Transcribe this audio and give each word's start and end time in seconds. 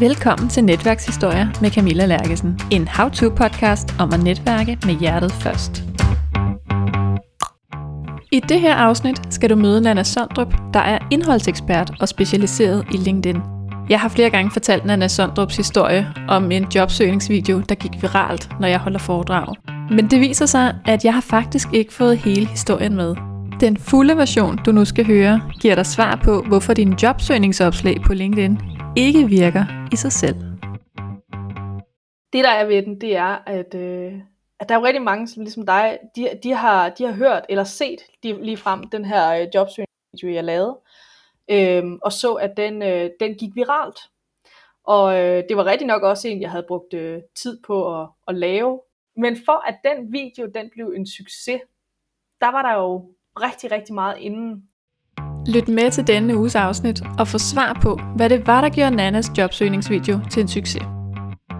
Velkommen 0.00 0.48
til 0.48 0.64
Netværkshistorier 0.64 1.48
med 1.60 1.70
Camilla 1.70 2.06
Lærkesen. 2.06 2.60
En 2.70 2.88
how-to-podcast 2.88 4.00
om 4.00 4.12
at 4.12 4.22
netværke 4.22 4.78
med 4.86 4.94
hjertet 4.94 5.32
først. 5.32 5.84
I 8.32 8.40
det 8.48 8.60
her 8.60 8.74
afsnit 8.74 9.20
skal 9.30 9.50
du 9.50 9.56
møde 9.56 9.80
Nana 9.80 10.02
Sondrup, 10.02 10.54
der 10.74 10.80
er 10.80 10.98
indholdsekspert 11.10 11.90
og 12.00 12.08
specialiseret 12.08 12.84
i 12.94 12.96
LinkedIn. 12.96 13.36
Jeg 13.90 14.00
har 14.00 14.08
flere 14.08 14.30
gange 14.30 14.50
fortalt 14.50 14.84
Nana 14.84 15.08
Sondrups 15.08 15.56
historie 15.56 16.06
om 16.28 16.52
en 16.52 16.66
jobsøgningsvideo, 16.74 17.62
der 17.68 17.74
gik 17.74 18.02
viralt, 18.02 18.48
når 18.60 18.68
jeg 18.68 18.78
holder 18.78 18.98
foredrag. 18.98 19.54
Men 19.90 20.10
det 20.10 20.20
viser 20.20 20.46
sig, 20.46 20.74
at 20.86 21.04
jeg 21.04 21.14
har 21.14 21.20
faktisk 21.20 21.68
ikke 21.72 21.94
fået 21.94 22.18
hele 22.18 22.46
historien 22.46 22.96
med. 22.96 23.16
Den 23.60 23.76
fulde 23.76 24.16
version, 24.16 24.58
du 24.66 24.72
nu 24.72 24.84
skal 24.84 25.06
høre, 25.06 25.40
giver 25.60 25.74
dig 25.74 25.86
svar 25.86 26.20
på, 26.24 26.44
hvorfor 26.48 26.74
din 26.74 26.94
jobsøgningsopslag 27.02 27.96
på 28.06 28.14
LinkedIn 28.14 28.58
ikke 28.98 29.28
virker 29.28 29.88
i 29.92 29.96
sig 29.96 30.12
selv. 30.12 30.36
Det 32.32 32.44
der 32.44 32.50
er 32.50 32.66
ved 32.66 32.82
den, 32.82 33.00
det 33.00 33.16
er, 33.16 33.42
at, 33.46 33.74
øh, 33.74 34.12
at 34.60 34.68
der 34.68 34.74
er 34.74 34.78
jo 34.78 34.84
rigtig 34.86 35.02
mange, 35.02 35.28
som 35.28 35.42
ligesom 35.42 35.66
dig, 35.66 35.98
de, 36.16 36.28
de, 36.42 36.54
har, 36.54 36.88
de 36.88 37.04
har 37.04 37.12
hørt 37.12 37.46
eller 37.48 37.64
set 37.64 38.00
de, 38.22 38.44
lige 38.44 38.56
frem 38.56 38.84
den 38.84 39.04
her 39.04 39.30
øh, 39.30 39.48
jobsøgningsvideo, 39.54 40.34
jeg 40.34 40.44
lavede, 40.44 40.78
øh, 41.50 41.84
og 42.02 42.12
så, 42.12 42.34
at 42.34 42.56
den, 42.56 42.82
øh, 42.82 43.10
den 43.20 43.34
gik 43.34 43.54
viralt. 43.54 43.98
Og 44.84 45.18
øh, 45.18 45.44
det 45.48 45.56
var 45.56 45.64
rigtig 45.64 45.86
nok 45.86 46.02
også 46.02 46.28
en, 46.28 46.42
jeg 46.42 46.50
havde 46.50 46.66
brugt 46.68 46.94
øh, 46.94 47.22
tid 47.42 47.60
på 47.66 48.00
at, 48.00 48.08
at 48.28 48.34
lave. 48.34 48.80
Men 49.16 49.36
for 49.44 49.68
at 49.68 49.78
den 49.84 50.12
video, 50.12 50.46
den 50.54 50.70
blev 50.72 50.92
en 50.96 51.06
succes, 51.06 51.60
der 52.40 52.50
var 52.50 52.62
der 52.62 52.74
jo 52.74 53.12
rigtig, 53.40 53.70
rigtig 53.70 53.94
meget 53.94 54.18
inden. 54.18 54.67
Lyt 55.54 55.68
med 55.68 55.90
til 55.90 56.06
denne 56.06 56.36
uges 56.36 56.54
afsnit 56.54 57.02
og 57.18 57.28
få 57.28 57.38
svar 57.38 57.78
på, 57.82 58.00
hvad 58.16 58.28
det 58.28 58.46
var, 58.46 58.60
der 58.60 58.68
gjorde 58.68 58.96
Nannas 58.96 59.30
jobsøgningsvideo 59.38 60.20
til 60.30 60.40
en 60.40 60.48
succes. 60.48 60.82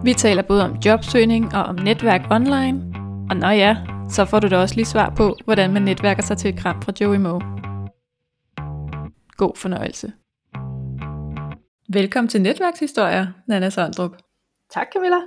Vi 0.05 0.15
taler 0.15 0.43
både 0.43 0.65
om 0.65 0.77
jobsøgning 0.85 1.55
og 1.55 1.63
om 1.63 1.75
netværk 1.75 2.21
online, 2.31 2.95
og 3.31 3.37
når 3.37 3.51
ja, 3.51 3.77
så 4.11 4.25
får 4.25 4.41
du 4.41 4.49
da 4.49 4.59
også 4.59 4.75
lige 4.75 4.85
svar 4.85 5.15
på, 5.17 5.37
hvordan 5.45 5.73
man 5.73 5.83
netværker 5.83 6.23
sig 6.23 6.39
til 6.39 6.55
et 6.55 6.59
kram 6.59 6.83
fra 6.83 6.93
Joey 7.01 7.17
Moe. 7.17 7.41
God 9.37 9.57
fornøjelse. 9.57 10.13
Velkommen 11.93 12.29
til 12.29 12.43
Netværkshistorier, 12.43 13.27
Nana 13.47 13.71
Sondrup. 13.71 14.17
Tak 14.71 14.87
Camilla. 14.93 15.21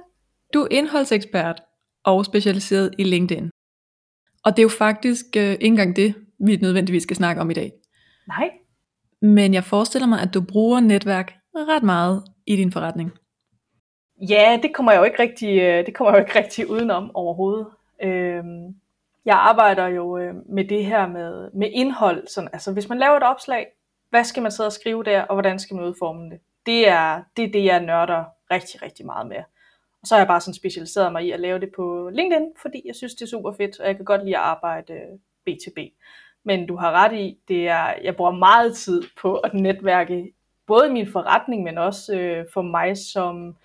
Du 0.53 0.61
er 0.61 0.67
indholdsekspert 0.71 1.61
og 2.03 2.25
specialiseret 2.25 2.91
i 2.97 3.03
LinkedIn. 3.03 3.49
Og 4.45 4.51
det 4.51 4.59
er 4.59 4.63
jo 4.63 4.69
faktisk 4.69 5.25
øh, 5.37 5.51
ikke 5.51 5.65
engang 5.65 5.95
det, 5.95 6.15
vi 6.45 6.55
nødvendigvis 6.55 7.03
skal 7.03 7.15
snakke 7.15 7.41
om 7.41 7.51
i 7.51 7.53
dag. 7.53 7.71
Nej. 8.37 8.51
Men 9.21 9.53
jeg 9.53 9.63
forestiller 9.63 10.07
mig, 10.07 10.19
at 10.21 10.33
du 10.33 10.41
bruger 10.41 10.79
netværk 10.79 11.33
ret 11.55 11.83
meget 11.83 12.23
i 12.45 12.55
din 12.55 12.71
forretning. 12.71 13.11
Ja, 14.29 14.59
det 14.63 14.73
kommer 14.73 14.91
jeg 14.91 14.99
jo 14.99 15.03
ikke 15.03 15.19
rigtig, 15.19 15.59
øh, 15.61 15.85
det 15.85 15.95
kommer 15.95 16.11
jeg 16.11 16.19
jo 16.19 16.25
ikke 16.25 16.39
rigtig 16.39 16.69
udenom 16.69 17.15
overhovedet. 17.15 17.67
Øhm, 18.03 18.75
jeg 19.25 19.35
arbejder 19.35 19.87
jo 19.87 20.17
øh, 20.17 20.33
med 20.49 20.65
det 20.65 20.85
her 20.85 21.07
med, 21.07 21.49
med 21.53 21.69
indhold. 21.71 22.27
Sådan, 22.27 22.49
altså 22.53 22.73
hvis 22.73 22.89
man 22.89 22.97
laver 22.97 23.17
et 23.17 23.23
opslag, 23.23 23.67
hvad 24.09 24.23
skal 24.23 24.43
man 24.43 24.51
sidde 24.51 24.67
og 24.67 24.73
skrive 24.73 25.03
der, 25.03 25.21
og 25.21 25.35
hvordan 25.35 25.59
skal 25.59 25.75
man 25.75 25.85
udforme 25.85 26.29
det? 26.29 26.39
Det 26.65 26.87
er 26.87 27.23
det, 27.37 27.45
er 27.45 27.51
det 27.51 27.65
jeg 27.65 27.79
nørder 27.85 28.23
rigtig, 28.51 28.81
rigtig 28.81 29.05
meget 29.05 29.27
med. 29.27 29.43
Og 30.01 30.07
så 30.07 30.15
har 30.15 30.19
jeg 30.19 30.27
bare 30.27 30.41
sådan 30.41 30.53
specialiseret 30.53 31.11
mig 31.11 31.25
i 31.25 31.31
at 31.31 31.39
lave 31.39 31.59
det 31.59 31.69
på 31.75 32.09
LinkedIn, 32.13 32.47
fordi 32.61 32.81
jeg 32.85 32.95
synes, 32.95 33.13
det 33.13 33.21
er 33.21 33.29
super 33.29 33.51
fedt, 33.51 33.79
og 33.79 33.87
jeg 33.87 33.95
kan 33.95 34.05
godt 34.05 34.23
lide 34.23 34.37
at 34.37 34.43
arbejde 34.43 34.93
øh, 34.93 35.19
B2B. 35.49 35.79
Men 36.45 36.67
du 36.67 36.75
har 36.75 36.91
ret 36.91 37.13
i, 37.13 37.37
det 37.47 37.67
er, 37.67 37.93
jeg 38.03 38.15
bruger 38.15 38.31
meget 38.31 38.75
tid 38.75 39.03
på 39.21 39.35
at 39.35 39.53
netværke, 39.53 40.33
både 40.67 40.87
i 40.87 40.91
min 40.91 41.11
forretning, 41.11 41.63
men 41.63 41.77
også 41.77 42.15
øh, 42.15 42.45
for 42.53 42.61
mig 42.61 42.97
som, 42.97 43.55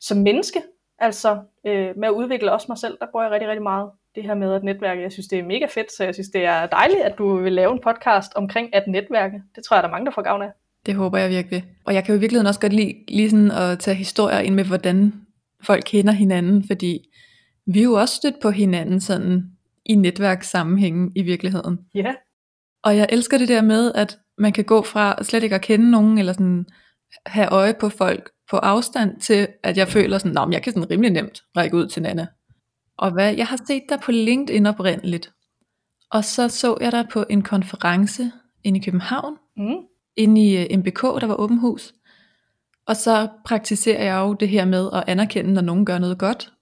som 0.00 0.18
menneske. 0.18 0.62
Altså 0.98 1.38
øh, 1.66 1.96
med 1.96 2.08
at 2.08 2.14
udvikle 2.14 2.52
også 2.52 2.66
mig 2.68 2.78
selv, 2.78 2.98
der 3.00 3.06
bruger 3.10 3.24
jeg 3.24 3.32
rigtig, 3.32 3.48
rigtig 3.48 3.62
meget 3.62 3.90
det 4.14 4.22
her 4.24 4.34
med 4.34 4.54
at 4.54 4.64
netværke. 4.64 5.02
Jeg 5.02 5.12
synes, 5.12 5.26
det 5.26 5.38
er 5.38 5.42
mega 5.44 5.66
fedt, 5.66 5.92
så 5.92 6.04
jeg 6.04 6.14
synes, 6.14 6.28
det 6.28 6.44
er 6.44 6.66
dejligt, 6.66 7.00
at 7.00 7.18
du 7.18 7.36
vil 7.36 7.52
lave 7.52 7.72
en 7.72 7.80
podcast 7.84 8.32
omkring 8.34 8.74
at 8.74 8.84
netværke. 8.86 9.42
Det 9.56 9.64
tror 9.64 9.76
jeg, 9.76 9.82
der 9.82 9.88
er 9.88 9.92
mange, 9.92 10.06
der 10.06 10.12
får 10.12 10.22
gavn 10.22 10.42
af. 10.42 10.50
Det 10.86 10.94
håber 10.94 11.18
jeg 11.18 11.30
virkelig. 11.30 11.64
Og 11.84 11.94
jeg 11.94 12.04
kan 12.04 12.14
jo 12.14 12.18
i 12.18 12.20
virkeligheden 12.20 12.46
også 12.46 12.60
godt 12.60 12.72
lide 12.72 12.94
lige 13.08 13.30
sådan 13.30 13.50
at 13.50 13.78
tage 13.78 13.94
historier 13.94 14.38
ind 14.38 14.54
med, 14.54 14.64
hvordan 14.64 15.12
folk 15.62 15.82
kender 15.86 16.12
hinanden, 16.12 16.64
fordi 16.66 17.08
vi 17.66 17.78
er 17.78 17.84
jo 17.84 17.92
også 17.92 18.14
stødt 18.14 18.40
på 18.42 18.50
hinanden 18.50 19.00
sådan 19.00 19.55
i 19.88 19.94
netværkssammenhængen 19.94 21.12
i 21.14 21.22
virkeligheden. 21.22 21.78
Ja. 21.94 22.00
Yeah. 22.00 22.14
Og 22.82 22.96
jeg 22.96 23.06
elsker 23.10 23.38
det 23.38 23.48
der 23.48 23.62
med, 23.62 23.92
at 23.94 24.18
man 24.38 24.52
kan 24.52 24.64
gå 24.64 24.82
fra 24.82 25.24
slet 25.24 25.42
ikke 25.42 25.54
at 25.54 25.62
kende 25.62 25.90
nogen, 25.90 26.18
eller 26.18 26.32
sådan 26.32 26.66
have 27.26 27.48
øje 27.48 27.74
på 27.80 27.88
folk 27.88 28.30
på 28.50 28.56
afstand, 28.56 29.20
til 29.20 29.48
at 29.62 29.76
jeg 29.76 29.88
føler 29.88 30.18
sådan, 30.18 30.38
at 30.38 30.52
jeg 30.52 30.62
kan 30.62 30.72
sådan 30.72 30.90
rimelig 30.90 31.10
nemt 31.10 31.42
række 31.56 31.76
ud 31.76 31.86
til 31.86 32.02
Nana. 32.02 32.26
Og 32.98 33.10
hvad, 33.10 33.34
jeg 33.34 33.46
har 33.46 33.60
set 33.66 33.82
dig 33.88 34.00
på 34.00 34.12
LinkedIn 34.12 34.66
oprindeligt, 34.66 35.32
og 36.10 36.24
så 36.24 36.48
så 36.48 36.76
jeg 36.80 36.92
dig 36.92 37.06
på 37.12 37.24
en 37.30 37.42
konference 37.42 38.30
inde 38.64 38.78
i 38.78 38.82
København, 38.82 39.36
mm. 39.56 39.76
inde 40.16 40.46
i 40.46 40.56
øh, 40.56 40.78
MBK, 40.78 41.02
der 41.02 41.26
var 41.26 41.34
åben 41.34 41.58
hus. 41.58 41.94
Og 42.86 42.96
så 42.96 43.28
praktiserer 43.44 44.04
jeg 44.04 44.16
jo 44.16 44.34
det 44.34 44.48
her 44.48 44.64
med 44.64 44.90
at 44.92 45.04
anerkende, 45.06 45.52
når 45.52 45.62
nogen 45.62 45.86
gør 45.86 45.98
noget 45.98 46.18
godt. 46.18 46.52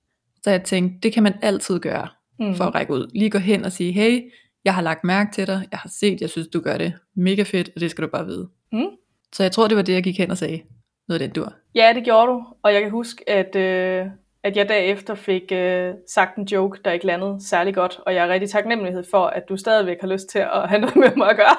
Så 0.42 0.50
jeg 0.50 0.64
tænkte, 0.64 0.98
det 1.02 1.12
kan 1.12 1.22
man 1.22 1.34
altid 1.42 1.78
gøre, 1.78 2.08
mm. 2.40 2.54
for 2.54 2.64
at 2.64 2.74
række 2.74 2.92
ud. 2.92 3.10
Lige 3.14 3.30
gå 3.30 3.38
hen 3.38 3.64
og 3.64 3.72
sige, 3.72 3.92
hey, 3.92 4.30
jeg 4.64 4.74
har 4.74 4.82
lagt 4.82 5.04
mærke 5.04 5.32
til 5.32 5.46
dig, 5.46 5.68
jeg 5.70 5.78
har 5.78 5.88
set, 6.00 6.20
jeg 6.20 6.30
synes, 6.30 6.48
du 6.48 6.60
gør 6.60 6.78
det 6.78 6.92
mega 7.16 7.42
fedt, 7.42 7.70
og 7.74 7.80
det 7.80 7.90
skal 7.90 8.04
du 8.04 8.08
bare 8.08 8.26
vide. 8.26 8.48
Mm. 8.72 8.86
Så 9.32 9.42
jeg 9.42 9.52
tror, 9.52 9.68
det 9.68 9.76
var 9.76 9.82
det, 9.82 9.92
jeg 9.92 10.02
gik 10.02 10.18
hen 10.18 10.30
og 10.30 10.38
sagde. 10.38 10.62
Noget 11.08 11.22
af 11.22 11.28
den 11.28 11.34
dur. 11.34 11.52
Ja, 11.74 11.92
det 11.94 12.04
gjorde 12.04 12.32
du. 12.32 12.44
Og 12.62 12.74
jeg 12.74 12.82
kan 12.82 12.90
huske, 12.90 13.30
at, 13.30 13.56
øh, 13.56 14.06
at 14.42 14.56
jeg 14.56 14.68
derefter 14.68 15.14
fik 15.14 15.52
øh, 15.52 15.94
sagt 16.08 16.36
en 16.36 16.44
joke, 16.44 16.80
der 16.84 16.92
ikke 16.92 17.06
landede 17.06 17.36
særlig 17.48 17.74
godt. 17.74 18.00
Og 18.06 18.14
jeg 18.14 18.26
er 18.26 18.28
rigtig 18.28 18.50
taknemmelighed 18.50 19.04
for, 19.10 19.26
at 19.26 19.42
du 19.48 19.56
stadigvæk 19.56 19.96
har 20.00 20.08
lyst 20.08 20.28
til 20.28 20.38
at 20.38 20.68
have 20.68 20.80
noget 20.80 20.96
med 20.96 21.16
mig 21.16 21.30
at 21.30 21.36
gøre. 21.36 21.56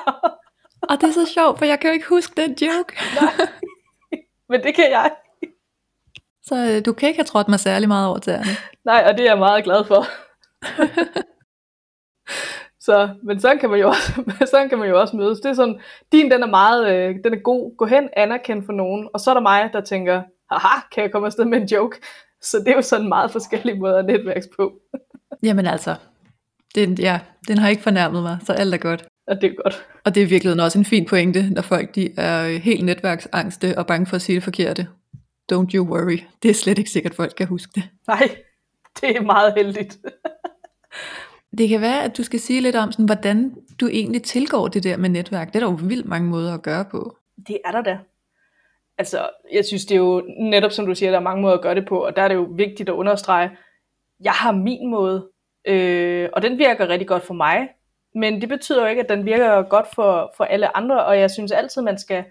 og 0.89 1.01
det 1.01 1.03
er 1.03 1.11
så 1.11 1.31
sjovt, 1.33 1.57
for 1.57 1.65
jeg 1.65 1.79
kan 1.79 1.89
jo 1.89 1.93
ikke 1.93 2.09
huske 2.09 2.41
den 2.41 2.49
joke. 2.49 2.93
Nej, 3.21 3.47
men 4.49 4.63
det 4.63 4.75
kan 4.75 4.91
jeg. 4.91 5.11
Så 6.43 6.55
øh, 6.55 6.85
du 6.85 6.93
kan 6.93 7.07
ikke 7.09 7.17
have 7.17 7.25
trådt 7.25 7.47
mig 7.47 7.59
særlig 7.59 7.87
meget 7.87 8.07
over 8.07 8.17
til 8.17 8.39
Nej, 8.85 9.03
og 9.07 9.17
det 9.17 9.25
er 9.25 9.29
jeg 9.29 9.37
meget 9.37 9.63
glad 9.63 9.85
for. 9.85 10.05
Så, 12.85 13.09
men 13.23 13.39
sådan 13.39 13.59
kan 13.59 13.69
man 13.69 13.79
jo 13.79 13.87
også, 13.87 14.23
sådan 14.51 14.69
kan 14.69 14.77
man 14.77 14.89
jo 14.89 14.99
også 14.99 15.15
mødes. 15.15 15.39
Det 15.39 15.49
er 15.49 15.53
sådan, 15.53 15.79
din 16.11 16.31
den 16.31 16.43
er 16.43 16.47
meget, 16.47 16.93
øh, 16.93 17.15
den 17.23 17.33
er 17.33 17.37
god. 17.37 17.77
Gå 17.77 17.85
hen, 17.85 18.09
anerkend 18.17 18.65
for 18.65 18.73
nogen. 18.73 19.09
Og 19.13 19.19
så 19.19 19.29
er 19.29 19.33
der 19.33 19.41
mig, 19.41 19.69
der 19.73 19.81
tænker, 19.81 20.21
haha, 20.51 20.81
kan 20.91 21.03
jeg 21.03 21.11
komme 21.11 21.25
afsted 21.25 21.45
med 21.45 21.61
en 21.61 21.67
joke? 21.67 21.97
Så 22.41 22.59
det 22.59 22.67
er 22.67 22.75
jo 22.75 22.81
sådan 22.81 23.07
meget 23.07 23.31
forskellige 23.31 23.79
måder 23.79 23.97
at 23.97 24.05
netværks 24.05 24.47
på. 24.57 24.73
Jamen 25.47 25.65
altså, 25.65 25.95
den, 26.75 26.93
ja, 26.93 27.19
den 27.47 27.57
har 27.57 27.69
ikke 27.69 27.83
fornærmet 27.83 28.23
mig, 28.23 28.37
så 28.43 28.53
alt 28.53 28.73
er 28.73 28.77
godt. 28.77 29.05
Og 29.27 29.41
det 29.41 29.51
er 29.51 29.63
godt. 29.63 29.85
Og 30.05 30.15
det 30.15 30.23
er 30.23 30.27
virkelig 30.27 30.63
også 30.63 30.79
en 30.79 30.85
fin 30.85 31.05
pointe, 31.05 31.49
når 31.49 31.61
folk 31.61 31.95
de 31.95 32.09
er 32.17 32.47
helt 32.47 32.85
netværksangste 32.85 33.77
og 33.77 33.87
bange 33.87 34.05
for 34.05 34.15
at 34.15 34.21
sige 34.21 34.35
det 34.35 34.43
forkerte. 34.43 34.87
Don't 35.53 35.71
you 35.73 35.85
worry. 35.85 36.19
Det 36.43 36.51
er 36.51 36.55
slet 36.55 36.77
ikke 36.77 36.89
sikkert, 36.89 37.11
at 37.11 37.15
folk 37.15 37.33
kan 37.37 37.47
huske 37.47 37.71
det. 37.75 37.83
Nej, 38.07 38.29
det 39.01 39.17
er 39.17 39.21
meget 39.21 39.53
heldigt. 39.57 39.97
Det 41.57 41.69
kan 41.69 41.81
være, 41.81 42.03
at 42.03 42.17
du 42.17 42.23
skal 42.23 42.39
sige 42.39 42.61
lidt 42.61 42.75
om, 42.75 42.91
sådan, 42.91 43.05
hvordan 43.05 43.55
du 43.79 43.87
egentlig 43.87 44.23
tilgår 44.23 44.67
det 44.67 44.83
der 44.83 44.97
med 44.97 45.09
netværk. 45.09 45.47
Det 45.47 45.55
er 45.55 45.59
der 45.59 45.71
jo 45.71 45.79
vildt 45.83 46.05
mange 46.05 46.29
måder 46.29 46.53
at 46.53 46.61
gøre 46.61 46.85
på. 46.91 47.17
Det 47.47 47.57
er 47.65 47.71
der 47.71 47.81
da. 47.81 47.97
Altså, 48.97 49.29
jeg 49.53 49.65
synes, 49.65 49.85
det 49.85 49.95
er 49.95 49.99
jo 49.99 50.23
netop 50.39 50.71
som 50.71 50.85
du 50.85 50.95
siger, 50.95 51.11
der 51.11 51.17
er 51.17 51.23
mange 51.23 51.41
måder 51.41 51.55
at 51.55 51.61
gøre 51.61 51.75
det 51.75 51.87
på, 51.87 52.05
og 52.05 52.15
der 52.15 52.21
er 52.21 52.27
det 52.27 52.35
jo 52.35 52.47
vigtigt 52.55 52.89
at 52.89 52.93
understrege, 52.93 53.49
jeg 54.19 54.31
har 54.31 54.51
min 54.51 54.89
måde, 54.89 55.29
øh, 55.67 56.29
og 56.33 56.41
den 56.41 56.57
virker 56.57 56.87
rigtig 56.87 57.07
godt 57.07 57.23
for 57.23 57.33
mig, 57.33 57.69
men 58.15 58.41
det 58.41 58.49
betyder 58.49 58.81
jo 58.81 58.87
ikke, 58.87 59.01
at 59.01 59.09
den 59.09 59.25
virker 59.25 59.61
godt 59.61 59.87
for, 59.95 60.33
for 60.37 60.43
alle 60.43 60.77
andre, 60.77 61.05
og 61.05 61.19
jeg 61.19 61.31
synes 61.31 61.51
altid, 61.51 61.81
man 61.81 61.97
skal, 61.97 62.23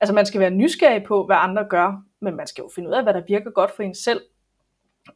altså 0.00 0.14
man 0.14 0.26
skal 0.26 0.40
være 0.40 0.50
nysgerrig 0.50 1.04
på, 1.04 1.26
hvad 1.26 1.36
andre 1.38 1.64
gør, 1.70 2.02
men 2.20 2.36
man 2.36 2.46
skal 2.46 2.62
jo 2.62 2.70
finde 2.74 2.88
ud 2.88 2.94
af, 2.94 3.02
hvad 3.02 3.14
der 3.14 3.22
virker 3.28 3.50
godt 3.50 3.70
for 3.76 3.82
en 3.82 3.94
selv. 3.94 4.20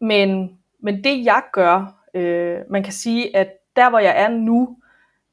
Men, 0.01 0.59
men 0.83 1.05
det 1.05 1.25
jeg 1.25 1.43
gør, 1.53 1.98
Øh, 2.19 2.59
man 2.71 2.83
kan 2.83 2.93
sige, 2.93 3.37
at 3.37 3.49
der 3.77 3.91
hvor 3.91 3.99
jeg 3.99 4.23
er 4.23 4.29
nu, 4.29 4.77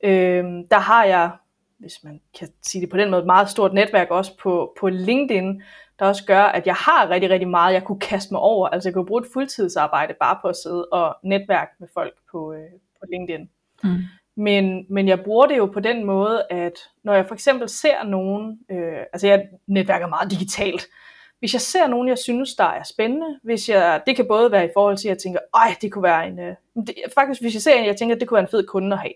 øh, 0.03 0.43
der 0.71 0.79
har 0.79 1.05
jeg, 1.05 1.31
hvis 1.77 2.03
man 2.03 2.21
kan 2.39 2.47
sige 2.61 2.81
det 2.81 2.89
på 2.89 2.97
den 2.97 3.09
måde, 3.09 3.19
et 3.19 3.25
meget 3.25 3.49
stort 3.49 3.73
netværk 3.73 4.11
også 4.11 4.37
på, 4.37 4.73
på 4.79 4.87
LinkedIn, 4.87 5.61
der 5.99 6.05
også 6.05 6.25
gør, 6.25 6.43
at 6.43 6.67
jeg 6.67 6.75
har 6.75 7.09
rigtig, 7.09 7.29
rigtig 7.29 7.49
meget, 7.49 7.73
jeg 7.73 7.83
kunne 7.83 7.99
kaste 7.99 8.33
mig 8.33 8.41
over. 8.41 8.67
Altså 8.67 8.89
jeg 8.89 8.93
kunne 8.93 9.05
bruge 9.05 9.21
et 9.21 9.27
fuldtidsarbejde 9.33 10.13
bare 10.19 10.37
på 10.41 10.47
at 10.47 10.55
sidde 10.55 10.85
og 10.85 11.15
netværke 11.23 11.71
med 11.79 11.87
folk 11.93 12.13
på, 12.31 12.53
øh, 12.53 12.71
på 12.99 13.05
LinkedIn. 13.11 13.49
Mm. 13.83 13.97
Men, 14.37 14.85
men 14.89 15.07
jeg 15.07 15.23
bruger 15.23 15.45
det 15.45 15.57
jo 15.57 15.65
på 15.65 15.79
den 15.79 16.05
måde, 16.05 16.43
at 16.49 16.73
når 17.03 17.13
jeg 17.13 17.27
for 17.27 17.33
eksempel 17.33 17.69
ser 17.69 18.03
nogen, 18.03 18.59
øh, 18.71 18.99
altså 19.13 19.27
jeg 19.27 19.47
netværker 19.67 20.07
meget 20.07 20.31
digitalt, 20.31 20.87
hvis 21.45 21.53
jeg 21.53 21.62
ser 21.62 21.88
nogen, 21.88 22.07
jeg 22.07 22.18
synes, 22.18 22.56
der 22.56 22.63
er 22.63 22.83
spændende, 22.83 23.39
hvis 23.44 23.69
jeg, 23.69 24.01
det 24.07 24.15
kan 24.15 24.27
både 24.27 24.51
være 24.51 24.65
i 24.65 24.69
forhold 24.74 24.97
til, 24.97 25.07
at 25.07 25.09
jeg 25.09 25.18
tænker, 25.18 25.39
ej, 25.53 25.75
det 25.81 25.92
kunne 25.92 26.03
være 26.03 26.27
en, 26.27 26.39
øh, 26.39 26.56
det, 26.88 26.95
faktisk 27.13 27.42
hvis 27.42 27.53
jeg 27.53 27.62
ser 27.62 27.74
en, 27.74 27.86
jeg 27.86 27.97
tænker, 27.97 28.15
det 28.15 28.27
kunne 28.27 28.36
være 28.36 28.44
en 28.44 28.51
fed 28.51 28.68
kunde 28.68 28.94
at 28.94 29.00
have, 29.00 29.13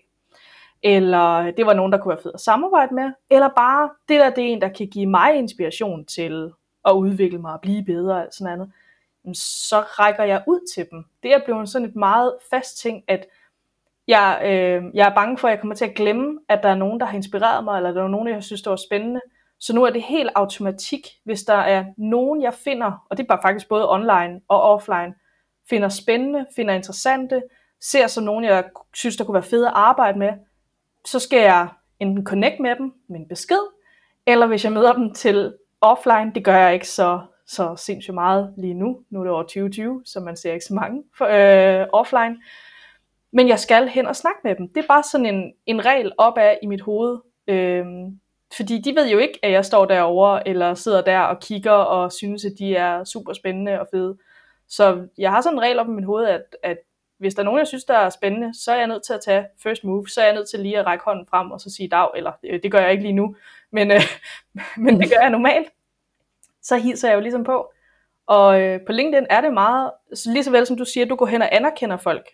eller 0.82 1.50
det 1.50 1.66
var 1.66 1.74
nogen, 1.74 1.92
der 1.92 1.98
kunne 1.98 2.14
være 2.14 2.22
fed 2.22 2.30
at 2.34 2.40
samarbejde 2.40 2.94
med, 2.94 3.12
eller 3.30 3.48
bare, 3.48 3.90
det 4.08 4.20
der, 4.20 4.30
det 4.30 4.44
er 4.44 4.48
en, 4.48 4.60
der 4.60 4.68
kan 4.68 4.86
give 4.86 5.06
mig 5.06 5.34
inspiration 5.34 6.04
til 6.04 6.52
at 6.84 6.92
udvikle 6.92 7.38
mig 7.38 7.52
og 7.52 7.60
blive 7.60 7.84
bedre 7.84 8.14
og 8.14 8.28
sådan 8.32 8.58
noget, 8.58 8.72
så 9.36 9.80
rækker 9.80 10.24
jeg 10.24 10.42
ud 10.46 10.72
til 10.74 10.86
dem. 10.90 11.04
Det 11.22 11.34
er 11.34 11.44
blevet 11.44 11.68
sådan 11.68 11.88
et 11.88 11.96
meget 11.96 12.34
fast 12.50 12.78
ting, 12.78 13.04
at 13.08 13.26
jeg, 14.08 14.40
øh, 14.44 14.94
jeg 14.94 15.08
er 15.08 15.14
bange 15.14 15.38
for, 15.38 15.48
at 15.48 15.52
jeg 15.52 15.60
kommer 15.60 15.74
til 15.74 15.84
at 15.84 15.94
glemme, 15.94 16.38
at 16.48 16.62
der 16.62 16.68
er 16.68 16.74
nogen, 16.74 17.00
der 17.00 17.06
har 17.06 17.16
inspireret 17.16 17.64
mig, 17.64 17.76
eller 17.76 17.92
der 17.92 18.02
er 18.04 18.08
nogen, 18.08 18.28
jeg 18.28 18.44
synes, 18.44 18.62
der 18.62 18.70
var 18.70 18.76
spændende. 18.76 19.20
Så 19.60 19.74
nu 19.74 19.84
er 19.84 19.90
det 19.90 20.02
helt 20.02 20.30
automatik, 20.34 21.06
hvis 21.24 21.42
der 21.42 21.54
er 21.54 21.84
nogen, 21.96 22.42
jeg 22.42 22.54
finder, 22.54 23.06
og 23.10 23.16
det 23.16 23.22
er 23.22 23.26
bare 23.26 23.42
faktisk 23.42 23.68
både 23.68 23.90
online 23.90 24.40
og 24.48 24.62
offline, 24.62 25.14
finder 25.70 25.88
spændende, 25.88 26.46
finder 26.56 26.74
interessante, 26.74 27.42
ser 27.80 28.06
som 28.06 28.24
nogen, 28.24 28.44
jeg 28.44 28.64
synes, 28.94 29.16
der 29.16 29.24
kunne 29.24 29.34
være 29.34 29.42
fede 29.42 29.66
at 29.66 29.72
arbejde 29.76 30.18
med, 30.18 30.32
så 31.06 31.18
skal 31.18 31.42
jeg 31.42 31.68
enten 32.00 32.26
connect 32.26 32.60
med 32.60 32.76
dem 32.76 32.92
med 33.08 33.20
en 33.20 33.28
besked, 33.28 33.66
eller 34.26 34.46
hvis 34.46 34.64
jeg 34.64 34.72
møder 34.72 34.92
dem 34.92 35.14
til 35.14 35.54
offline, 35.80 36.32
det 36.34 36.44
gør 36.44 36.56
jeg 36.56 36.74
ikke 36.74 36.88
så, 36.88 37.20
så 37.46 37.76
sindssygt 37.76 38.14
meget 38.14 38.54
lige 38.58 38.74
nu. 38.74 39.00
Nu 39.10 39.20
er 39.20 39.24
det 39.24 39.32
over 39.32 39.42
2020, 39.42 40.02
så 40.04 40.20
man 40.20 40.36
ser 40.36 40.52
ikke 40.52 40.64
så 40.64 40.74
mange 40.74 41.02
for, 41.18 41.26
øh, 41.26 41.86
offline. 41.92 42.36
Men 43.32 43.48
jeg 43.48 43.58
skal 43.58 43.88
hen 43.88 44.06
og 44.06 44.16
snakke 44.16 44.40
med 44.44 44.54
dem. 44.56 44.68
Det 44.68 44.82
er 44.82 44.86
bare 44.88 45.02
sådan 45.02 45.26
en, 45.26 45.52
en 45.66 45.84
regel 45.84 46.12
op 46.18 46.38
af 46.38 46.58
i 46.62 46.66
mit 46.66 46.80
hoved. 46.80 47.18
Øh, 47.46 47.86
fordi 48.56 48.78
de 48.78 48.94
ved 48.94 49.08
jo 49.08 49.18
ikke, 49.18 49.38
at 49.42 49.52
jeg 49.52 49.64
står 49.64 49.84
derovre, 49.84 50.48
eller 50.48 50.74
sidder 50.74 51.02
der 51.02 51.20
og 51.20 51.40
kigger 51.40 51.72
og 51.72 52.12
synes, 52.12 52.44
at 52.44 52.52
de 52.58 52.76
er 52.76 53.04
super 53.04 53.32
spændende 53.32 53.80
og 53.80 53.88
fede. 53.90 54.18
Så 54.68 55.06
jeg 55.18 55.30
har 55.30 55.40
sådan 55.40 55.58
en 55.58 55.62
regel 55.62 55.78
op 55.78 55.88
i 55.88 55.90
mit 55.90 56.04
hoved, 56.04 56.26
at, 56.26 56.56
at 56.62 56.78
hvis 57.18 57.34
der 57.34 57.42
er 57.42 57.44
nogen, 57.44 57.58
jeg 57.58 57.66
synes, 57.66 57.84
der 57.84 57.94
er 57.94 58.10
spændende, 58.10 58.54
så 58.54 58.72
er 58.72 58.76
jeg 58.76 58.86
nødt 58.86 59.02
til 59.02 59.12
at 59.12 59.20
tage 59.24 59.46
first 59.62 59.84
move. 59.84 60.08
Så 60.08 60.20
er 60.20 60.24
jeg 60.24 60.34
nødt 60.34 60.48
til 60.50 60.60
lige 60.60 60.78
at 60.78 60.86
række 60.86 61.04
hånden 61.04 61.26
frem 61.30 61.50
og 61.50 61.60
så 61.60 61.70
sige 61.70 61.88
dag, 61.88 62.08
eller 62.16 62.32
øh, 62.44 62.62
det 62.62 62.72
gør 62.72 62.78
jeg 62.78 62.90
ikke 62.92 63.02
lige 63.02 63.12
nu, 63.12 63.36
men, 63.70 63.90
øh, 63.90 64.00
men 64.84 65.00
det 65.00 65.10
gør 65.10 65.20
jeg 65.20 65.30
normalt. 65.30 65.68
Så 66.62 66.76
hilser 66.76 67.08
jeg 67.08 67.16
jo 67.16 67.20
ligesom 67.20 67.44
på. 67.44 67.72
Og 68.26 68.60
øh, 68.60 68.80
på 68.86 68.92
LinkedIn 68.92 69.26
er 69.30 69.40
det 69.40 69.52
meget, 69.52 69.90
lige 70.26 70.44
så 70.44 70.50
vel 70.50 70.66
som 70.66 70.76
du 70.76 70.84
siger, 70.84 71.06
du 71.06 71.16
går 71.16 71.26
hen 71.26 71.42
og 71.42 71.54
anerkender 71.54 71.96
folk, 71.96 72.28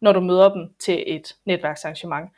når 0.00 0.12
du 0.12 0.20
møder 0.20 0.52
dem 0.52 0.74
til 0.78 1.04
et 1.06 1.36
netværksarrangement. 1.44 2.30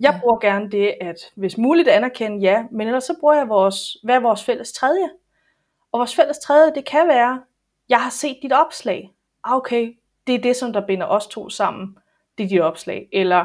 Jeg 0.00 0.12
ja. 0.12 0.20
bruger 0.20 0.38
gerne 0.38 0.70
det, 0.70 0.94
at 1.00 1.16
hvis 1.34 1.58
muligt 1.58 1.88
anerkende, 1.88 2.38
ja, 2.38 2.64
men 2.72 2.86
ellers 2.86 3.04
så 3.04 3.16
bruger 3.20 3.34
jeg 3.34 3.48
vores, 3.48 3.96
hvad 4.04 4.14
er 4.14 4.20
vores 4.20 4.44
fælles 4.44 4.72
tredje? 4.72 5.10
Og 5.92 5.98
vores 5.98 6.16
fælles 6.16 6.38
tredje, 6.38 6.74
det 6.74 6.84
kan 6.84 7.08
være, 7.08 7.42
jeg 7.88 8.02
har 8.02 8.10
set 8.10 8.38
dit 8.42 8.52
opslag. 8.52 9.14
Ah, 9.44 9.56
okay, 9.56 9.98
det 10.26 10.34
er 10.34 10.38
det, 10.38 10.56
som 10.56 10.72
der 10.72 10.86
binder 10.86 11.06
os 11.06 11.26
to 11.26 11.48
sammen. 11.48 11.98
Det 12.38 12.44
er 12.44 12.48
dit 12.48 12.60
opslag. 12.60 13.08
Eller 13.12 13.44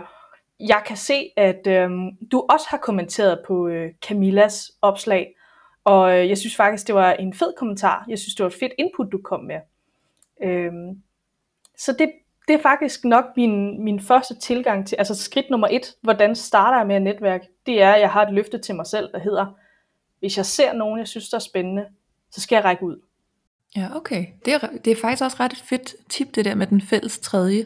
jeg 0.60 0.84
kan 0.86 0.98
se, 0.98 1.32
at 1.38 1.68
øhm, 1.68 2.18
du 2.32 2.46
også 2.50 2.68
har 2.70 2.78
kommenteret 2.78 3.44
på 3.48 3.68
øh, 3.68 3.92
Camillas 4.02 4.72
opslag. 4.82 5.36
Og 5.84 6.20
øh, 6.20 6.30
jeg 6.30 6.38
synes 6.38 6.56
faktisk, 6.56 6.88
det 6.88 6.96
var 6.96 7.14
en 7.14 7.34
fed 7.34 7.54
kommentar. 7.58 8.06
Jeg 8.08 8.20
synes, 8.20 8.36
det 8.36 8.44
var 8.44 8.50
et 8.50 8.60
fedt 8.60 8.74
input, 8.78 9.12
du 9.12 9.22
kom 9.24 9.44
med. 9.44 9.60
Øhm, 10.44 11.02
så 11.78 11.96
det, 12.00 12.12
det 12.48 12.56
er 12.56 12.62
faktisk 12.62 13.06
nok 13.06 13.26
min, 13.38 13.84
min 13.84 14.00
første 14.00 14.36
tilgang 14.36 14.88
til, 14.88 14.96
altså 14.96 15.16
skridt 15.16 15.50
nummer 15.50 15.68
et, 15.72 15.96
hvordan 16.02 16.36
starter 16.36 16.78
jeg 16.78 16.88
med 16.88 16.96
et 16.96 17.02
netværk, 17.02 17.42
det 17.66 17.82
er, 17.82 17.94
at 17.94 18.02
jeg 18.02 18.10
har 18.10 18.26
et 18.26 18.34
løfte 18.34 18.58
til 18.58 18.76
mig 18.76 18.88
selv, 18.88 19.12
der 19.12 19.20
hedder, 19.20 19.46
hvis 20.20 20.38
jeg 20.38 20.46
ser 20.46 20.74
nogen, 20.74 21.00
jeg 21.00 21.08
synes, 21.08 21.30
der 21.30 21.38
er 21.38 21.42
spændende, 21.42 21.86
så 22.32 22.42
skal 22.42 22.56
jeg 22.56 22.66
række 22.66 22.84
ud. 22.84 22.98
Ja, 23.76 23.88
okay. 23.96 24.26
Det 24.46 24.54
er, 24.54 24.60
det 24.86 24.92
er 24.92 24.96
faktisk 25.02 25.24
også 25.24 25.38
ret 25.40 25.52
et 25.54 25.64
fedt 25.66 25.96
tip, 26.10 26.36
det 26.36 26.46
der 26.46 26.56
med 26.56 26.68
den 26.68 26.82
fælles 26.82 27.20
tredje. 27.20 27.66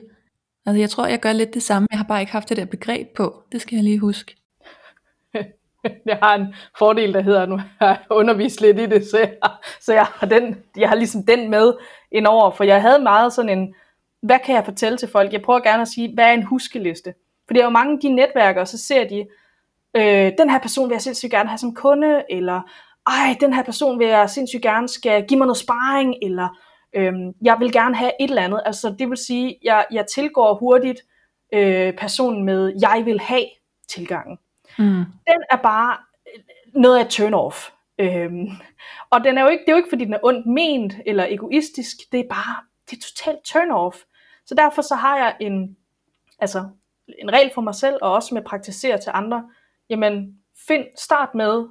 Altså 0.66 0.80
jeg 0.80 0.90
tror, 0.90 1.08
jeg 1.08 1.20
gør 1.20 1.34
lidt 1.34 1.54
det 1.54 1.64
samme. 1.64 1.88
Jeg 1.92 2.00
har 2.00 2.06
bare 2.06 2.20
ikke 2.20 2.32
haft 2.32 2.50
det 2.50 2.58
der 2.58 2.66
begreb 2.66 3.08
på. 3.16 3.44
Det 3.52 3.62
skal 3.62 3.76
jeg 3.76 3.84
lige 3.84 4.00
huske. 4.00 4.36
jeg 6.06 6.18
har 6.24 6.36
en 6.36 6.56
fordel, 6.78 7.14
der 7.14 7.22
hedder, 7.22 7.46
nu 7.46 7.58
har 7.58 7.88
jeg 7.88 8.00
undervist 8.10 8.62
lidt 8.62 8.80
i 8.80 8.86
det, 8.86 9.08
så 9.08 9.18
jeg, 9.18 9.34
så 9.82 9.94
jeg 9.94 10.06
har, 10.06 10.28
den, 10.28 10.64
jeg 10.78 10.90
har 10.90 10.96
ligesom 10.96 11.26
den 11.26 11.50
med 11.50 11.74
indover, 12.12 12.52
for 12.52 12.64
jeg 12.64 12.82
havde 12.82 13.00
meget 13.04 13.34
sådan 13.34 13.58
en, 13.58 13.76
hvad 14.26 14.40
kan 14.46 14.56
jeg 14.56 14.66
fortælle 14.66 14.98
til 14.98 15.10
folk? 15.10 15.34
Jeg 15.34 15.42
prøver 15.42 15.60
gerne 15.60 15.82
at 15.82 15.88
sige, 15.88 16.14
hvad 16.14 16.26
er 16.26 16.32
en 16.32 16.44
huskeliste? 16.44 17.14
For 17.48 17.54
det 17.54 17.60
er 17.60 17.66
jo 17.66 17.70
mange 17.70 17.94
af 17.94 18.00
de 18.02 18.10
netværker, 18.10 18.66
så 18.66 18.78
ser 18.78 19.08
de, 19.08 19.26
øh, 19.96 20.32
den 20.38 20.50
her 20.50 20.60
person 20.60 20.90
vil 20.90 20.96
jeg 20.96 21.02
sindssygt 21.02 21.32
gerne 21.32 21.50
have 21.50 21.58
som 21.58 21.76
kunde, 21.76 22.24
eller 22.30 22.62
ej, 23.08 23.38
den 23.40 23.54
her 23.54 23.64
person 23.64 24.00
vil 24.00 24.08
jeg 24.08 24.30
sindssygt 24.30 24.62
gerne 24.62 24.90
skal 24.90 25.26
give 25.28 25.38
mig 25.38 25.48
noget 25.48 25.58
sparring, 25.58 26.16
eller 26.22 26.50
øhm, 26.94 27.34
jeg 27.42 27.58
vil 27.60 27.72
gerne 27.72 27.96
have 27.96 28.12
et 28.20 28.30
eller 28.30 28.42
andet. 28.42 28.62
Altså 28.66 28.96
det 29.00 29.10
vil 29.10 29.18
sige, 29.18 29.60
jeg, 29.64 29.86
jeg 29.92 30.06
tilgår 30.08 30.56
hurtigt 30.56 31.02
øh, 31.54 31.94
personen 31.94 32.44
med, 32.44 32.74
jeg 32.82 33.02
vil 33.06 33.20
have 33.20 33.46
tilgangen. 33.90 34.38
Mm. 34.80 35.04
Den 35.28 35.44
er 35.52 35.58
bare 35.64 35.98
noget 36.74 37.00
af 37.00 37.08
turn 37.10 37.34
off. 37.34 37.70
Øhm, 38.00 38.48
og 39.10 39.24
den 39.24 39.38
er 39.38 39.42
jo 39.42 39.48
ikke, 39.48 39.62
det 39.62 39.70
er 39.70 39.74
jo 39.74 39.78
ikke, 39.78 39.90
fordi 39.90 40.06
den 40.06 40.14
er 40.14 40.20
ondt 40.24 40.46
ment 40.46 40.94
eller 41.06 41.26
egoistisk, 41.30 41.98
det 42.12 42.20
er 42.20 42.28
bare, 42.30 42.56
det 42.90 42.98
er 42.98 43.02
totalt 43.02 43.40
turn 43.44 43.72
off. 43.72 43.98
Så 44.46 44.56
derfor 44.56 44.82
så 44.82 44.96
har 44.96 45.18
jeg 45.18 45.36
en, 45.40 45.78
altså, 46.40 46.70
en 47.20 47.34
regel 47.34 47.52
for 47.54 47.62
mig 47.62 47.76
selv, 47.76 47.98
og 48.02 48.14
også 48.14 48.34
med 48.34 48.42
praktisere 48.42 48.98
til 48.98 49.12
andre, 49.14 49.50
jamen 49.90 50.40
find, 50.68 50.86
start 50.98 51.36
med, 51.36 51.68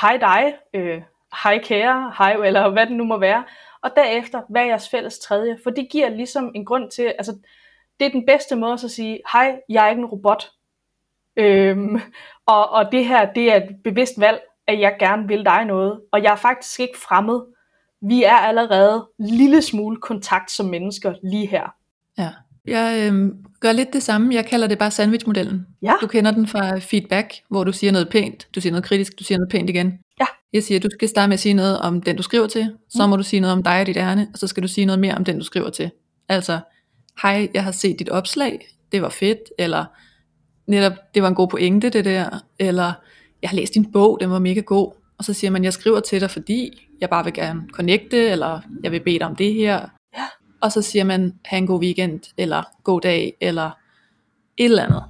hej 0.00 0.16
dig, 0.16 0.54
øh, 0.74 1.02
hej 1.42 1.58
kære, 1.62 2.12
hej, 2.18 2.32
eller 2.32 2.68
hvad 2.68 2.86
det 2.86 2.96
nu 2.96 3.04
må 3.04 3.18
være, 3.18 3.44
og 3.80 3.90
derefter, 3.96 4.42
hvad 4.48 4.62
er 4.62 4.66
jeres 4.66 4.88
fælles 4.88 5.18
tredje? 5.18 5.58
For 5.62 5.70
det 5.70 5.88
giver 5.90 6.08
ligesom 6.08 6.52
en 6.54 6.64
grund 6.64 6.90
til, 6.90 7.02
altså, 7.02 7.38
det 8.00 8.06
er 8.06 8.10
den 8.10 8.26
bedste 8.26 8.56
måde 8.56 8.72
at 8.72 8.80
sige, 8.80 9.20
hej, 9.32 9.60
jeg 9.68 9.84
er 9.84 9.90
ikke 9.90 10.00
en 10.00 10.06
robot. 10.06 10.50
Øhm, 11.36 12.00
og, 12.46 12.70
og 12.70 12.92
det 12.92 13.04
her, 13.04 13.32
det 13.32 13.52
er 13.52 13.56
et 13.56 13.76
bevidst 13.84 14.20
valg, 14.20 14.40
at 14.66 14.80
jeg 14.80 14.96
gerne 14.98 15.28
vil 15.28 15.44
dig 15.44 15.64
noget, 15.64 16.00
og 16.12 16.22
jeg 16.22 16.32
er 16.32 16.36
faktisk 16.36 16.80
ikke 16.80 16.98
fremmed. 16.98 17.40
Vi 18.00 18.24
er 18.24 18.36
allerede 18.36 19.08
lille 19.18 19.62
smule 19.62 19.96
kontakt 19.96 20.50
som 20.50 20.66
mennesker 20.66 21.14
lige 21.22 21.46
her. 21.46 21.74
Ja. 22.18 22.30
Jeg 22.66 23.12
øh, 23.12 23.30
gør 23.60 23.72
lidt 23.72 23.92
det 23.92 24.02
samme. 24.02 24.34
Jeg 24.34 24.46
kalder 24.46 24.66
det 24.66 24.78
bare 24.78 24.90
sandwichmodellen. 24.90 25.66
Ja. 25.82 25.92
Du 26.00 26.06
kender 26.06 26.30
den 26.30 26.46
fra 26.46 26.78
feedback, 26.78 27.34
hvor 27.50 27.64
du 27.64 27.72
siger 27.72 27.92
noget 27.92 28.08
pænt, 28.08 28.48
du 28.54 28.60
siger 28.60 28.72
noget 28.72 28.84
kritisk, 28.84 29.18
du 29.18 29.24
siger 29.24 29.38
noget 29.38 29.50
pænt 29.50 29.70
igen. 29.70 29.92
Ja. 30.20 30.26
Jeg 30.52 30.62
siger, 30.62 30.80
du 30.80 30.88
skal 30.92 31.08
starte 31.08 31.28
med 31.28 31.34
at 31.34 31.40
sige 31.40 31.54
noget 31.54 31.78
om 31.78 32.02
den, 32.02 32.16
du 32.16 32.22
skriver 32.22 32.46
til. 32.46 32.72
Så 32.88 33.06
mm. 33.06 33.10
må 33.10 33.16
du 33.16 33.22
sige 33.22 33.40
noget 33.40 33.56
om 33.56 33.62
dig 33.62 33.80
og 33.80 33.86
dit 33.86 33.96
ærne, 33.96 34.28
og 34.32 34.38
så 34.38 34.46
skal 34.46 34.62
du 34.62 34.68
sige 34.68 34.84
noget 34.84 34.98
mere 34.98 35.14
om 35.14 35.24
den, 35.24 35.38
du 35.38 35.44
skriver 35.44 35.70
til. 35.70 35.90
Altså, 36.28 36.58
hej, 37.22 37.48
jeg 37.54 37.64
har 37.64 37.72
set 37.72 37.98
dit 37.98 38.08
opslag, 38.08 38.68
det 38.92 39.02
var 39.02 39.08
fedt, 39.08 39.40
eller 39.58 39.84
netop, 40.66 40.92
det 41.14 41.22
var 41.22 41.28
en 41.28 41.34
god 41.34 41.48
pointe 41.48 41.90
det 41.90 42.04
der, 42.04 42.44
eller 42.58 42.92
jeg 43.42 43.50
har 43.50 43.56
læst 43.56 43.74
din 43.74 43.92
bog, 43.92 44.18
den 44.20 44.30
var 44.30 44.38
mega 44.38 44.60
god. 44.60 44.92
Og 45.18 45.24
så 45.24 45.32
siger 45.32 45.50
man, 45.50 45.64
jeg 45.64 45.72
skriver 45.72 46.00
til 46.00 46.20
dig, 46.20 46.30
fordi 46.30 46.88
jeg 47.00 47.10
bare 47.10 47.24
vil 47.24 47.32
gerne 47.32 47.62
connecte, 47.72 48.28
eller 48.28 48.60
jeg 48.82 48.92
vil 48.92 49.00
bede 49.00 49.18
dig 49.18 49.26
om 49.26 49.36
det 49.36 49.54
her 49.54 49.88
og 50.60 50.72
så 50.72 50.82
siger 50.82 51.04
man, 51.04 51.38
have 51.44 51.58
en 51.58 51.66
god 51.66 51.80
weekend, 51.80 52.20
eller 52.36 52.62
god 52.84 53.00
dag, 53.00 53.36
eller 53.40 53.70
et 54.56 54.64
eller 54.64 54.84
andet. 54.84 55.04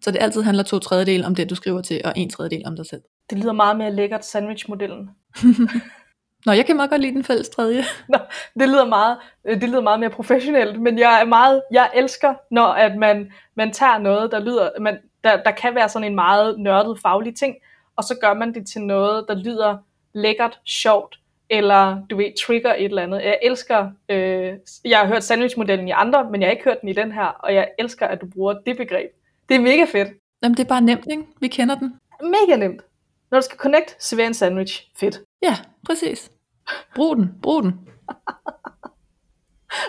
Så 0.00 0.10
det 0.10 0.22
altid 0.22 0.42
handler 0.42 0.62
to 0.64 0.78
tredjedel 0.78 1.24
om 1.24 1.34
det, 1.34 1.50
du 1.50 1.54
skriver 1.54 1.82
til, 1.82 2.00
og 2.04 2.12
en 2.16 2.30
tredjedel 2.30 2.62
om 2.66 2.76
dig 2.76 2.86
selv. 2.86 3.02
Det 3.30 3.38
lyder 3.38 3.52
meget 3.52 3.76
mere 3.76 3.92
lækkert, 3.92 4.24
sandwich-modellen. 4.24 5.10
Nå, 6.46 6.52
jeg 6.52 6.66
kan 6.66 6.76
meget 6.76 6.90
godt 6.90 7.00
lide 7.00 7.14
den 7.14 7.24
fælles 7.24 7.48
tredje. 7.48 7.84
Nå, 8.08 8.18
det 8.60 8.68
lyder 8.68 8.84
meget, 8.84 9.18
det 9.44 9.68
lyder 9.68 9.80
meget 9.80 10.00
mere 10.00 10.10
professionelt, 10.10 10.80
men 10.82 10.98
jeg 10.98 11.20
er 11.20 11.24
meget, 11.24 11.62
jeg 11.72 11.90
elsker, 11.94 12.34
når 12.50 12.66
at 12.66 12.96
man, 12.96 13.32
man 13.56 13.72
tager 13.72 13.98
noget, 13.98 14.32
der 14.32 14.38
lyder, 14.38 14.70
man, 14.80 14.98
der, 15.24 15.42
der 15.42 15.50
kan 15.50 15.74
være 15.74 15.88
sådan 15.88 16.08
en 16.08 16.14
meget 16.14 16.58
nørdet 16.58 16.98
faglig 17.02 17.36
ting, 17.36 17.54
og 17.96 18.04
så 18.04 18.14
gør 18.20 18.34
man 18.34 18.54
det 18.54 18.66
til 18.66 18.82
noget, 18.82 19.24
der 19.28 19.34
lyder 19.34 19.76
lækkert, 20.14 20.60
sjovt, 20.64 21.18
eller 21.50 22.06
du 22.10 22.16
ved, 22.16 22.46
trigger 22.46 22.74
et 22.74 22.84
eller 22.84 23.02
andet. 23.02 23.22
Jeg 23.22 23.38
elsker, 23.42 23.90
øh, 24.08 24.54
jeg 24.84 24.98
har 24.98 25.06
hørt 25.06 25.24
sandwichmodellen 25.24 25.88
i 25.88 25.90
andre, 25.90 26.30
men 26.30 26.40
jeg 26.40 26.46
har 26.46 26.52
ikke 26.52 26.64
hørt 26.64 26.80
den 26.80 26.88
i 26.88 26.92
den 26.92 27.12
her, 27.12 27.26
og 27.26 27.54
jeg 27.54 27.68
elsker, 27.78 28.06
at 28.06 28.20
du 28.20 28.26
bruger 28.26 28.54
det 28.66 28.76
begreb. 28.76 29.10
Det 29.48 29.54
er 29.54 29.60
mega 29.60 29.84
fedt. 29.84 30.08
Jamen, 30.42 30.56
det 30.56 30.64
er 30.64 30.68
bare 30.68 30.80
nemt, 30.80 31.06
ikke? 31.10 31.22
Vi 31.40 31.48
kender 31.48 31.74
den. 31.74 31.94
Mega 32.22 32.56
nemt. 32.56 32.82
Når 33.30 33.40
du 33.40 33.44
skal 33.44 33.58
connect, 33.58 34.04
server 34.04 34.26
en 34.26 34.34
sandwich. 34.34 34.90
Fedt. 34.96 35.20
Ja, 35.42 35.56
præcis. 35.86 36.30
Brug 36.94 37.16
den, 37.16 37.30
brug 37.42 37.62
den. 37.62 37.72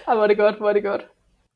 Ej, 0.08 0.14
hvor 0.14 0.24
er 0.24 0.28
det 0.28 0.38
godt, 0.38 0.58
hvor 0.58 0.70
er 0.70 0.74
det 0.74 0.84
godt. 0.84 1.06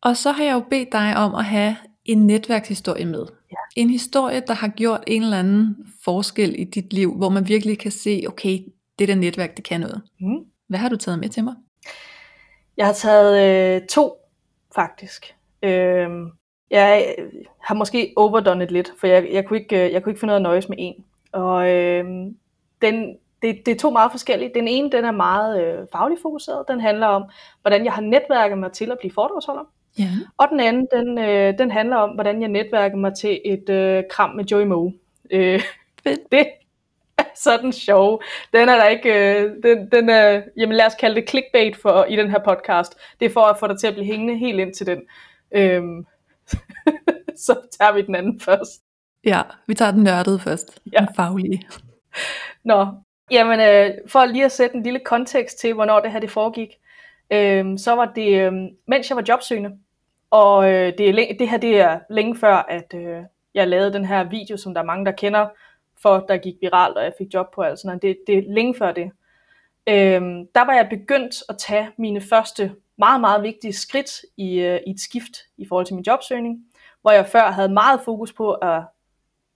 Og 0.01 0.17
så 0.17 0.31
har 0.31 0.43
jeg 0.43 0.53
jo 0.53 0.63
bedt 0.69 0.91
dig 0.91 1.17
om 1.17 1.35
at 1.35 1.45
have 1.45 1.75
en 2.05 2.27
netværkshistorie 2.27 3.05
med. 3.05 3.25
Ja. 3.51 3.81
En 3.81 3.89
historie, 3.89 4.43
der 4.47 4.53
har 4.53 4.67
gjort 4.67 5.03
en 5.07 5.23
eller 5.23 5.39
anden 5.39 5.75
forskel 6.03 6.59
i 6.59 6.63
dit 6.63 6.93
liv, 6.93 7.17
hvor 7.17 7.29
man 7.29 7.47
virkelig 7.47 7.79
kan 7.79 7.91
se, 7.91 8.23
okay, 8.27 8.59
det 9.01 9.07
der 9.07 9.15
netværk, 9.15 9.57
det 9.57 9.65
kan 9.65 9.81
noget. 9.81 10.01
Mm. 10.19 10.45
Hvad 10.67 10.79
har 10.79 10.89
du 10.89 10.95
taget 10.95 11.19
med 11.19 11.29
til 11.29 11.43
mig? 11.43 11.53
Jeg 12.77 12.85
har 12.85 12.93
taget 12.93 13.81
øh, 13.81 13.87
to, 13.87 14.13
faktisk. 14.75 15.35
Øh, 15.63 16.09
jeg 16.69 17.15
har 17.63 17.75
måske 17.75 18.13
overdone 18.15 18.61
det 18.61 18.71
lidt, 18.71 18.91
for 18.99 19.07
jeg, 19.07 19.27
jeg, 19.31 19.45
kunne 19.45 19.59
ikke, 19.59 19.85
øh, 19.85 19.93
jeg 19.93 20.03
kunne 20.03 20.11
ikke 20.11 20.19
finde 20.19 20.31
ud 20.31 20.35
af 20.35 20.39
at 20.39 20.43
nøjes 20.43 20.69
med 20.69 20.77
en. 20.79 21.05
Og 21.31 21.69
øh, 21.69 22.05
den, 22.81 23.17
det, 23.41 23.65
det 23.65 23.67
er 23.67 23.79
to 23.79 23.89
meget 23.89 24.11
forskellige. 24.11 24.51
Den 24.55 24.67
ene, 24.67 24.91
den 24.91 25.05
er 25.05 25.11
meget 25.11 25.63
øh, 25.63 25.87
fagligt 25.91 26.21
fokuseret. 26.21 26.65
Den 26.67 26.79
handler 26.79 27.07
om, 27.07 27.23
hvordan 27.61 27.85
jeg 27.85 27.93
har 27.93 28.01
netværket 28.01 28.57
mig 28.57 28.71
til 28.71 28.91
at 28.91 28.97
blive 28.99 29.11
foredragsholder. 29.11 29.63
Ja. 29.99 30.09
Og 30.37 30.47
den 30.51 30.59
anden, 30.59 30.87
den, 30.93 31.17
øh, 31.17 31.57
den 31.57 31.71
handler 31.71 31.95
om, 31.95 32.09
hvordan 32.09 32.41
jeg 32.41 32.49
netværker 32.49 32.97
mig 32.97 33.13
til 33.13 33.41
et 33.45 33.69
øh, 33.69 34.03
kram 34.09 34.35
med 34.35 34.45
Joey 34.45 34.65
Moe. 34.65 34.93
Øh, 35.31 35.61
Fedt. 36.03 36.31
Det, 36.31 36.47
sådan 37.45 37.73
sjov. 37.73 38.23
Den 38.53 38.69
er 38.69 38.75
der 38.75 38.87
ikke, 38.87 39.39
øh, 39.39 39.51
den, 39.63 39.91
den 39.91 40.09
er, 40.09 40.41
jamen 40.57 40.75
lad 40.75 40.85
os 40.85 40.95
kalde 40.99 41.15
det 41.15 41.29
clickbait 41.29 41.77
for, 41.77 42.03
i 42.03 42.15
den 42.15 42.29
her 42.29 42.39
podcast. 42.45 42.93
Det 43.19 43.25
er 43.25 43.29
for 43.29 43.41
at 43.41 43.57
få 43.59 43.67
dig 43.67 43.79
til 43.79 43.87
at 43.87 43.93
blive 43.93 44.05
hængende 44.05 44.37
helt 44.37 44.59
ind 44.59 44.73
til 44.73 44.85
den. 44.85 45.01
Øhm, 45.51 46.05
så 47.45 47.55
tager 47.79 47.91
vi 47.93 48.01
den 48.01 48.15
anden 48.15 48.39
først. 48.39 48.81
Ja, 49.23 49.41
vi 49.67 49.73
tager 49.73 49.91
den 49.91 50.03
nørdede 50.03 50.39
først. 50.39 50.79
Ja. 50.93 50.97
Den 50.97 51.07
faglige. 51.15 51.67
Nå, 52.63 52.87
jamen 53.31 53.59
øh, 53.59 53.91
for 54.07 54.25
lige 54.25 54.45
at 54.45 54.51
sætte 54.51 54.75
en 54.75 54.83
lille 54.83 54.99
kontekst 54.99 55.59
til, 55.59 55.73
hvornår 55.73 55.99
det 55.99 56.11
her 56.11 56.19
det 56.19 56.31
foregik, 56.31 56.69
øh, 57.31 57.79
så 57.79 57.95
var 57.95 58.05
det, 58.15 58.41
øh, 58.41 58.53
mens 58.87 59.09
jeg 59.09 59.15
var 59.15 59.23
jobsøgende, 59.29 59.71
og 60.31 60.71
øh, 60.71 60.93
det, 60.97 61.09
er, 61.09 61.35
det 61.39 61.49
her 61.49 61.57
det 61.57 61.79
er 61.79 61.99
længe 62.09 62.37
før, 62.37 62.55
at 62.55 62.93
øh, 62.95 63.23
jeg 63.53 63.67
lavede 63.67 63.93
den 63.93 64.05
her 64.05 64.23
video, 64.23 64.57
som 64.57 64.73
der 64.73 64.81
er 64.81 64.85
mange, 64.85 65.05
der 65.05 65.11
kender, 65.11 65.47
for 66.01 66.19
der 66.27 66.37
gik 66.37 66.55
viralt, 66.61 66.97
og 66.97 67.03
jeg 67.03 67.13
fik 67.17 67.33
job 67.33 67.53
på 67.53 67.61
alt 67.61 67.79
sådan 67.79 67.87
noget. 67.87 68.01
Det, 68.01 68.17
det 68.27 68.37
er 68.37 68.53
længe 68.53 68.75
før 68.75 68.91
det. 68.91 69.11
Øhm, 69.89 70.47
der 70.55 70.65
var 70.65 70.73
jeg 70.73 70.87
begyndt 70.89 71.35
at 71.49 71.57
tage 71.57 71.89
mine 71.97 72.21
første 72.21 72.71
meget, 72.97 73.21
meget 73.21 73.43
vigtige 73.43 73.73
skridt 73.73 74.11
i, 74.37 74.59
øh, 74.59 74.79
i 74.87 74.91
et 74.91 74.99
skift 74.99 75.31
i 75.57 75.65
forhold 75.67 75.85
til 75.85 75.95
min 75.95 76.03
jobsøgning, 76.07 76.59
hvor 77.01 77.11
jeg 77.11 77.25
før 77.25 77.51
havde 77.51 77.69
meget 77.69 78.01
fokus 78.05 78.33
på 78.33 78.53
at 78.53 78.81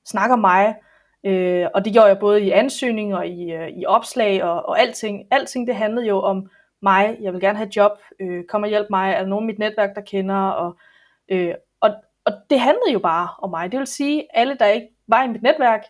snakke 0.06 0.34
om 0.34 0.40
mig, 0.40 0.76
øh, 1.24 1.68
og 1.74 1.86
det 1.86 1.94
gjorde 1.94 2.08
jeg 2.08 2.20
både 2.20 2.42
i 2.42 2.52
ansøgning 2.52 3.16
og 3.16 3.28
i, 3.28 3.52
øh, 3.52 3.70
i 3.70 3.86
opslag 3.86 4.44
og, 4.44 4.66
og 4.66 4.80
alting. 4.80 5.24
Alting 5.32 5.68
det 5.68 5.76
handlede 5.76 6.08
jo 6.08 6.22
om 6.22 6.50
mig, 6.82 7.18
jeg 7.22 7.34
vil 7.34 7.42
gerne 7.42 7.58
have 7.58 7.68
et 7.68 7.76
job, 7.76 7.92
øh, 8.20 8.44
kom 8.44 8.64
og 8.64 8.70
hjælp 8.70 8.88
mig, 8.90 9.14
er 9.14 9.20
der 9.20 9.28
nogen 9.28 9.46
i 9.46 9.52
mit 9.52 9.60
netværk, 9.60 9.96
der 9.96 10.02
kender, 10.02 10.36
og, 10.36 10.78
øh, 11.30 11.54
og, 11.82 11.90
og 12.26 12.34
det 12.50 12.60
handlede 12.60 12.94
jo 12.94 13.00
bare 13.00 13.28
om 13.40 13.50
mig. 13.50 13.72
Det 13.72 13.80
vil 13.80 13.88
sige, 13.88 14.28
alle 14.34 14.58
der 14.60 14.66
ikke 14.66 14.88
var 15.08 15.24
i 15.24 15.28
mit 15.28 15.44
netværk, 15.44 15.84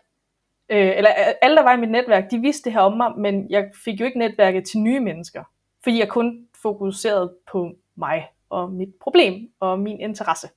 øh, 0.68 0.96
eller 0.96 1.10
øh, 1.10 1.34
alle 1.42 1.56
der 1.56 1.62
var 1.62 1.74
i 1.74 1.80
mit 1.80 1.90
netværk, 1.90 2.30
de 2.30 2.38
vidste 2.38 2.64
det 2.64 2.72
her 2.72 2.80
om 2.80 2.96
mig, 2.96 3.18
men 3.18 3.50
jeg 3.50 3.70
fik 3.84 4.00
jo 4.00 4.04
ikke 4.04 4.18
netværket 4.18 4.64
til 4.64 4.80
nye 4.80 5.00
mennesker, 5.00 5.44
fordi 5.82 5.98
jeg 5.98 6.08
kun 6.08 6.46
fokuserede 6.62 7.34
på 7.52 7.70
mig 7.96 8.28
og 8.50 8.72
mit 8.72 8.94
problem 9.00 9.34
og 9.60 9.78
min 9.78 10.00
interesse. 10.00 10.48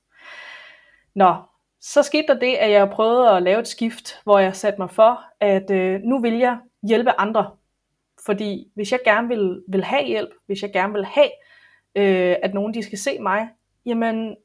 Nå, 1.14 1.34
så 1.80 2.02
skete 2.02 2.26
der 2.28 2.38
det, 2.38 2.54
at 2.54 2.70
jeg 2.70 2.90
prøvede 2.90 3.30
at 3.30 3.42
lave 3.42 3.60
et 3.60 3.68
skift, 3.68 4.20
hvor 4.24 4.38
jeg 4.38 4.56
satte 4.56 4.80
mig 4.80 4.90
for, 4.90 5.20
at 5.40 5.70
øh, 5.70 6.00
nu 6.00 6.20
vil 6.20 6.38
jeg 6.38 6.58
hjælpe 6.88 7.20
andre. 7.20 7.50
Fordi 8.26 8.72
hvis 8.74 8.92
jeg 8.92 9.00
gerne 9.04 9.28
vil, 9.28 9.62
vil 9.68 9.84
have 9.84 10.04
hjælp, 10.04 10.30
hvis 10.46 10.62
jeg 10.62 10.72
gerne 10.72 10.92
vil 10.92 11.04
have, 11.04 11.30
øh, 11.94 12.36
at 12.42 12.54
nogen 12.54 12.74
de 12.74 12.82
skal 12.82 12.98
se 12.98 13.18
mig, 13.18 13.48
jamen 13.86 14.36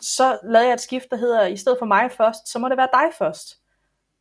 så 0.00 0.38
lavede 0.44 0.66
jeg 0.66 0.74
et 0.74 0.80
skift, 0.80 1.10
der 1.10 1.16
hedder, 1.16 1.46
i 1.46 1.56
stedet 1.56 1.78
for 1.78 1.86
mig 1.86 2.10
først, 2.10 2.48
så 2.48 2.58
må 2.58 2.68
det 2.68 2.76
være 2.76 2.88
dig 2.92 3.14
først. 3.18 3.65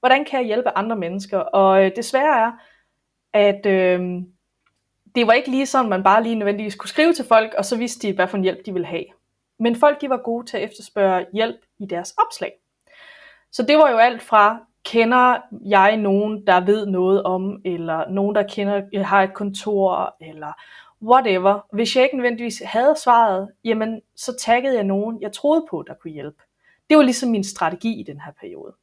Hvordan 0.06 0.26
kan 0.26 0.40
jeg 0.40 0.48
hjælpe 0.48 0.78
andre 0.78 0.96
mennesker? 0.96 1.38
Og 1.38 1.86
øh, 1.86 1.92
det 1.96 2.06
svære 2.06 2.46
er, 2.46 2.52
at 3.34 3.66
øh, 3.66 4.00
det 5.16 5.28
var 5.28 5.34
ikke 5.34 5.52
lige 5.52 5.66
sådan, 5.66 5.90
man 5.90 6.04
bare 6.04 6.24
lige 6.24 6.36
nødvendigvis 6.36 6.76
kunne 6.76 6.90
skrive 6.90 7.14
til 7.14 7.26
folk, 7.26 7.54
og 7.58 7.66
så 7.66 7.78
vidste 7.78 8.08
de, 8.08 8.14
hvad 8.14 8.28
for 8.28 8.38
en 8.38 8.44
hjælp 8.44 8.66
de 8.66 8.74
ville 8.74 8.88
have. 8.88 9.06
Men 9.60 9.76
folk 9.76 10.02
de 10.02 10.10
var 10.10 10.18
gode 10.18 10.46
til 10.46 10.58
at 10.58 10.64
efterspørge 10.64 11.26
hjælp 11.34 11.56
i 11.80 11.86
deres 11.86 12.16
opslag. 12.26 12.54
Så 13.52 13.64
det 13.64 13.78
var 13.78 13.92
jo 13.92 13.98
alt 13.98 14.22
fra, 14.22 14.58
kender 14.86 15.38
jeg 15.66 15.98
nogen, 15.98 16.48
der 16.48 16.66
ved 16.66 16.86
noget 16.86 17.24
om, 17.24 17.62
eller 17.66 18.10
nogen, 18.10 18.36
der 18.36 18.44
kender, 18.44 19.04
har 19.04 19.24
et 19.24 19.34
kontor, 19.34 20.16
eller 20.22 20.54
whatever. 21.02 21.66
Hvis 21.74 21.96
jeg 21.96 22.04
ikke 22.04 22.18
nødvendigvis 22.18 22.62
havde 22.66 22.96
svaret, 23.04 23.50
jamen 23.64 24.02
så 24.16 24.38
taggede 24.40 24.76
jeg 24.76 24.84
nogen, 24.84 25.22
jeg 25.22 25.34
troede 25.34 25.66
på, 25.70 25.84
der 25.88 25.94
kunne 25.94 26.14
hjælpe. 26.14 26.44
Det 26.90 26.98
var 26.98 27.04
ligesom 27.04 27.30
min 27.30 27.44
strategi 27.44 28.00
i 28.00 28.04
den 28.04 28.20
her 28.20 28.32
periode. 28.42 28.74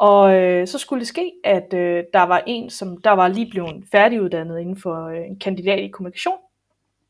Og 0.00 0.36
øh, 0.36 0.66
så 0.66 0.78
skulle 0.78 1.00
det 1.00 1.08
ske, 1.08 1.32
at 1.44 1.74
øh, 1.74 2.04
der 2.12 2.22
var 2.22 2.42
en, 2.46 2.70
som 2.70 3.00
der 3.00 3.10
var 3.10 3.28
lige 3.28 3.50
blevet 3.50 3.84
færdiguddannet 3.92 4.60
inden 4.60 4.76
for 4.76 5.06
øh, 5.06 5.26
en 5.26 5.38
kandidat 5.38 5.78
i 5.78 5.88
kommunikation, 5.88 6.38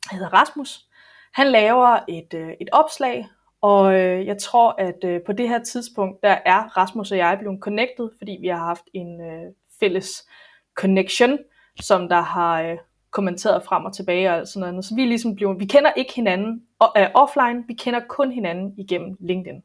han 0.06 0.18
hedder 0.18 0.34
Rasmus. 0.34 0.86
Han 1.34 1.46
laver 1.46 1.98
et, 2.08 2.34
øh, 2.34 2.50
et 2.60 2.68
opslag, 2.72 3.26
og 3.60 3.94
øh, 3.94 4.26
jeg 4.26 4.38
tror, 4.38 4.74
at 4.78 5.04
øh, 5.04 5.20
på 5.26 5.32
det 5.32 5.48
her 5.48 5.62
tidspunkt, 5.62 6.22
der 6.22 6.38
er 6.44 6.76
Rasmus 6.76 7.12
og 7.12 7.18
jeg 7.18 7.36
blevet 7.40 7.58
connected, 7.60 8.08
fordi 8.18 8.38
vi 8.40 8.48
har 8.48 8.58
haft 8.58 8.84
en 8.94 9.20
øh, 9.20 9.52
fælles 9.80 10.28
connection, 10.74 11.38
som 11.80 12.08
der 12.08 12.20
har 12.20 12.62
øh, 12.62 12.78
kommenteret 13.10 13.64
frem 13.64 13.84
og 13.84 13.94
tilbage 13.94 14.34
og 14.34 14.48
sådan 14.48 14.68
noget. 14.68 14.84
Så 14.84 14.94
vi 14.94 15.02
er 15.02 15.06
ligesom 15.06 15.36
blevet, 15.36 15.60
vi 15.60 15.66
kender 15.66 15.92
ikke 15.96 16.14
hinanden 16.14 16.62
og, 16.78 16.92
øh, 16.96 17.06
offline, 17.14 17.64
vi 17.66 17.74
kender 17.74 18.00
kun 18.08 18.32
hinanden 18.32 18.74
igennem 18.78 19.16
LinkedIn. 19.20 19.62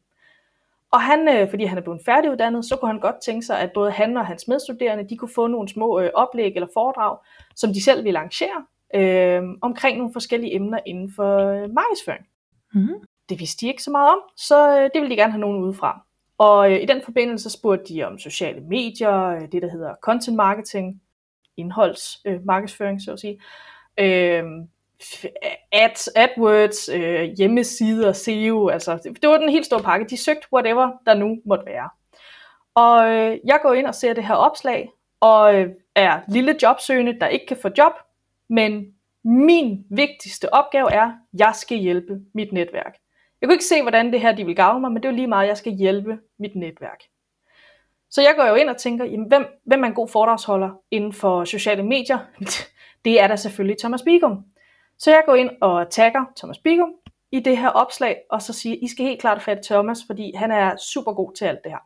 Og 0.94 1.02
han, 1.02 1.28
øh, 1.28 1.50
fordi 1.50 1.64
han 1.64 1.78
er 1.78 1.82
blevet 1.82 2.02
færdiguddannet, 2.06 2.66
så 2.66 2.76
kunne 2.76 2.92
han 2.92 3.00
godt 3.00 3.16
tænke 3.26 3.46
sig, 3.46 3.60
at 3.60 3.72
både 3.74 3.92
han 3.92 4.18
og 4.18 4.26
hans 4.26 4.48
medstuderende, 4.48 5.10
de 5.10 5.18
kunne 5.18 5.34
få 5.36 5.48
nogle 5.48 5.70
små 5.70 6.00
øh, 6.00 6.10
oplæg 6.14 6.52
eller 6.56 6.68
foredrag, 6.74 7.18
som 7.56 7.74
de 7.74 7.84
selv 7.84 8.04
ville 8.04 8.20
arrangere, 8.20 8.66
øh, 8.96 9.42
omkring 9.62 9.98
nogle 9.98 10.14
forskellige 10.14 10.56
emner 10.56 10.80
inden 10.86 11.14
for 11.16 11.38
øh, 11.38 11.70
markedsføring. 11.74 12.26
Mm-hmm. 12.74 12.96
Det 13.30 13.40
vidste 13.40 13.66
de 13.66 13.70
ikke 13.70 13.84
så 13.84 13.92
meget 13.92 14.12
om, 14.12 14.20
så 14.38 14.80
øh, 14.80 14.84
det 14.94 15.02
ville 15.02 15.10
de 15.10 15.16
gerne 15.16 15.32
have 15.32 15.42
nogen 15.42 15.64
udefra. 15.64 16.06
Og 16.38 16.72
øh, 16.72 16.82
i 16.82 16.86
den 16.86 17.02
forbindelse 17.06 17.50
spurgte 17.50 17.94
de 17.94 18.04
om 18.04 18.20
sociale 18.20 18.62
medier, 18.62 19.26
øh, 19.26 19.42
det 19.52 19.62
der 19.62 19.70
hedder 19.72 19.96
content 20.02 20.36
marketing, 20.36 21.02
indholdsmarkedsføring, 21.58 22.96
øh, 22.96 23.02
så 23.02 23.12
at 23.12 23.20
sige, 23.20 23.42
øh, 24.00 24.44
ads, 25.72 26.08
AdWords, 26.08 26.90
øh, 26.90 27.24
hjemmesider, 27.38 28.14
SEO, 28.14 28.68
altså 28.68 29.00
det, 29.04 29.22
det 29.22 29.30
var 29.30 29.38
den 29.38 29.50
helt 29.50 29.66
store 29.66 29.84
pakke. 29.84 30.06
De 30.10 30.18
søgte 30.18 30.48
whatever, 30.54 30.92
der 31.06 31.14
nu 31.14 31.38
måtte 31.46 31.66
være. 31.66 31.90
Og 32.76 33.12
øh, 33.12 33.40
jeg 33.46 33.60
går 33.62 33.74
ind 33.74 33.88
og 33.88 33.96
ser 33.96 34.14
det 34.14 34.26
her 34.26 34.36
opslag, 34.36 34.90
og 35.22 35.56
øh, 35.56 35.70
er 35.96 36.20
lille 36.28 36.56
jobsøgende, 36.62 37.20
der 37.20 37.28
ikke 37.28 37.46
kan 37.46 37.58
få 37.62 37.70
job, 37.78 37.94
men 38.50 38.86
min 39.26 39.86
vigtigste 39.90 40.54
opgave 40.54 40.94
er, 40.94 41.06
at 41.06 41.14
jeg 41.34 41.52
skal 41.56 41.78
hjælpe 41.78 42.20
mit 42.36 42.54
netværk. 42.54 42.98
Jeg 43.42 43.48
kunne 43.48 43.54
ikke 43.54 43.66
se, 43.66 43.82
hvordan 43.82 44.14
det 44.14 44.22
her 44.22 44.36
de 44.36 44.46
vil 44.46 44.56
gavne 44.56 44.82
mig, 44.82 44.92
men 44.92 45.04
det 45.04 45.06
er 45.06 45.12
jo 45.12 45.16
lige 45.16 45.28
meget, 45.28 45.44
at 45.44 45.50
jeg 45.50 45.58
skal 45.58 45.74
hjælpe 45.74 46.20
mit 46.40 46.56
netværk. 46.56 47.00
Så 48.10 48.22
jeg 48.22 48.34
går 48.38 48.46
jo 48.46 48.56
ind 48.56 48.70
og 48.70 48.78
tænker, 48.78 49.06
jamen, 49.06 49.28
hvem, 49.28 49.46
hvem 49.66 49.84
er 49.84 49.88
en 49.88 49.94
god 49.94 50.08
foredragsholder 50.08 50.70
inden 50.92 51.14
for 51.14 51.46
sociale 51.46 51.84
medier? 51.84 52.20
Det 53.06 53.22
er 53.22 53.28
da 53.28 53.36
selvfølgelig 53.36 53.78
Thomas 53.80 54.02
Bigum. 54.02 54.46
Så 55.00 55.12
jeg 55.12 55.24
går 55.26 55.36
ind 55.36 55.50
og 55.62 55.90
tagger 55.90 56.26
Thomas 56.38 56.58
Bigum 56.58 56.90
i 57.32 57.40
det 57.40 57.58
her 57.58 57.70
opslag, 57.70 58.18
og 58.32 58.42
så 58.42 58.54
siger, 58.54 58.78
I 58.82 58.88
skal 58.88 59.06
helt 59.06 59.22
klart 59.22 59.42
fatte 59.42 59.64
Thomas, 59.64 60.00
fordi 60.08 60.32
han 60.36 60.52
er 60.52 60.76
super 60.78 61.14
god 61.14 61.36
til 61.36 61.46
alt 61.46 61.60
det 61.64 61.72
her. 61.72 61.80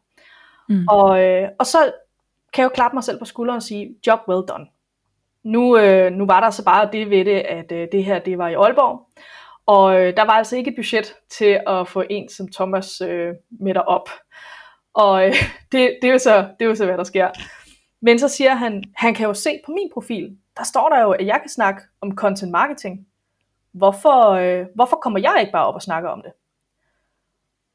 Mm. 0.69 0.87
Og, 0.89 1.23
øh, 1.23 1.49
og 1.59 1.65
så 1.65 1.77
kan 2.53 2.61
jeg 2.61 2.69
jo 2.69 2.73
klappe 2.73 2.95
mig 2.95 3.03
selv 3.03 3.19
på 3.19 3.25
skulderen 3.25 3.57
og 3.57 3.63
sige, 3.63 3.95
job 4.07 4.19
well 4.27 4.47
done. 4.47 4.65
Nu, 5.43 5.77
øh, 5.77 6.11
nu 6.11 6.25
var 6.25 6.39
der 6.39 6.49
så 6.49 6.65
bare 6.65 6.89
det 6.91 7.09
ved 7.09 7.25
det, 7.25 7.39
at 7.39 7.71
øh, 7.71 7.87
det 7.91 8.03
her 8.03 8.19
det 8.19 8.37
var 8.37 8.47
i 8.47 8.53
Aalborg, 8.53 9.07
og 9.65 10.01
øh, 10.01 10.17
der 10.17 10.25
var 10.25 10.33
altså 10.33 10.57
ikke 10.57 10.69
et 10.69 10.75
budget 10.75 11.15
til 11.29 11.59
at 11.67 11.87
få 11.87 12.03
en 12.09 12.29
som 12.29 12.47
Thomas 12.47 13.01
øh, 13.01 13.33
med 13.49 13.73
derop. 13.73 14.09
Og 14.93 15.27
øh, 15.27 15.35
det, 15.71 15.97
det, 16.01 16.07
er 16.07 16.11
jo 16.11 16.17
så, 16.19 16.37
det 16.59 16.65
er 16.65 16.69
jo 16.69 16.75
så, 16.75 16.85
hvad 16.85 16.97
der 16.97 17.03
sker. 17.03 17.29
Men 18.01 18.19
så 18.19 18.27
siger 18.27 18.53
han, 18.53 18.83
han 18.95 19.13
kan 19.13 19.27
jo 19.27 19.33
se 19.33 19.59
på 19.65 19.71
min 19.71 19.89
profil, 19.93 20.37
der 20.57 20.63
står 20.63 20.89
der 20.89 21.01
jo, 21.01 21.11
at 21.11 21.25
jeg 21.25 21.39
kan 21.41 21.49
snakke 21.49 21.81
om 22.01 22.15
content 22.15 22.51
marketing. 22.51 23.07
Hvorfor, 23.71 24.29
øh, 24.31 24.65
hvorfor 24.75 24.95
kommer 24.95 25.19
jeg 25.19 25.37
ikke 25.39 25.51
bare 25.51 25.65
op 25.65 25.75
og 25.75 25.81
snakker 25.81 26.09
om 26.09 26.21
det? 26.21 26.31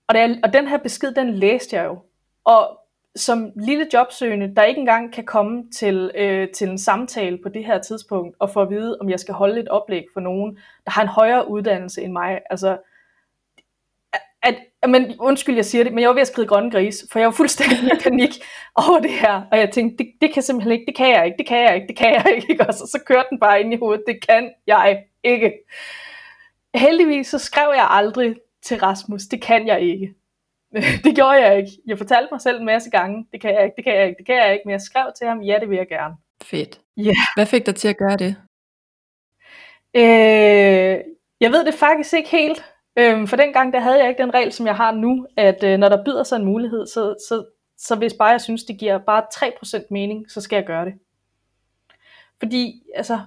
Og, 0.09 0.15
det, 0.15 0.41
og 0.45 0.53
den 0.53 0.69
her 0.69 0.79
besked, 0.79 1.13
den 1.13 1.35
læste 1.35 1.77
jeg 1.77 1.85
jo. 1.85 1.99
Og 2.45 2.79
som 3.17 3.51
lille 3.57 3.87
jobsøgende, 3.93 4.55
der 4.57 4.63
ikke 4.63 4.81
engang 4.81 5.13
kan 5.13 5.25
komme 5.25 5.71
til, 5.71 6.11
øh, 6.15 6.49
til 6.49 6.69
en 6.69 6.79
samtale 6.79 7.39
på 7.43 7.49
det 7.49 7.65
her 7.65 7.79
tidspunkt, 7.79 8.37
og 8.39 8.51
få 8.51 8.63
at 8.63 8.71
vide, 8.71 8.99
om 9.01 9.11
jeg 9.11 9.21
skal 9.21 9.35
holde 9.35 9.61
et 9.61 9.69
oplæg 9.69 10.05
for 10.13 10.21
nogen, 10.21 10.59
der 10.85 10.91
har 10.91 11.03
en 11.03 11.09
højere 11.09 11.51
uddannelse 11.51 12.03
end 12.03 12.13
mig. 12.13 12.41
Altså, 12.51 12.79
at, 14.43 14.55
men 14.89 15.15
undskyld, 15.21 15.55
jeg 15.55 15.65
siger 15.65 15.85
det, 15.85 15.93
men 15.93 16.01
jeg 16.01 16.09
var 16.09 16.15
ved 16.15 16.21
at 16.21 16.27
skrive 16.27 16.47
grønne 16.47 16.71
gris, 16.71 17.07
for 17.13 17.19
jeg 17.19 17.27
var 17.27 17.33
fuldstændig 17.33 17.79
i 17.79 18.03
panik 18.03 18.31
over 18.89 19.01
det 19.01 19.11
her, 19.11 19.43
og 19.53 19.59
jeg 19.59 19.71
tænkte, 19.71 20.05
det, 20.05 20.13
det 20.21 20.35
kan 20.35 20.43
simpelthen 20.43 20.73
ikke, 20.73 20.87
det 20.87 20.97
kan 20.97 21.11
jeg 21.11 21.27
ikke, 21.27 21.37
det 21.39 21.47
kan 21.47 21.59
jeg 21.59 21.75
ikke, 21.75 21.87
det 21.87 21.97
kan 21.97 22.13
jeg 22.13 22.33
ikke, 22.37 22.47
ikke? 22.53 22.67
Og 22.67 22.75
så, 22.75 22.87
så 22.93 23.01
kørte 23.07 23.29
den 23.31 23.41
bare 23.41 23.61
ind 23.61 23.75
i 23.75 23.77
hovedet, 23.77 24.05
det 24.07 24.27
kan 24.29 24.51
jeg 24.67 25.05
ikke. 25.25 25.53
Heldigvis 26.75 27.27
så 27.27 27.39
skrev 27.39 27.73
jeg 27.75 27.87
aldrig 27.91 28.37
til 28.63 28.79
Rasmus, 28.79 29.23
det 29.23 29.43
kan 29.43 29.67
jeg 29.67 29.81
ikke. 29.81 30.15
det 31.05 31.15
gjorde 31.15 31.47
jeg 31.47 31.59
ikke. 31.59 31.73
Jeg 31.87 31.99
fortalte 31.99 32.29
mig 32.33 32.41
selv 32.41 32.59
en 32.59 32.67
masse 32.67 32.91
gange, 32.91 33.27
det 33.33 33.41
kan 33.41 33.55
jeg 33.55 33.65
ikke, 33.65 33.77
det 33.77 33.85
kan 33.85 33.95
jeg 33.95 34.07
ikke, 34.07 34.19
det 34.19 34.27
kan 34.27 34.37
jeg 34.37 34.53
ikke, 34.53 34.63
men 34.65 34.73
jeg 34.73 34.81
skrev 34.81 35.13
til 35.19 35.27
ham, 35.27 35.41
ja, 35.41 35.59
det 35.61 35.71
vil 35.71 35.77
jeg 35.77 35.89
gerne. 35.89 36.15
Fedt. 36.43 36.81
Ja. 36.97 37.03
Yeah. 37.03 37.17
Hvad 37.37 37.47
fik 37.47 37.67
dig 37.67 37.75
til 37.75 37.89
at 37.89 37.97
gøre 37.97 38.17
det? 38.17 38.37
Øh, 39.95 41.05
jeg 41.41 41.53
ved 41.53 41.65
det 41.65 41.75
faktisk 41.75 42.15
ikke 42.15 42.29
helt. 42.29 42.65
Øhm, 42.99 43.27
for 43.27 43.37
dengang 43.37 43.73
der 43.73 43.81
havde 43.81 43.99
jeg 43.99 44.09
ikke 44.09 44.23
den 44.23 44.35
regel, 44.35 44.53
som 44.53 44.67
jeg 44.67 44.77
har 44.77 44.93
nu, 44.93 45.27
at 45.37 45.65
øh, 45.65 45.79
når 45.79 45.89
der 45.89 46.05
byder 46.05 46.23
sig 46.23 46.37
en 46.37 46.45
mulighed, 46.45 46.87
så, 46.87 47.15
så, 47.29 47.45
så 47.79 47.97
hvis 47.97 48.15
bare 48.15 48.29
jeg 48.29 48.41
synes, 48.41 48.65
det 48.65 48.79
giver 48.79 48.99
bare 48.99 49.23
3% 49.35 49.87
mening, 49.91 50.31
så 50.31 50.41
skal 50.41 50.57
jeg 50.57 50.67
gøre 50.67 50.85
det. 50.85 50.95
Fordi 52.39 52.83
altså, 52.95 53.21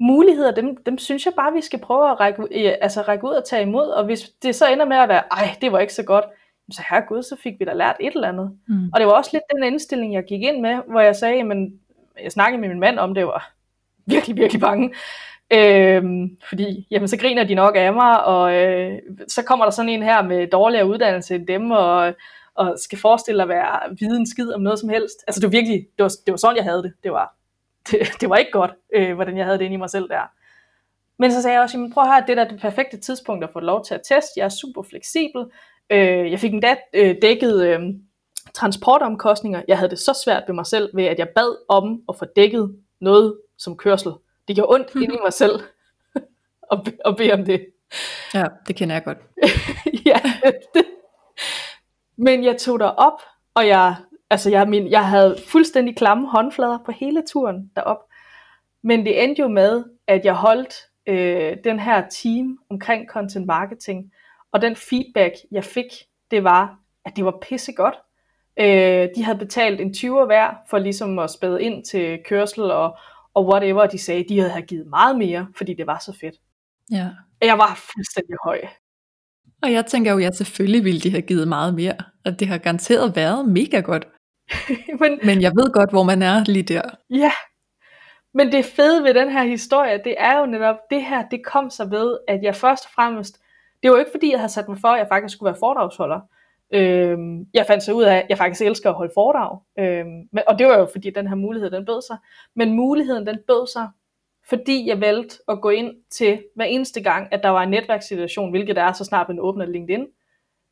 muligheder, 0.00 0.50
dem, 0.50 0.76
dem 0.76 0.98
synes 0.98 1.26
jeg 1.26 1.34
bare, 1.36 1.52
vi 1.52 1.60
skal 1.60 1.78
prøve 1.78 2.10
at 2.10 2.20
række, 2.20 2.48
altså, 2.82 3.02
række 3.02 3.24
ud 3.24 3.32
og 3.32 3.44
tage 3.44 3.62
imod, 3.62 3.88
og 3.88 4.04
hvis 4.04 4.30
det 4.42 4.54
så 4.54 4.68
ender 4.68 4.84
med 4.84 4.96
at 4.96 5.08
være, 5.08 5.22
ej, 5.30 5.56
det 5.60 5.72
var 5.72 5.78
ikke 5.78 5.94
så 5.94 6.02
godt, 6.02 6.24
så 6.70 6.82
herregud, 6.90 7.22
så 7.22 7.36
fik 7.36 7.54
vi 7.58 7.64
da 7.64 7.72
lært 7.72 7.96
et 8.00 8.14
eller 8.14 8.28
andet. 8.28 8.58
Mm. 8.68 8.90
Og 8.94 9.00
det 9.00 9.06
var 9.06 9.12
også 9.12 9.30
lidt 9.32 9.44
den 9.54 9.64
indstilling, 9.64 10.14
jeg 10.14 10.24
gik 10.24 10.42
ind 10.42 10.60
med, 10.60 10.74
hvor 10.88 11.00
jeg 11.00 11.16
sagde, 11.16 11.44
men 11.44 11.80
jeg 12.22 12.32
snakkede 12.32 12.60
med 12.60 12.68
min 12.68 12.80
mand 12.80 12.98
om 12.98 13.14
det, 13.14 13.26
var 13.26 13.52
virkelig, 14.06 14.36
virkelig 14.36 14.60
bange. 14.60 14.94
Øhm, 15.52 16.36
fordi, 16.48 16.86
jamen, 16.90 17.08
så 17.08 17.16
griner 17.18 17.44
de 17.44 17.54
nok 17.54 17.76
af 17.76 17.92
mig, 17.92 18.24
og 18.24 18.54
øh, 18.54 18.98
så 19.28 19.42
kommer 19.42 19.64
der 19.64 19.72
sådan 19.72 19.88
en 19.88 20.02
her 20.02 20.22
med 20.22 20.46
dårligere 20.46 20.86
uddannelse 20.86 21.34
end 21.34 21.46
dem, 21.46 21.70
og, 21.70 22.14
og 22.54 22.76
skal 22.78 22.98
forestille 22.98 23.42
at 23.42 23.48
være 23.48 23.96
viden 24.00 24.26
skid 24.26 24.52
om 24.52 24.60
noget 24.60 24.78
som 24.78 24.88
helst. 24.88 25.24
Altså 25.26 25.40
det 25.40 25.46
var 25.46 25.50
virkelig, 25.50 25.86
det 25.98 26.02
var, 26.02 26.12
det 26.26 26.32
var 26.32 26.36
sådan, 26.36 26.56
jeg 26.56 26.64
havde 26.64 26.82
det. 26.82 26.92
Det 27.02 27.12
var, 27.12 27.34
det, 27.90 27.98
det 28.20 28.30
var 28.30 28.36
ikke 28.36 28.52
godt, 28.52 28.70
øh, 28.94 29.14
hvordan 29.14 29.36
jeg 29.36 29.44
havde 29.44 29.58
det 29.58 29.64
inde 29.64 29.74
i 29.74 29.78
mig 29.78 29.90
selv 29.90 30.08
der. 30.08 30.30
Men 31.18 31.32
så 31.32 31.42
sagde 31.42 31.54
jeg 31.54 31.62
også, 31.62 31.78
jamen, 31.78 31.92
prøv 31.92 32.04
at 32.04 32.10
høre, 32.10 32.24
det 32.26 32.38
er 32.38 32.48
det 32.48 32.60
perfekte 32.60 32.96
tidspunkt 32.96 33.44
at 33.44 33.50
få 33.52 33.60
lov 33.60 33.84
til 33.84 33.94
at 33.94 34.00
teste. 34.08 34.32
Jeg 34.36 34.44
er 34.44 34.48
super 34.48 34.82
fleksibel. 34.82 35.44
Øh, 35.90 36.30
jeg 36.30 36.40
fik 36.40 36.52
endda 36.52 36.76
øh, 36.92 37.16
dækket 37.22 37.66
øh, 37.66 37.80
transportomkostninger. 38.54 39.62
Jeg 39.68 39.78
havde 39.78 39.90
det 39.90 39.98
så 39.98 40.20
svært 40.24 40.42
ved 40.46 40.54
mig 40.54 40.66
selv, 40.66 40.90
ved 40.94 41.04
at 41.04 41.18
jeg 41.18 41.28
bad 41.28 41.56
om 41.68 42.02
at 42.08 42.16
få 42.16 42.24
dækket 42.36 42.76
noget 43.00 43.36
som 43.58 43.76
kørsel. 43.76 44.12
Det 44.48 44.56
gjorde 44.56 44.74
ondt 44.74 44.94
inde 45.02 45.14
i 45.14 45.18
mig 45.22 45.32
selv 45.32 45.60
at, 46.72 46.84
be, 46.84 46.92
at 47.04 47.16
bede 47.16 47.32
om 47.32 47.44
det. 47.44 47.66
Ja, 48.34 48.44
det 48.68 48.76
kender 48.76 48.94
jeg 48.94 49.04
godt. 49.04 49.18
ja, 50.06 50.20
det. 50.74 50.86
Men 52.16 52.44
jeg 52.44 52.56
tog 52.56 52.80
der 52.80 52.86
op, 52.86 53.20
og 53.54 53.66
jeg, 53.66 53.96
altså 54.30 54.50
jeg, 54.50 54.68
min, 54.68 54.90
jeg 54.90 55.08
havde 55.08 55.36
fuldstændig 55.46 55.96
klamme 55.96 56.28
håndflader 56.30 56.78
på 56.86 56.92
hele 56.92 57.22
turen 57.28 57.70
derop. 57.76 57.98
Men 58.82 59.06
det 59.06 59.24
endte 59.24 59.42
jo 59.42 59.48
med, 59.48 59.84
at 60.06 60.24
jeg 60.24 60.34
holdt 60.34 60.74
øh, 61.06 61.56
den 61.64 61.80
her 61.80 62.08
team 62.08 62.58
omkring 62.70 63.08
content 63.08 63.46
marketing, 63.46 64.12
og 64.52 64.62
den 64.62 64.76
feedback, 64.76 65.34
jeg 65.50 65.64
fik, 65.64 65.86
det 66.30 66.44
var, 66.44 66.78
at 67.04 67.16
det 67.16 67.24
var 67.24 67.38
pissegodt. 67.42 67.94
Øh, 68.60 69.08
de 69.16 69.24
havde 69.24 69.38
betalt 69.38 69.80
en 69.80 69.90
20'er 69.90 70.24
hver 70.24 70.54
for 70.70 70.78
ligesom 70.78 71.18
at 71.18 71.30
spæde 71.30 71.62
ind 71.62 71.84
til 71.84 72.18
kørsel 72.24 72.62
og, 72.70 72.98
og 73.36 73.46
whatever, 73.46 73.86
de 73.86 73.98
sagde, 73.98 74.24
de 74.28 74.40
havde 74.40 74.66
givet 74.66 74.86
meget 74.86 75.18
mere, 75.18 75.46
fordi 75.56 75.74
det 75.74 75.86
var 75.86 75.98
så 75.98 76.12
fedt. 76.20 76.34
Ja. 76.90 77.08
Jeg 77.42 77.58
var 77.58 77.80
fuldstændig 77.94 78.36
høj. 78.44 78.60
Og 79.62 79.72
jeg 79.72 79.86
tænker 79.86 80.12
jo, 80.12 80.18
at 80.18 80.24
ja, 80.24 80.30
selvfølgelig 80.30 80.84
ville 80.84 81.00
de 81.00 81.10
have 81.10 81.22
givet 81.22 81.48
meget 81.48 81.74
mere, 81.74 81.96
og 82.24 82.40
det 82.40 82.48
har 82.48 82.58
garanteret 82.58 83.16
været 83.16 83.48
mega 83.48 83.80
godt. 83.80 84.08
men, 85.00 85.18
Men 85.24 85.42
jeg 85.42 85.52
ved 85.56 85.72
godt, 85.72 85.90
hvor 85.90 86.02
man 86.02 86.22
er 86.22 86.44
lige 86.44 86.62
der. 86.62 86.82
ja, 87.10 87.32
men 88.34 88.52
det 88.52 88.64
fede 88.64 89.04
ved 89.04 89.14
den 89.14 89.30
her 89.30 89.44
historie, 89.44 90.00
det 90.04 90.14
er 90.18 90.38
jo 90.38 90.46
netop, 90.46 90.76
det 90.90 91.04
her, 91.04 91.28
det 91.28 91.44
kom 91.44 91.70
så 91.70 91.84
ved, 91.84 92.18
at 92.28 92.42
jeg 92.42 92.54
først 92.54 92.84
og 92.84 92.90
fremmest, 92.94 93.38
det 93.82 93.90
var 93.90 93.96
jo 93.96 93.98
ikke 93.98 94.10
fordi, 94.14 94.30
jeg 94.30 94.38
havde 94.38 94.52
sat 94.52 94.68
mig 94.68 94.78
for, 94.80 94.88
at 94.88 94.98
jeg 94.98 95.08
faktisk 95.08 95.34
skulle 95.34 95.50
være 95.52 95.60
foredragsholder. 95.60 96.20
Øhm, 96.70 97.46
jeg 97.54 97.66
fandt 97.66 97.84
så 97.84 97.92
ud 97.92 98.02
af, 98.02 98.16
at 98.16 98.26
jeg 98.28 98.38
faktisk 98.38 98.62
elsker 98.62 98.90
at 98.90 98.96
holde 98.96 99.12
foredrag. 99.14 99.58
Øhm, 99.78 100.28
men, 100.32 100.42
og 100.46 100.58
det 100.58 100.66
var 100.66 100.78
jo 100.78 100.88
fordi, 100.92 101.10
den 101.10 101.28
her 101.28 101.34
mulighed, 101.34 101.70
den 101.70 101.86
bød 101.86 102.02
sig. 102.02 102.16
Men 102.54 102.72
muligheden, 102.72 103.26
den 103.26 103.38
bød 103.46 103.66
sig, 103.72 103.88
fordi 104.48 104.88
jeg 104.88 105.00
valgte 105.00 105.36
at 105.48 105.60
gå 105.60 105.70
ind 105.70 105.94
til 106.10 106.42
hver 106.54 106.64
eneste 106.64 107.02
gang, 107.02 107.32
at 107.32 107.42
der 107.42 107.48
var 107.48 107.62
en 107.62 107.70
netværkssituation, 107.70 108.50
hvilket 108.50 108.76
der 108.76 108.82
er 108.82 108.92
så 108.92 109.04
snart 109.04 109.28
man 109.28 109.40
åbner 109.40 109.66
LinkedIn. 109.66 110.06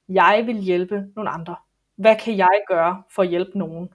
Jeg 0.08 0.42
vil 0.46 0.56
hjælpe 0.56 1.04
nogle 1.16 1.30
andre. 1.30 1.56
Hvad 1.96 2.16
kan 2.16 2.36
jeg 2.36 2.60
gøre 2.68 3.02
for 3.10 3.22
at 3.22 3.28
hjælpe 3.28 3.58
nogen? 3.58 3.88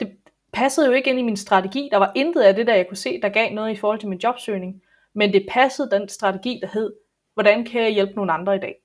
Det 0.00 0.16
passede 0.52 0.86
jo 0.86 0.92
ikke 0.92 1.10
ind 1.10 1.18
i 1.18 1.22
min 1.22 1.36
strategi. 1.36 1.88
Der 1.92 1.96
var 1.96 2.12
intet 2.16 2.40
af 2.40 2.54
det, 2.54 2.66
der 2.66 2.74
jeg 2.74 2.88
kunne 2.88 2.96
se, 2.96 3.20
der 3.20 3.28
gav 3.28 3.52
noget 3.52 3.72
i 3.72 3.76
forhold 3.76 3.98
til 3.98 4.08
min 4.08 4.20
jobsøgning. 4.24 4.82
Men 5.14 5.32
det 5.32 5.46
passede 5.50 5.90
den 5.90 6.08
strategi, 6.08 6.58
der 6.62 6.68
hed, 6.72 6.92
hvordan 7.34 7.64
kan 7.64 7.82
jeg 7.82 7.90
hjælpe 7.90 8.12
nogle 8.14 8.32
andre 8.32 8.56
i 8.56 8.58
dag? 8.58 8.76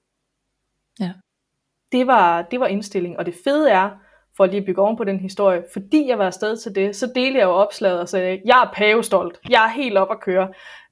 Ja. 0.99 1.13
Det 1.95 2.07
var, 2.07 2.41
det 2.41 2.59
var 2.59 2.67
indstillingen. 2.67 3.19
Og 3.19 3.25
det 3.25 3.35
fede 3.43 3.71
er, 3.71 3.89
for 4.37 4.45
lige 4.45 4.59
at 4.59 4.65
bygge 4.65 4.81
oven 4.81 4.97
på 4.97 5.03
den 5.03 5.19
historie, 5.19 5.63
fordi 5.73 6.07
jeg 6.07 6.19
var 6.19 6.25
afsted 6.25 6.57
til 6.57 6.75
det, 6.75 6.95
så 6.95 7.11
delte 7.15 7.39
jeg 7.39 7.45
jo 7.45 7.51
opslaget 7.51 7.99
og 7.99 8.09
sagde, 8.09 8.41
jeg 8.45 8.63
er 8.63 8.71
pavestolt, 8.73 9.39
jeg 9.49 9.65
er 9.65 9.69
helt 9.69 9.97
op 9.97 10.11
at 10.11 10.19
køre, 10.19 10.47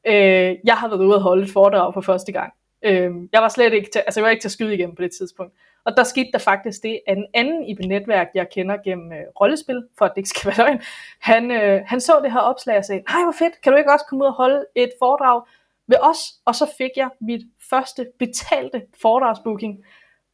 øh, 0.08 0.56
jeg 0.64 0.76
har 0.76 0.88
været 0.88 1.06
ude 1.06 1.16
at 1.16 1.22
holde 1.22 1.44
et 1.44 1.52
foredrag 1.52 1.94
for 1.94 2.02
første 2.02 2.32
gang. 2.32 2.54
Øh, 2.86 3.12
jeg 3.34 3.42
var 3.42 3.50
slet 3.50 3.74
ikke 3.74 3.90
til, 3.92 4.00
altså 4.00 4.20
jeg 4.20 4.24
var 4.24 4.30
ikke 4.30 4.42
til 4.42 4.48
at 4.48 4.52
skyde 4.52 4.74
igen 4.74 4.96
på 4.96 5.02
det 5.02 5.12
tidspunkt. 5.20 5.54
Og 5.86 5.98
der 5.98 6.04
skete 6.04 6.30
der 6.34 6.40
faktisk 6.40 6.84
det, 6.84 7.00
at 7.08 7.18
en 7.18 7.26
anden 7.34 7.64
i 7.64 7.74
netværk, 7.74 8.28
jeg 8.36 8.50
kender 8.50 8.78
gennem 8.86 9.12
øh, 9.12 9.24
rollespil, 9.42 9.84
for 9.98 10.06
at 10.06 10.12
det 10.12 10.18
ikke 10.18 10.30
skal 10.30 10.52
være 10.58 10.68
løgn, 10.68 10.82
han, 11.20 11.52
øh, 11.52 11.82
han 11.86 12.02
så 12.02 12.20
det 12.24 12.32
her 12.32 12.40
opslag 12.40 12.78
og 12.78 12.86
sagde, 12.86 13.04
nej 13.10 13.24
hvor 13.24 13.36
fedt, 13.40 13.62
kan 13.62 13.72
du 13.72 13.78
ikke 13.78 13.92
også 13.92 14.06
komme 14.10 14.24
ud 14.24 14.28
og 14.28 14.34
holde 14.34 14.66
et 14.76 14.92
foredrag 15.00 15.42
ved 15.88 15.98
os? 16.02 16.20
Og 16.46 16.56
så 16.56 16.74
fik 16.78 16.92
jeg 16.96 17.10
mit 17.22 17.42
første 17.70 18.08
betalte 18.20 18.82
foredragsbooking, 19.02 19.86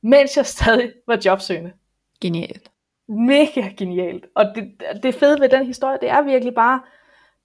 mens 0.02 0.38
jeg 0.38 0.46
stadig 0.46 0.94
var 1.08 1.20
jobsøgende. 1.26 1.72
Genialt. 2.22 2.72
Mega 3.08 3.70
genialt. 3.78 4.26
Og 4.36 4.46
det, 4.56 4.84
det 5.04 5.16
fede 5.16 5.40
ved 5.40 5.50
den 5.50 5.66
historie, 5.66 5.98
det 6.02 6.10
er 6.10 6.22
virkelig 6.22 6.54
bare, 6.54 6.82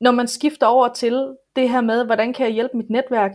når 0.01 0.11
man 0.11 0.29
skifter 0.29 0.67
over 0.67 0.88
til 0.88 1.37
det 1.57 1.69
her 1.69 1.81
med, 1.81 2.05
hvordan 2.05 2.33
kan 2.33 2.47
jeg 2.47 2.55
hjælpe 2.55 2.77
mit 2.77 2.90
netværk. 2.90 3.33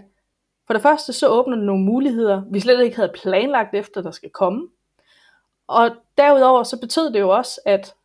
For 0.67 0.73
det 0.73 0.81
første, 0.81 1.13
så 1.13 1.27
åbner 1.27 1.55
det 1.55 1.65
nogle 1.65 1.83
muligheder, 1.83 2.41
vi 2.51 2.59
slet 2.59 2.83
ikke 2.83 2.95
havde 2.95 3.11
planlagt 3.21 3.75
efter, 3.75 4.01
der 4.01 4.11
skal 4.11 4.29
komme. 4.29 4.67
Og 5.67 5.91
derudover, 6.17 6.63
så 6.63 6.79
betød 6.79 7.13
det 7.13 7.19
jo 7.19 7.29
også, 7.29 7.61
at, 7.65 7.95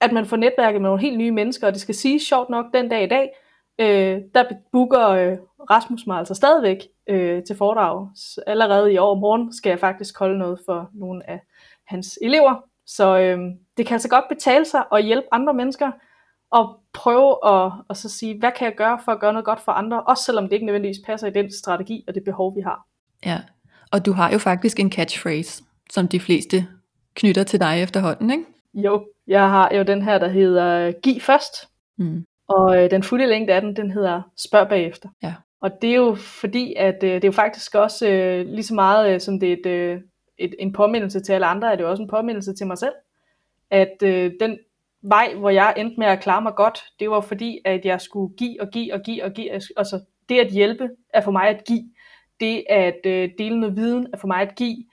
at 0.00 0.12
man 0.12 0.26
får 0.26 0.36
netværket 0.36 0.80
med 0.80 0.88
nogle 0.88 1.02
helt 1.02 1.18
nye 1.18 1.30
mennesker, 1.30 1.66
og 1.66 1.72
det 1.72 1.80
skal 1.80 1.94
sige 1.94 2.20
sjovt 2.20 2.50
nok 2.50 2.66
den 2.74 2.88
dag 2.88 3.04
i 3.04 3.08
dag, 3.08 3.30
øh, 3.80 4.20
der 4.34 4.44
booker 4.72 5.08
øh, 5.08 5.38
Rasmus 5.70 6.06
mig 6.06 6.18
altså 6.18 6.34
stadigvæk 6.34 6.78
øh, 7.08 7.42
til 7.44 7.56
foredrag. 7.56 8.08
Så 8.16 8.42
allerede 8.46 8.92
i 8.92 8.98
år 8.98 9.14
morgen 9.14 9.52
skal 9.52 9.70
jeg 9.70 9.78
faktisk 9.78 10.18
holde 10.18 10.38
noget 10.38 10.60
for 10.66 10.90
nogle 10.94 11.30
af 11.30 11.40
hans 11.86 12.18
elever. 12.22 12.54
Så 12.86 13.18
øh, 13.18 13.38
det 13.76 13.86
kan 13.86 13.94
altså 13.94 14.08
godt 14.08 14.24
betale 14.28 14.64
sig 14.64 14.84
at 14.92 15.04
hjælpe 15.04 15.26
andre 15.32 15.54
mennesker, 15.54 15.90
og 16.50 16.80
prøve 16.92 17.36
at, 17.54 17.72
at 17.90 17.96
så 17.96 18.08
sige, 18.08 18.38
hvad 18.38 18.50
kan 18.58 18.64
jeg 18.64 18.74
gøre 18.76 18.98
for 19.04 19.12
at 19.12 19.20
gøre 19.20 19.32
noget 19.32 19.44
godt 19.44 19.60
for 19.60 19.72
andre, 19.72 20.02
også 20.02 20.24
selvom 20.24 20.44
det 20.44 20.52
ikke 20.52 20.66
nødvendigvis 20.66 21.06
passer 21.06 21.26
i 21.26 21.30
den 21.30 21.52
strategi 21.52 22.04
og 22.08 22.14
det 22.14 22.24
behov, 22.24 22.56
vi 22.56 22.60
har. 22.60 22.86
Ja, 23.26 23.40
og 23.92 24.06
du 24.06 24.12
har 24.12 24.32
jo 24.32 24.38
faktisk 24.38 24.80
en 24.80 24.92
catchphrase, 24.92 25.64
som 25.90 26.08
de 26.08 26.20
fleste 26.20 26.66
knytter 27.14 27.42
til 27.42 27.60
dig 27.60 27.82
efterhånden, 27.82 28.30
ikke? 28.30 28.44
Jo, 28.74 29.06
jeg 29.26 29.50
har 29.50 29.74
jo 29.74 29.82
den 29.82 30.02
her, 30.02 30.18
der 30.18 30.28
hedder 30.28 30.92
Giv 31.02 31.20
først, 31.20 31.68
Mm. 31.98 32.24
Og 32.48 32.76
øh, 32.76 32.90
den 32.90 33.02
fulde 33.02 33.26
længde 33.26 33.52
af 33.52 33.60
den, 33.60 33.76
den 33.76 33.90
hedder 33.90 34.22
Spørg 34.36 34.68
bagefter. 34.68 35.08
Ja. 35.22 35.34
Og 35.60 35.70
det 35.82 35.90
er 35.90 35.96
jo 35.96 36.14
fordi, 36.14 36.74
at 36.74 37.02
øh, 37.02 37.14
det 37.14 37.24
er 37.24 37.28
jo 37.28 37.32
faktisk 37.32 37.74
også 37.74 38.08
øh, 38.08 38.46
lige 38.46 38.62
så 38.62 38.74
meget, 38.74 39.14
øh, 39.14 39.20
som 39.20 39.40
det 39.40 39.48
er 39.48 39.56
et, 39.56 39.66
øh, 39.66 40.00
et, 40.38 40.54
en 40.58 40.72
påmindelse 40.72 41.20
til 41.20 41.32
alle 41.32 41.46
andre, 41.46 41.72
er 41.72 41.76
det 41.76 41.82
jo 41.82 41.90
også 41.90 42.02
en 42.02 42.08
påmindelse 42.08 42.54
til 42.54 42.66
mig 42.66 42.78
selv, 42.78 42.94
at 43.70 44.02
øh, 44.02 44.32
den 44.40 44.58
vej, 45.02 45.34
hvor 45.34 45.50
jeg 45.50 45.74
endte 45.76 45.96
med 45.98 46.06
at 46.06 46.20
klare 46.20 46.42
mig 46.42 46.54
godt, 46.54 46.84
det 47.00 47.10
var 47.10 47.20
fordi, 47.20 47.58
at 47.64 47.84
jeg 47.84 48.00
skulle 48.00 48.34
give 48.36 48.60
og 48.60 48.68
give 48.68 48.94
og 48.94 49.00
give 49.00 49.24
og 49.24 49.32
give. 49.32 49.52
Altså 49.52 50.00
det 50.28 50.38
at 50.38 50.52
hjælpe 50.52 50.88
er 51.14 51.20
for 51.20 51.30
mig 51.30 51.48
at 51.48 51.64
give. 51.64 51.90
Det 52.40 52.64
at 52.68 53.00
øh, 53.06 53.30
dele 53.38 53.60
noget 53.60 53.76
viden 53.76 54.06
er 54.12 54.16
for 54.18 54.26
mig 54.26 54.40
at 54.40 54.54
give. 54.56 54.84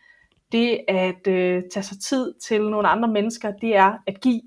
Det 0.51 0.79
at 0.88 1.27
øh, 1.27 1.63
tage 1.73 1.83
sig 1.83 1.99
tid 2.01 2.33
til 2.47 2.62
nogle 2.62 2.88
andre 2.88 3.07
mennesker, 3.07 3.51
det 3.51 3.75
er 3.75 3.93
at 4.07 4.21
give. 4.21 4.41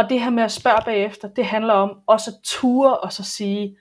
Og 0.00 0.10
det 0.10 0.20
her 0.20 0.30
med 0.30 0.42
at 0.42 0.52
spørge 0.52 0.82
bagefter, 0.84 1.28
det 1.28 1.44
handler 1.44 1.74
om 1.74 2.00
også 2.06 2.30
at 2.30 2.36
ture 2.44 2.98
og 2.98 3.12
så 3.12 3.24
sige, 3.24 3.76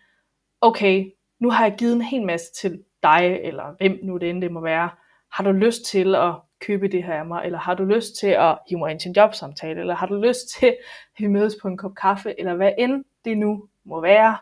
okay, 0.62 1.12
nu 1.40 1.50
har 1.50 1.64
jeg 1.64 1.76
givet 1.78 1.94
en 1.94 2.02
hel 2.02 2.26
masse 2.26 2.54
til 2.62 2.84
dig, 3.04 3.40
eller 3.44 3.76
hvem 3.78 4.00
nu 4.04 4.18
det 4.18 4.30
end 4.30 4.42
det 4.42 4.52
må 4.52 4.62
være. 4.62 4.90
Har 5.32 5.44
du 5.44 5.52
lyst 5.52 5.86
til 5.86 6.16
at 6.16 6.34
købe 6.62 6.88
det 6.88 7.04
her 7.04 7.14
af 7.14 7.26
mig, 7.26 7.46
eller 7.46 7.60
har 7.60 7.74
du 7.74 7.84
lyst 7.84 8.16
til 8.20 8.28
at 8.28 8.58
hive 8.70 8.80
mig 8.80 8.92
ind 8.92 9.00
til 9.00 9.10
en 9.10 9.16
jobsamtale, 9.16 9.80
eller 9.80 9.96
har 9.96 10.08
du 10.08 10.16
lyst 10.16 10.40
til, 10.60 10.66
at 10.68 10.78
vi 11.18 11.28
mødes 11.28 11.56
på 11.62 11.68
en 11.68 11.78
kop 11.78 11.96
kaffe, 12.02 12.40
eller 12.40 12.54
hvad 12.56 12.72
end 12.78 13.04
det 13.26 13.38
nu 13.38 13.64
må 13.86 14.02
være. 14.02 14.38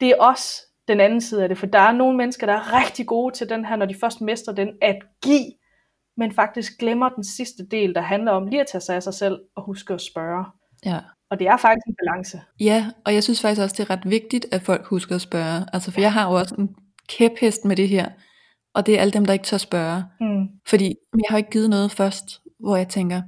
Det 0.00 0.08
er 0.08 0.16
også 0.20 0.62
den 0.88 1.00
anden 1.00 1.20
side 1.20 1.42
af 1.42 1.48
det, 1.48 1.58
for 1.58 1.66
der 1.66 1.78
er 1.78 1.92
nogle 1.92 2.16
mennesker, 2.16 2.46
der 2.46 2.54
er 2.54 2.86
rigtig 2.86 3.06
gode 3.06 3.34
til 3.34 3.48
den 3.48 3.64
her, 3.64 3.76
når 3.76 3.86
de 3.86 3.94
først 4.00 4.20
mestrer 4.20 4.54
den, 4.54 4.78
at 4.82 4.98
give, 5.22 5.52
men 6.16 6.32
faktisk 6.32 6.78
glemmer 6.78 7.08
den 7.08 7.24
sidste 7.24 7.66
del, 7.66 7.94
der 7.94 8.00
handler 8.00 8.32
om 8.32 8.46
lige 8.46 8.60
at 8.60 8.66
tage 8.66 8.80
sig 8.80 8.96
af 8.96 9.02
sig 9.02 9.14
selv 9.14 9.40
og 9.54 9.62
huske 9.62 9.94
at 9.94 10.00
spørge. 10.00 10.44
Ja. 10.84 10.98
Og 11.30 11.38
det 11.38 11.46
er 11.46 11.56
faktisk 11.56 11.86
en 11.86 11.94
balance. 12.04 12.40
Ja, 12.60 12.90
og 13.06 13.14
jeg 13.14 13.22
synes 13.24 13.40
faktisk 13.40 13.62
også, 13.62 13.74
det 13.78 13.90
er 13.90 13.90
ret 13.90 14.10
vigtigt, 14.10 14.46
at 14.52 14.62
folk 14.62 14.86
husker 14.86 15.14
at 15.14 15.20
spørge. 15.20 15.66
Altså, 15.72 15.90
for 15.90 16.00
jeg 16.00 16.12
har 16.12 16.28
jo 16.28 16.34
også 16.34 16.54
en 16.58 16.68
kæphest 17.08 17.64
med 17.64 17.76
det 17.76 17.88
her, 17.88 18.08
og 18.74 18.86
det 18.86 18.94
er 18.96 19.00
alle 19.00 19.12
dem, 19.12 19.26
der 19.26 19.32
ikke 19.32 19.44
tør 19.44 19.56
spørge. 19.56 20.04
Mm. 20.20 20.46
Fordi 20.68 20.94
jeg 21.14 21.26
har 21.28 21.38
ikke 21.38 21.50
givet 21.50 21.70
noget 21.70 21.90
først, 21.90 22.40
hvor 22.60 22.76
jeg 22.76 22.88
tænker, 22.88 23.22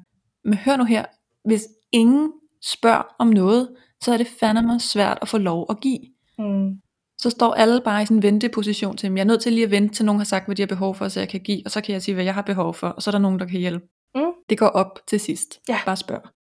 men 0.45 0.59
hør 0.59 0.77
nu 0.77 0.85
her, 0.85 1.05
hvis 1.49 1.65
ingen 1.93 2.33
spørger 2.65 3.03
om 3.19 3.29
noget, 3.29 3.69
så 4.03 4.13
er 4.13 4.17
det 4.17 4.27
fandme 4.41 4.81
svært 4.81 5.19
at 5.23 5.29
få 5.29 5.39
lov 5.39 5.67
at 5.71 5.81
give. 5.81 6.01
Mm. 6.39 6.71
Så 7.19 7.31
står 7.31 7.55
alle 7.55 7.81
bare 7.85 8.03
i 8.03 8.07
sådan 8.07 8.17
en 8.17 8.23
venteposition 8.23 8.97
til, 8.97 9.07
at 9.07 9.13
jeg 9.13 9.21
er 9.21 9.25
nødt 9.25 9.43
til 9.43 9.53
lige 9.53 9.65
at 9.65 9.71
vente 9.71 9.95
til 9.95 10.05
nogen 10.05 10.21
har 10.21 10.25
sagt, 10.25 10.47
hvad 10.47 10.57
de 10.57 10.63
har 10.63 10.67
behov 10.67 10.95
for, 10.95 11.09
så 11.09 11.21
jeg 11.21 11.29
kan 11.29 11.41
give, 11.41 11.63
og 11.65 11.71
så 11.71 11.81
kan 11.81 11.93
jeg 11.93 12.03
sige, 12.03 12.15
hvad 12.15 12.25
jeg 12.25 12.35
har 12.35 12.43
behov 12.43 12.75
for, 12.75 12.89
og 12.89 13.03
så 13.03 13.11
er 13.11 13.13
der 13.13 13.19
nogen, 13.19 13.41
der 13.41 13.47
kan 13.47 13.61
hjælpe. 13.61 13.87
Mm. 14.15 14.33
Det 14.49 14.59
går 14.59 14.67
op 14.67 14.99
til 15.09 15.21
sidst. 15.21 15.61
Ja. 15.69 15.79
Bare 15.87 15.97
spørg. 15.97 16.36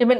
Jamen, 0.00 0.18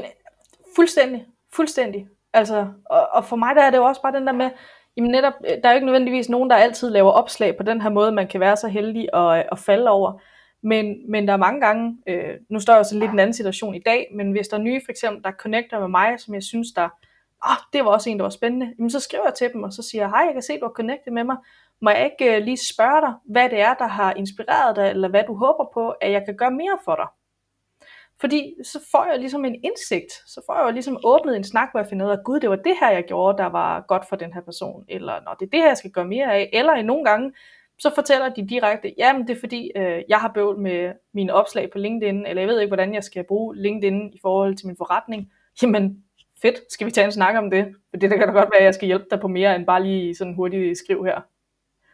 fuldstændig. 0.75 1.25
Fuldstændig. 1.53 2.07
Altså, 2.33 2.67
og, 2.85 3.07
og 3.13 3.25
for 3.25 3.35
mig 3.35 3.55
der 3.55 3.61
er 3.61 3.69
det 3.69 3.77
jo 3.77 3.83
også 3.83 4.01
bare 4.01 4.15
den 4.15 4.27
der 4.27 4.33
med, 4.33 4.49
jamen 4.97 5.11
netop, 5.11 5.33
øh, 5.45 5.57
der 5.63 5.69
er 5.69 5.71
jo 5.71 5.75
ikke 5.75 5.85
nødvendigvis 5.85 6.29
nogen, 6.29 6.49
der 6.49 6.55
altid 6.55 6.89
laver 6.89 7.11
opslag 7.11 7.57
på 7.57 7.63
den 7.63 7.81
her 7.81 7.89
måde, 7.89 8.11
man 8.11 8.27
kan 8.27 8.39
være 8.39 8.57
så 8.57 8.67
heldig 8.67 9.07
at, 9.13 9.39
øh, 9.39 9.45
at 9.51 9.59
falde 9.59 9.89
over. 9.89 10.21
Men, 10.63 11.11
men 11.11 11.27
der 11.27 11.33
er 11.33 11.37
mange 11.37 11.61
gange, 11.61 11.97
øh, 12.07 12.33
nu 12.49 12.59
står 12.59 12.75
jeg 12.75 12.85
så 12.85 12.99
lidt 12.99 13.11
i 13.11 13.13
en 13.13 13.19
anden 13.19 13.33
situation 13.33 13.75
i 13.75 13.81
dag, 13.85 14.11
men 14.15 14.31
hvis 14.31 14.47
der 14.47 14.57
er 14.57 14.61
nye 14.61 14.81
for 14.85 14.91
eksempel, 14.91 15.23
der 15.23 15.31
connecter 15.31 15.79
med 15.79 15.87
mig, 15.87 16.19
som 16.19 16.33
jeg 16.33 16.43
synes, 16.43 16.67
der, 16.75 16.89
oh, 17.45 17.57
det 17.73 17.85
var 17.85 17.91
også 17.91 18.09
en, 18.09 18.17
der 18.17 18.23
var 18.23 18.29
spændende, 18.29 18.73
jamen, 18.77 18.89
så 18.89 18.99
skriver 18.99 19.23
jeg 19.25 19.33
til 19.33 19.49
dem, 19.53 19.63
og 19.63 19.73
så 19.73 19.83
siger 19.83 20.01
jeg, 20.01 20.09
hej, 20.09 20.23
jeg 20.25 20.33
kan 20.33 20.41
se, 20.41 20.59
du 20.59 20.65
har 20.65 20.73
connectet 20.73 21.13
med 21.13 21.23
mig. 21.23 21.37
Må 21.81 21.89
jeg 21.89 22.11
ikke 22.11 22.35
øh, 22.35 22.43
lige 22.43 22.57
spørge 22.57 23.01
dig, 23.01 23.13
hvad 23.25 23.49
det 23.49 23.59
er, 23.59 23.73
der 23.73 23.87
har 23.87 24.13
inspireret 24.13 24.75
dig, 24.75 24.89
eller 24.89 25.09
hvad 25.09 25.23
du 25.27 25.35
håber 25.35 25.65
på, 25.73 25.89
at 25.89 26.11
jeg 26.11 26.25
kan 26.25 26.37
gøre 26.37 26.51
mere 26.51 26.77
for 26.85 26.95
dig? 26.95 27.07
Fordi 28.19 28.55
så 28.63 28.79
får 28.91 29.05
jeg 29.11 29.19
ligesom 29.19 29.45
en 29.45 29.55
indsigt, 29.63 30.11
så 30.25 30.41
får 30.45 30.55
jeg 30.55 30.65
jo 30.65 30.71
ligesom 30.71 30.99
åbnet 31.03 31.35
en 31.35 31.43
snak, 31.43 31.71
hvor 31.71 31.79
jeg 31.79 31.89
finder 31.89 32.05
ud 32.05 32.11
af, 32.11 32.23
gud, 32.25 32.39
det 32.39 32.49
var 32.49 32.55
det 32.55 32.75
her, 32.79 32.89
jeg 32.89 33.03
gjorde, 33.03 33.37
der 33.37 33.45
var 33.45 33.85
godt 33.87 34.05
for 34.09 34.15
den 34.15 34.33
her 34.33 34.41
person, 34.41 34.85
eller 34.89 35.13
når 35.25 35.33
det 35.33 35.45
er 35.45 35.49
det 35.49 35.59
her, 35.59 35.67
jeg 35.67 35.77
skal 35.77 35.91
gøre 35.91 36.05
mere 36.05 36.33
af, 36.33 36.49
eller 36.53 36.75
i 36.75 36.83
nogle 36.83 37.05
gange, 37.05 37.31
så 37.79 37.91
fortæller 37.95 38.29
de 38.29 38.47
direkte, 38.47 38.93
jamen 38.97 39.27
det 39.27 39.35
er 39.35 39.39
fordi, 39.39 39.71
øh, 39.75 40.03
jeg 40.09 40.17
har 40.17 40.31
bøvl 40.33 40.59
med 40.59 40.93
mine 41.13 41.33
opslag 41.33 41.71
på 41.71 41.77
LinkedIn, 41.77 42.25
eller 42.25 42.41
jeg 42.41 42.49
ved 42.49 42.59
ikke, 42.59 42.69
hvordan 42.69 42.93
jeg 42.93 43.03
skal 43.03 43.23
bruge 43.23 43.55
LinkedIn 43.55 44.13
i 44.13 44.19
forhold 44.21 44.55
til 44.55 44.67
min 44.67 44.77
forretning. 44.77 45.31
Jamen, 45.61 46.03
fedt, 46.41 46.55
skal 46.69 46.87
vi 46.87 46.91
tage 46.91 47.05
en 47.05 47.11
snak 47.11 47.35
om 47.35 47.49
det? 47.49 47.75
For 47.89 47.97
det 47.97 48.11
der 48.11 48.17
kan 48.17 48.27
da 48.27 48.33
godt 48.33 48.49
være, 48.51 48.59
at 48.59 48.65
jeg 48.65 48.73
skal 48.73 48.85
hjælpe 48.85 49.05
dig 49.11 49.19
på 49.19 49.27
mere, 49.27 49.55
end 49.55 49.65
bare 49.65 49.83
lige 49.83 50.15
sådan 50.15 50.33
hurtigt 50.33 50.77
skriv 50.77 51.05
her. 51.05 51.21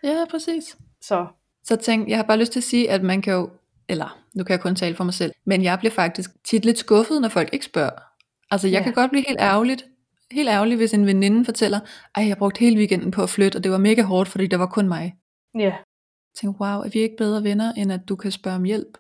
Ja, 0.04 0.26
præcis. 0.30 0.78
Så. 1.02 1.26
Så 1.64 1.76
tænk, 1.76 2.10
jeg 2.10 2.18
har 2.18 2.24
bare 2.24 2.38
lyst 2.38 2.52
til 2.52 2.60
at 2.60 2.64
sige, 2.64 2.92
at 2.92 3.04
man 3.04 3.22
kan 3.22 3.34
jo, 3.34 3.50
eller 3.90 4.20
nu 4.34 4.44
kan 4.44 4.52
jeg 4.54 4.62
kun 4.62 4.76
tale 4.76 4.96
for 4.96 5.04
mig 5.04 5.14
selv, 5.14 5.32
men 5.46 5.64
jeg 5.64 5.80
bliver 5.80 5.92
faktisk 5.92 6.30
tit 6.44 6.66
lidt 6.66 6.78
skuffet, 6.78 7.22
når 7.22 7.30
folk 7.30 7.50
ikke 7.54 7.66
spørger. 7.66 8.00
Altså 8.52 8.68
jeg 8.68 8.80
ja. 8.80 8.84
kan 8.84 8.94
godt 8.94 9.12
blive 9.12 9.24
helt 9.28 9.40
ærgerligt, 9.42 9.86
helt 10.32 10.50
ærgerlig, 10.50 10.78
hvis 10.78 10.94
en 10.94 11.06
veninde 11.06 11.46
fortæller, 11.46 11.80
ej, 12.16 12.28
jeg 12.28 12.38
brugte 12.38 12.60
hele 12.60 12.78
weekenden 12.78 13.12
på 13.12 13.24
at 13.24 13.30
flytte, 13.30 13.56
og 13.56 13.64
det 13.64 13.72
var 13.72 13.78
mega 13.78 14.02
hårdt, 14.02 14.30
fordi 14.30 14.48
der 14.48 14.58
var 14.58 14.66
kun 14.66 14.88
mig. 14.88 15.16
Ja. 15.60 15.74
Tænk, 16.36 16.60
wow, 16.60 16.80
er 16.80 16.90
vi 16.90 17.00
ikke 17.00 17.16
bedre 17.18 17.44
venner, 17.44 17.74
end 17.74 17.92
at 17.92 18.02
du 18.10 18.16
kan 18.16 18.32
spørge 18.32 18.56
om 18.56 18.64
hjælp? 18.64 18.98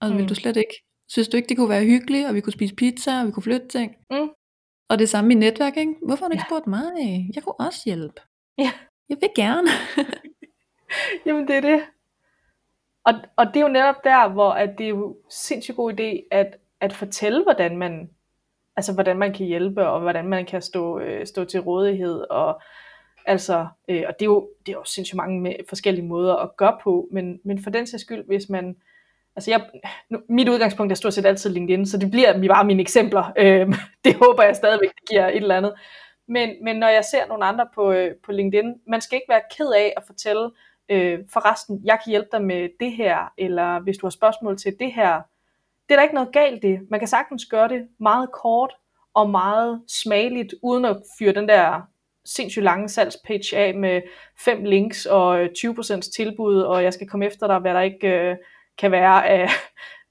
Og 0.00 0.10
mm. 0.10 0.18
vil 0.18 0.28
du 0.28 0.34
slet 0.34 0.56
ikke? 0.56 0.82
Synes 1.08 1.28
du 1.28 1.36
ikke, 1.36 1.48
det 1.48 1.56
kunne 1.56 1.68
være 1.68 1.84
hyggeligt, 1.84 2.28
og 2.28 2.34
vi 2.34 2.40
kunne 2.40 2.52
spise 2.52 2.74
pizza, 2.74 3.20
og 3.20 3.26
vi 3.26 3.32
kunne 3.32 3.42
flytte 3.42 3.68
ting? 3.68 3.96
Mm. 4.10 4.28
Og 4.88 4.98
det 4.98 5.08
samme 5.08 5.32
i 5.32 5.36
netværk, 5.36 5.76
ikke? 5.76 5.94
Hvorfor 6.06 6.24
har 6.24 6.28
du 6.28 6.32
ikke 6.32 6.44
ja. 6.44 6.48
spurgt 6.48 6.66
mig? 6.66 6.82
Jeg 7.34 7.42
kunne 7.42 7.60
også 7.60 7.82
hjælpe. 7.84 8.20
Ja. 8.58 8.72
Jeg 9.08 9.16
vil 9.20 9.30
gerne. 9.36 9.68
Jamen 11.26 11.48
det 11.48 11.56
er 11.56 11.60
det. 11.60 11.82
Og, 13.06 13.14
og 13.36 13.46
det 13.46 13.56
er 13.56 13.60
jo 13.60 13.68
netop 13.68 14.04
der, 14.04 14.28
hvor 14.28 14.50
at 14.50 14.78
det 14.78 14.84
er 14.84 14.90
jo 14.90 15.16
sindssygt 15.30 15.76
god 15.76 15.92
idé 15.92 16.28
at, 16.30 16.56
at 16.80 16.92
fortælle, 16.92 17.42
hvordan 17.42 17.76
man, 17.76 18.10
altså 18.76 18.92
hvordan 18.92 19.18
man 19.18 19.32
kan 19.32 19.46
hjælpe, 19.46 19.88
og 19.88 20.00
hvordan 20.00 20.26
man 20.26 20.46
kan 20.46 20.62
stå, 20.62 20.98
øh, 20.98 21.26
stå 21.26 21.44
til 21.44 21.60
rådighed, 21.60 22.20
og 22.30 22.60
altså, 23.26 23.66
øh, 23.88 24.02
og 24.08 24.14
det 24.18 24.22
er, 24.22 24.30
jo, 24.30 24.48
det 24.66 24.72
er 24.72 24.76
jo 24.76 24.84
sindssygt 24.84 25.16
mange 25.16 25.40
med 25.40 25.54
forskellige 25.68 26.06
måder 26.06 26.36
at 26.36 26.56
gøre 26.56 26.78
på, 26.82 27.08
men, 27.12 27.40
men 27.44 27.62
for 27.62 27.70
den 27.70 27.86
sags 27.86 28.00
skyld, 28.00 28.26
hvis 28.26 28.48
man, 28.48 28.76
altså 29.36 29.50
jeg, 29.50 29.70
nu, 30.10 30.18
mit 30.28 30.48
udgangspunkt 30.48 30.92
er 30.92 30.96
stort 30.96 31.14
set 31.14 31.26
altid 31.26 31.50
LinkedIn, 31.50 31.86
så 31.86 31.98
det 31.98 32.10
bliver 32.10 32.48
bare 32.48 32.64
mine 32.64 32.82
eksempler, 32.82 33.32
øh, 33.38 33.74
det 34.04 34.14
håber 34.14 34.42
jeg 34.42 34.56
stadigvæk, 34.56 34.90
det 34.94 35.08
giver 35.08 35.28
et 35.28 35.36
eller 35.36 35.56
andet, 35.56 35.74
men, 36.28 36.50
men 36.62 36.76
når 36.76 36.88
jeg 36.88 37.04
ser 37.04 37.26
nogle 37.26 37.44
andre 37.44 37.68
på, 37.74 37.92
øh, 37.92 38.14
på 38.24 38.32
LinkedIn, 38.32 38.74
man 38.86 39.00
skal 39.00 39.16
ikke 39.16 39.28
være 39.28 39.42
ked 39.56 39.72
af 39.76 39.92
at 39.96 40.02
fortælle, 40.06 40.50
øh, 40.88 41.18
forresten, 41.32 41.80
jeg 41.84 41.98
kan 42.04 42.10
hjælpe 42.10 42.28
dig 42.32 42.44
med 42.44 42.68
det 42.80 42.92
her, 42.92 43.32
eller 43.38 43.80
hvis 43.80 43.98
du 43.98 44.06
har 44.06 44.10
spørgsmål 44.10 44.58
til 44.58 44.76
det 44.78 44.92
her. 44.92 45.22
Det 45.88 45.94
er 45.94 45.96
der 45.96 46.02
ikke 46.02 46.14
noget 46.14 46.32
galt 46.32 46.64
i. 46.64 46.78
Man 46.90 47.00
kan 47.00 47.08
sagtens 47.08 47.46
gøre 47.46 47.68
det 47.68 47.88
meget 48.00 48.32
kort 48.32 48.74
og 49.14 49.30
meget 49.30 49.82
smageligt, 49.88 50.54
uden 50.62 50.84
at 50.84 50.96
fyre 51.18 51.32
den 51.32 51.48
der 51.48 51.80
sindssygt 52.24 52.64
lange 52.64 52.88
salgspage 52.88 53.56
af 53.56 53.74
med 53.74 54.02
fem 54.44 54.64
links 54.64 55.06
og 55.06 55.40
øh, 55.40 55.50
20% 55.58 56.14
tilbud, 56.16 56.60
og 56.60 56.82
jeg 56.82 56.92
skal 56.92 57.08
komme 57.08 57.26
efter 57.26 57.46
dig, 57.46 57.58
hvad 57.58 57.74
der 57.74 57.80
ikke 57.80 58.08
øh, 58.08 58.36
kan 58.78 58.90
være 58.92 59.28
af, 59.28 59.48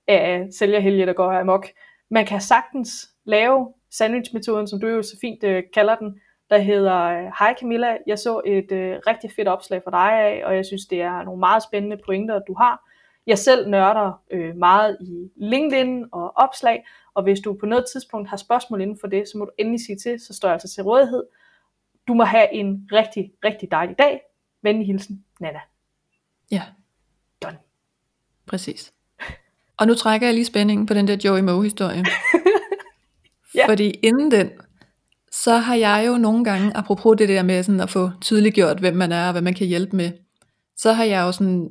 af 0.08 0.48
sælgerhelge, 0.58 1.06
der 1.06 1.14
går 1.14 1.32
amok. 1.32 1.68
Man 2.10 2.26
kan 2.26 2.42
sagtens 2.42 3.10
lave 3.26 3.74
sandwichmetoden, 3.92 4.68
som 4.68 4.80
du 4.80 4.88
jo 4.88 5.02
så 5.02 5.18
fint 5.22 5.44
øh, 5.44 5.64
kalder 5.74 5.96
den, 5.96 6.22
der 6.50 6.58
hedder, 6.58 7.22
hej 7.40 7.56
Camilla, 7.60 7.98
jeg 8.08 8.20
så 8.20 8.42
et 8.46 8.72
øh, 8.72 9.00
rigtig 9.08 9.32
fedt 9.36 9.48
opslag 9.48 9.82
for 9.84 9.92
dig 9.92 10.12
af, 10.12 10.46
og 10.46 10.56
jeg 10.56 10.66
synes, 10.66 10.86
det 10.86 11.02
er 11.02 11.24
nogle 11.24 11.40
meget 11.40 11.64
spændende 11.64 11.98
pointer, 12.06 12.40
du 12.40 12.54
har. 12.54 12.90
Jeg 13.28 13.38
selv 13.38 13.70
nørder 13.70 14.22
øh, 14.32 14.56
meget 14.56 14.98
i 15.02 15.30
LinkedIn 15.36 16.06
og 16.12 16.38
opslag, 16.38 16.86
og 17.14 17.24
hvis 17.24 17.40
du 17.40 17.54
på 17.54 17.66
noget 17.66 17.86
tidspunkt 17.94 18.30
har 18.30 18.38
spørgsmål 18.38 18.82
inden 18.82 18.98
for 19.00 19.08
det, 19.08 19.28
så 19.28 19.38
må 19.38 19.46
du 19.46 19.52
endelig 19.58 19.86
sige 19.86 19.98
til, 19.98 20.20
så 20.20 20.34
står 20.34 20.48
jeg 20.48 20.54
altså 20.54 20.70
til 20.70 20.84
rådighed. 20.84 21.24
Du 22.08 22.14
må 22.14 22.24
have 22.24 22.54
en 22.54 22.90
rigtig, 22.92 23.32
rigtig 23.46 23.72
dejlig 23.72 23.98
dag. 23.98 24.22
Venlig 24.62 24.88
hilsen, 24.88 25.26
Nana. 25.40 25.60
Ja. 26.52 26.62
Done. 27.44 27.58
Præcis. 28.46 28.94
Og 29.78 29.88
nu 29.88 29.94
trækker 29.94 30.28
jeg 30.28 30.34
lige 30.34 30.46
spændingen 30.46 30.86
på 30.86 30.94
den 30.94 31.08
der 31.08 31.18
Joey 31.26 31.42
Moe-historie. 31.42 32.04
ja. 33.56 33.68
Fordi 33.68 33.90
inden 33.90 34.32
den, 34.32 34.52
så 35.46 35.58
har 35.58 35.76
jeg 35.76 36.04
jo 36.08 36.18
nogle 36.18 36.44
gange, 36.44 36.78
apropos 36.78 37.18
det 37.18 37.30
der 37.30 37.44
med 37.44 37.64
sådan 37.64 37.82
at 37.82 37.90
få 37.90 38.12
tydeliggjort, 38.22 38.80
hvem 38.80 38.96
man 38.96 39.12
er 39.12 39.26
og 39.26 39.32
hvad 39.32 39.42
man 39.42 39.54
kan 39.54 39.68
hjælpe 39.68 39.96
med, 39.96 40.12
så 40.78 40.94
har 40.94 41.04
jeg 41.04 41.22
jo 41.22 41.32
sådan 41.32 41.70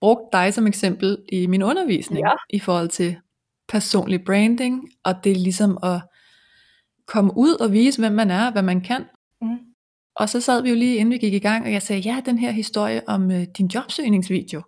brugt 0.00 0.32
dig 0.32 0.54
som 0.54 0.66
eksempel 0.66 1.18
i 1.32 1.46
min 1.46 1.62
undervisning, 1.62 2.26
ja. 2.26 2.32
i 2.50 2.58
forhold 2.58 2.88
til 2.88 3.16
personlig 3.68 4.24
branding, 4.24 4.88
og 5.04 5.14
det 5.24 5.32
er 5.32 5.36
ligesom 5.36 5.78
at 5.82 6.00
komme 7.06 7.32
ud 7.36 7.54
og 7.54 7.72
vise, 7.72 8.00
hvem 8.00 8.12
man 8.12 8.30
er, 8.30 8.52
hvad 8.52 8.62
man 8.62 8.80
kan. 8.80 9.04
Mm. 9.42 9.58
Og 10.16 10.28
så 10.28 10.40
sad 10.40 10.62
vi 10.62 10.68
jo 10.68 10.74
lige 10.74 10.96
inden 10.96 11.12
vi 11.12 11.18
gik 11.18 11.34
i 11.34 11.38
gang, 11.38 11.64
og 11.64 11.72
jeg 11.72 11.82
sagde, 11.82 12.02
ja, 12.02 12.22
den 12.26 12.38
her 12.38 12.50
historie 12.50 13.08
om 13.08 13.30
øh, 13.30 13.46
din 13.58 13.66
jobsøgningsvideo. 13.66 14.62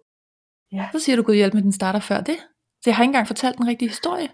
Ja. 0.73 0.89
Så 0.93 1.01
siger 1.01 1.17
du, 1.17 1.23
Gud 1.23 1.35
hjælp 1.35 1.55
med, 1.55 1.63
den 1.63 1.73
starter 1.73 2.01
før 2.01 2.21
det. 2.21 2.37
Så 2.83 2.91
jeg 2.91 2.97
har 2.97 3.03
ikke 3.03 3.09
engang 3.09 3.27
fortalt 3.27 3.59
den 3.59 3.67
rigtige 3.67 3.89
historie. 3.89 4.29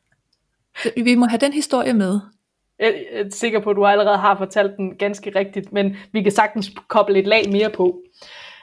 Så 0.82 0.90
vi 0.96 1.14
må 1.14 1.26
have 1.26 1.40
den 1.40 1.52
historie 1.52 1.94
med. 1.94 2.20
Jeg 2.78 3.04
er 3.12 3.24
sikker 3.30 3.60
på, 3.60 3.70
at 3.70 3.76
du 3.76 3.86
allerede 3.86 4.16
har 4.16 4.38
fortalt 4.38 4.76
den 4.76 4.96
ganske 4.96 5.32
rigtigt, 5.38 5.72
men 5.72 5.96
vi 6.12 6.22
kan 6.22 6.32
sagtens 6.32 6.70
koble 6.88 7.18
et 7.18 7.26
lag 7.26 7.50
mere 7.52 7.70
på. 7.70 8.02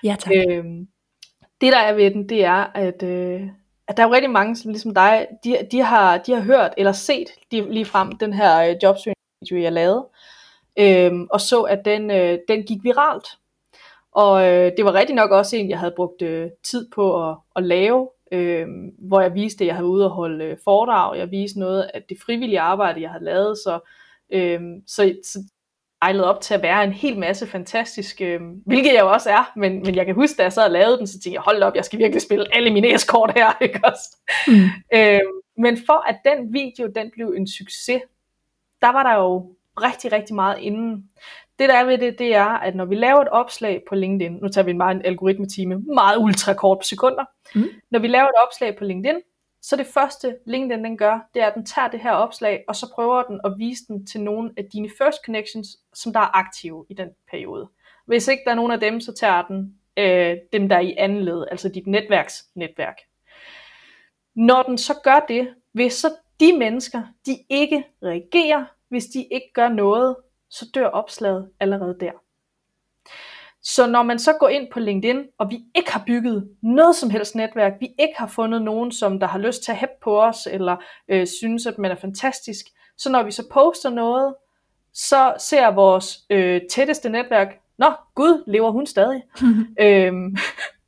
Ja, 0.04 0.16
tak. 0.20 0.34
Øhm, 0.36 0.88
det 1.62 1.74
der 1.74 1.80
er 1.80 1.94
ved 1.94 2.12
den, 2.12 2.30
det 2.30 2.44
er, 2.44 2.72
at, 2.76 3.04
øh, 3.04 3.42
at 3.88 3.98
der 3.98 4.04
er 4.04 4.08
jo 4.08 4.14
rigtig 4.14 4.32
mange, 4.32 4.56
som 4.56 4.72
ligesom 4.72 4.94
dig, 4.94 5.28
de, 5.44 5.58
de, 5.72 5.82
har, 5.82 6.18
de 6.18 6.34
har 6.34 6.42
hørt 6.42 6.74
eller 6.78 6.92
set 6.92 7.28
de, 7.52 7.74
lige 7.74 7.86
frem 7.86 8.12
den 8.12 8.34
her 8.34 8.70
øh, 8.70 8.76
jobsøgningsvideo, 8.84 9.64
jeg 9.64 9.72
lavede, 9.72 10.08
øhm, 10.80 11.28
og 11.32 11.42
så, 11.42 11.62
at 11.62 11.86
den, 11.86 12.12
øh, 12.12 12.40
den 12.48 12.64
gik 12.64 12.84
viralt. 12.84 13.28
Og 14.12 14.48
øh, 14.48 14.72
det 14.78 14.86
var 14.86 14.94
rigtig 14.94 15.16
nok 15.16 15.32
også 15.32 15.56
en, 15.56 15.70
jeg 15.70 15.80
havde 15.80 15.94
brugt 15.96 16.22
øh, 16.22 16.50
tid 16.64 16.90
på 16.96 17.30
at, 17.30 17.38
at 17.56 17.64
lave, 17.64 18.10
øh, 18.32 18.68
hvor 18.98 19.22
jeg 19.22 19.34
viste, 19.34 19.64
at 19.64 19.68
jeg 19.68 19.76
havde 19.76 19.88
ude 19.88 20.06
og 20.06 20.12
holde 20.12 20.46
øh, 20.46 20.58
foredrag, 20.64 21.18
jeg 21.18 21.32
viste 21.32 21.60
noget 21.60 21.90
af 21.94 22.04
det 22.04 22.18
frivillige 22.26 22.60
arbejde, 22.60 23.02
jeg 23.02 23.10
havde 23.10 23.24
lavet, 23.24 23.58
så, 23.58 23.80
øh, 24.34 24.62
så, 24.88 25.14
så 25.24 25.40
ejlede 26.02 26.30
op 26.30 26.42
til 26.42 26.54
at 26.54 26.62
være 26.62 26.84
en 26.84 26.94
hel 26.94 27.20
masse 27.20 27.48
fantastisk, 27.48 28.22
øh, 28.22 28.42
hvilket 28.66 28.94
jeg 28.94 29.02
jo 29.02 29.12
også 29.12 29.30
er, 29.30 29.52
men, 29.56 29.84
men 29.84 29.96
jeg 29.96 30.06
kan 30.06 30.16
huske, 30.16 30.38
da 30.38 30.44
jeg 30.44 30.54
sad 30.54 30.64
og 30.66 30.72
lavede 30.72 30.98
den, 30.98 31.08
så 31.08 31.14
tænkte 31.14 31.34
jeg, 31.34 31.42
hold 31.42 31.64
op, 31.64 31.76
jeg 31.76 31.86
skal 31.86 32.00
virkelig 32.00 32.22
spille 32.22 32.56
alle 32.56 32.74
mine 32.74 32.94
eskort 32.94 33.32
her, 33.36 33.58
ikke 33.62 33.80
også? 33.84 34.18
Mm. 34.48 34.70
Øh, 34.94 35.20
men 35.58 35.78
for 35.86 36.10
at 36.10 36.18
den 36.26 36.54
video, 36.54 36.92
den 36.96 37.12
blev 37.14 37.34
en 37.38 37.48
succes, 37.48 38.02
der 38.82 38.92
var 38.92 39.04
der 39.04 39.16
jo 39.16 39.56
rigtig, 39.82 40.12
rigtig 40.12 40.36
meget 40.36 40.60
inden. 40.60 41.10
Det 41.60 41.70
der 41.70 41.76
er 41.76 41.84
ved 41.84 41.98
det, 41.98 42.20
det 42.20 42.36
er, 42.36 42.46
at 42.46 42.76
når 42.76 42.86
vi 42.86 42.96
laver 42.96 43.22
et 43.22 43.28
opslag 43.28 43.84
på 43.90 43.96
LinkedIn, 43.96 44.32
nu 44.42 44.48
tager 44.48 44.66
vi 44.66 44.72
en 44.72 44.78
meget 44.78 44.96
en 44.96 45.06
algoritmetime, 45.06 45.76
meget 45.80 46.18
ultra 46.18 46.54
kort 46.54 46.86
sekunder. 46.88 47.26
Mm. 47.56 47.70
Når 47.92 48.00
vi 48.00 48.08
laver 48.08 48.26
et 48.26 48.44
opslag 48.48 48.78
på 48.78 48.84
LinkedIn, 48.84 49.22
så 49.62 49.76
det 49.76 49.88
første 49.88 50.38
LinkedIn 50.46 50.84
den 50.84 50.98
gør, 50.98 51.30
det 51.34 51.42
er, 51.42 51.48
at 51.48 51.56
den 51.56 51.66
tager 51.66 51.88
det 51.88 52.00
her 52.00 52.12
opslag, 52.12 52.64
og 52.68 52.76
så 52.76 52.92
prøver 52.96 53.24
den 53.24 53.42
at 53.46 53.54
vise 53.58 53.84
den 53.88 54.06
til 54.06 54.22
nogle 54.22 54.52
af 54.58 54.66
dine 54.66 54.90
first 54.98 55.26
connections, 55.26 55.68
som 55.94 56.14
der 56.14 56.20
er 56.20 56.38
aktive 56.38 56.86
i 56.90 56.94
den 56.94 57.10
periode. 57.32 57.70
Hvis 58.06 58.28
ikke 58.28 58.44
der 58.46 58.52
er 58.52 58.56
nogen 58.56 58.72
af 58.72 58.80
dem, 58.80 59.02
så 59.02 59.14
tager 59.14 59.48
den 59.48 59.80
øh, 59.98 60.38
dem, 60.54 60.70
der 60.70 60.76
er 60.76 60.80
i 60.80 60.96
anden 60.98 61.22
led, 61.22 61.46
altså 61.52 61.70
dit 61.70 61.88
netværksnetværk. 61.88 62.98
Når 64.36 64.64
den 64.64 64.78
så 64.78 64.94
gør 65.04 65.26
det, 65.28 65.54
hvis 65.72 65.94
så 65.94 66.10
de 66.40 66.58
mennesker, 66.58 67.02
de 67.26 67.38
ikke 67.50 67.84
reagerer, 68.04 68.66
hvis 68.90 69.06
de 69.06 69.28
ikke 69.32 69.54
gør 69.54 69.70
noget, 69.70 70.16
så 70.50 70.66
dør 70.74 70.88
opslaget 70.88 71.52
allerede 71.60 71.98
der. 72.00 72.12
Så 73.64 73.88
når 73.88 74.04
man 74.04 74.20
så 74.20 74.34
går 74.34 74.50
ind 74.50 74.68
på 74.72 74.80
LinkedIn, 74.80 75.24
og 75.38 75.50
vi 75.50 75.60
ikke 75.76 75.92
har 75.92 76.04
bygget 76.08 76.50
noget 76.64 76.96
som 76.96 77.10
helst 77.10 77.36
netværk, 77.36 77.74
vi 77.80 77.88
ikke 78.00 78.14
har 78.18 78.28
fundet 78.28 78.62
nogen, 78.62 78.92
som 78.92 79.20
der 79.20 79.28
har 79.28 79.40
lyst 79.40 79.64
til 79.64 79.72
at 79.72 79.78
hæppe 79.78 79.96
på 80.04 80.22
os, 80.22 80.48
eller 80.52 80.78
øh, 81.10 81.28
synes, 81.28 81.66
at 81.66 81.78
man 81.78 81.92
er 81.92 81.96
fantastisk, 81.96 82.66
så 82.98 83.12
når 83.12 83.24
vi 83.24 83.32
så 83.32 83.44
poster 83.52 83.90
noget, 83.90 84.36
så 84.94 85.34
ser 85.40 85.72
vores 85.72 86.20
øh, 86.30 86.62
tætteste 86.70 87.10
netværk, 87.10 87.60
nå 87.78 87.92
gud, 88.16 88.44
lever 88.48 88.72
hun 88.72 88.86
stadig? 88.86 89.24
øhm, 89.86 90.36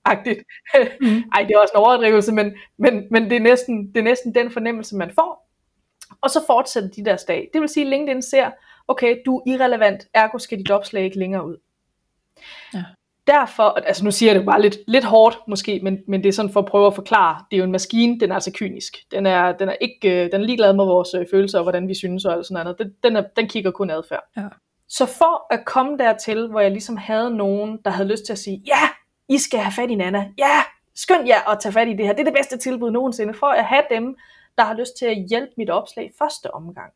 agtigt. 0.06 0.40
mm. 1.02 1.24
Ej, 1.34 1.44
det 1.44 1.52
er 1.56 1.60
også 1.60 1.72
en 1.76 1.84
overdrivelse, 1.84 2.32
men, 2.32 2.54
men, 2.78 3.08
men 3.12 3.24
det, 3.30 3.36
er 3.36 3.40
næsten, 3.40 3.88
det 3.88 3.98
er 3.98 4.04
næsten 4.04 4.36
den 4.36 4.52
fornemmelse, 4.52 4.96
man 4.96 5.12
får. 5.16 5.50
Og 6.22 6.30
så 6.30 6.44
fortsætter 6.48 6.90
de 6.90 7.06
der 7.06 7.24
dag. 7.28 7.50
Det 7.54 7.62
vil 7.62 7.70
sige, 7.70 7.84
at 7.84 7.90
LinkedIn 7.90 8.22
ser, 8.22 8.52
okay, 8.88 9.18
du 9.26 9.38
er 9.38 9.44
irrelevant, 9.48 10.08
ergo 10.14 10.38
skal 10.38 10.58
dit 10.58 10.72
opslag 10.72 11.04
ikke 11.04 11.20
længere 11.20 11.48
ud. 11.48 11.58
Ja. 12.74 12.84
derfor, 13.28 13.64
altså 13.64 14.04
nu 14.04 14.12
siger 14.12 14.32
jeg 14.32 14.40
det 14.40 14.46
bare 14.46 14.62
lidt, 14.62 14.78
lidt 14.88 15.04
hårdt 15.04 15.38
måske, 15.48 15.80
men, 15.84 15.98
men 16.08 16.24
det 16.24 16.30
er 16.30 16.34
sådan 16.34 16.52
for 16.52 16.60
at 16.60 16.66
prøve 16.66 16.88
at 16.88 16.96
forklare, 16.96 17.44
det 17.52 17.58
er 17.58 17.60
jo 17.60 17.64
en 17.64 17.72
maskine, 17.72 18.20
den 18.20 18.32
er 18.32 18.36
altså 18.36 18.52
kynisk. 18.56 18.98
Den 19.12 19.26
er, 19.26 19.52
den 19.52 19.70
er 19.70 19.76
ikke, 19.82 20.24
øh, 20.24 20.32
den 20.32 20.42
er 20.42 20.46
ligeglad 20.46 20.74
med 20.74 20.86
vores 20.86 21.14
øh, 21.14 21.26
følelser 21.32 21.58
og 21.58 21.64
hvordan 21.64 21.88
vi 21.88 21.96
synes 21.96 22.26
og 22.26 22.34
alt 22.34 22.46
sådan 22.46 22.64
noget. 22.64 22.80
Den, 22.80 22.92
den, 23.04 23.16
er, 23.16 23.24
den 23.36 23.48
kigger 23.48 23.72
kun 23.72 23.90
adfærd. 23.90 24.24
Ja. 24.38 24.48
Så 24.88 25.06
for 25.06 25.54
at 25.54 25.66
komme 25.66 25.98
dertil, 25.98 26.48
hvor 26.48 26.60
jeg 26.60 26.72
ligesom 26.72 26.98
havde 26.98 27.38
nogen, 27.38 27.80
der 27.86 27.92
havde 27.92 28.10
lyst 28.10 28.26
til 28.26 28.34
at 28.34 28.40
sige, 28.40 28.64
ja, 28.68 28.90
I 29.30 29.38
skal 29.38 29.60
have 29.60 29.74
fat 29.74 29.90
i 29.90 29.96
Nana, 29.96 30.28
ja, 30.38 30.62
skynd 30.96 31.28
jer 31.28 31.52
at 31.52 31.60
tage 31.60 31.74
fat 31.74 31.88
i 31.88 31.94
det 31.94 32.06
her, 32.06 32.14
det 32.14 32.20
er 32.20 32.32
det 32.32 32.34
bedste 32.34 32.58
tilbud 32.58 32.92
nogensinde, 32.92 33.34
for 33.34 33.48
at 33.48 33.66
have 33.66 33.84
dem, 33.92 34.16
der 34.58 34.64
har 34.64 34.74
lyst 34.74 34.98
til 35.00 35.06
at 35.06 35.26
hjælpe 35.30 35.52
mit 35.58 35.70
opslag 35.70 36.12
første 36.20 36.54
omgang. 36.54 36.92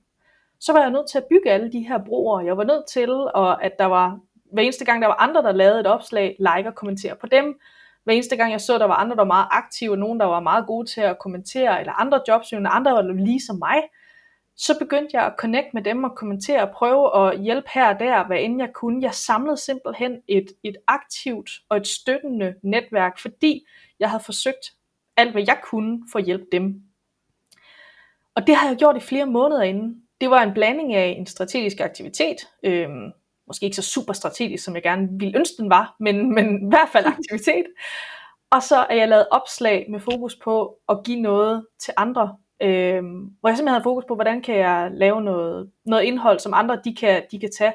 Så 0.59 0.73
var 0.73 0.81
jeg 0.81 0.91
nødt 0.91 1.09
til 1.11 1.17
at 1.17 1.25
bygge 1.29 1.51
alle 1.51 1.71
de 1.71 1.87
her 1.87 1.99
broer. 2.05 2.41
Jeg 2.41 2.57
var 2.57 2.63
nødt 2.63 2.85
til, 2.87 3.09
og 3.11 3.63
at 3.63 3.71
der 3.79 3.85
var 3.85 4.19
hver 4.55 4.63
eneste 4.63 4.85
gang, 4.85 5.01
der 5.01 5.07
var 5.07 5.15
andre, 5.15 5.43
der 5.43 5.51
lavede 5.51 5.79
et 5.79 5.87
opslag, 5.87 6.35
like 6.39 6.69
og 6.69 6.75
kommentere 6.75 7.15
på 7.15 7.27
dem. 7.27 7.59
Hver 8.03 8.13
eneste 8.13 8.35
gang, 8.35 8.51
jeg 8.51 8.61
så, 8.61 8.77
der 8.77 8.85
var 8.85 8.95
andre, 8.95 9.15
der 9.15 9.21
var 9.21 9.27
meget 9.27 9.47
aktive, 9.51 9.97
nogen, 9.97 10.19
der 10.19 10.25
var 10.25 10.39
meget 10.39 10.67
gode 10.67 10.87
til 10.87 11.01
at 11.01 11.19
kommentere, 11.19 11.79
eller 11.79 11.93
andre 11.93 12.21
jobsøgende, 12.27 12.69
andre 12.69 12.91
var 12.91 13.01
lige 13.01 13.41
som 13.41 13.57
mig, 13.59 13.83
så 14.57 14.79
begyndte 14.79 15.09
jeg 15.17 15.25
at 15.25 15.33
connect 15.37 15.73
med 15.73 15.83
dem 15.83 16.03
og 16.03 16.15
kommentere 16.15 16.61
og 16.61 16.71
prøve 16.71 17.27
at 17.27 17.39
hjælpe 17.39 17.67
her 17.73 17.93
og 17.93 17.99
der, 17.99 18.27
hvad 18.27 18.37
end 18.39 18.59
jeg 18.59 18.69
kunne. 18.73 19.01
Jeg 19.01 19.13
samlede 19.13 19.57
simpelthen 19.57 20.21
et, 20.27 20.47
et 20.63 20.75
aktivt 20.87 21.49
og 21.69 21.77
et 21.77 21.87
støttende 21.87 22.55
netværk, 22.63 23.19
fordi 23.19 23.67
jeg 23.99 24.09
havde 24.09 24.23
forsøgt 24.23 24.73
alt, 25.17 25.31
hvad 25.31 25.43
jeg 25.47 25.59
kunne 25.63 26.03
for 26.11 26.19
at 26.19 26.25
hjælpe 26.25 26.45
dem. 26.51 26.81
Og 28.35 28.47
det 28.47 28.55
har 28.55 28.67
jeg 28.67 28.77
gjort 28.77 28.97
i 28.97 28.99
flere 28.99 29.25
måneder 29.25 29.61
inden. 29.61 30.01
Det 30.21 30.29
var 30.29 30.43
en 30.43 30.53
blanding 30.53 30.93
af 30.93 31.15
en 31.17 31.25
strategisk 31.25 31.79
aktivitet, 31.79 32.37
øh, 32.63 32.89
måske 33.47 33.63
ikke 33.63 33.75
så 33.75 33.81
super 33.81 34.13
strategisk, 34.13 34.63
som 34.63 34.75
jeg 34.75 34.83
gerne 34.83 35.09
ville 35.19 35.37
ønske 35.37 35.55
den 35.57 35.69
var, 35.69 35.95
men, 35.99 36.33
men 36.35 36.67
i 36.67 36.69
hvert 36.69 36.89
fald 36.91 37.05
aktivitet. 37.17 37.65
Og 38.49 38.63
så 38.63 38.75
er 38.75 38.95
jeg 38.95 39.09
lavet 39.09 39.27
opslag 39.31 39.85
med 39.89 39.99
fokus 39.99 40.35
på 40.35 40.77
at 40.89 40.97
give 41.05 41.21
noget 41.21 41.65
til 41.79 41.93
andre, 41.97 42.37
øhm, 42.61 43.35
hvor 43.39 43.49
jeg 43.49 43.57
simpelthen 43.57 43.79
har 43.79 43.83
fokus 43.83 44.05
på, 44.07 44.15
hvordan 44.15 44.41
kan 44.41 44.55
jeg 44.55 44.91
lave 44.93 45.21
noget, 45.21 45.71
noget 45.85 46.03
indhold, 46.03 46.39
som 46.39 46.53
andre 46.53 46.81
de 46.83 46.95
kan, 46.95 47.23
de 47.31 47.39
kan 47.39 47.51
tage. 47.57 47.73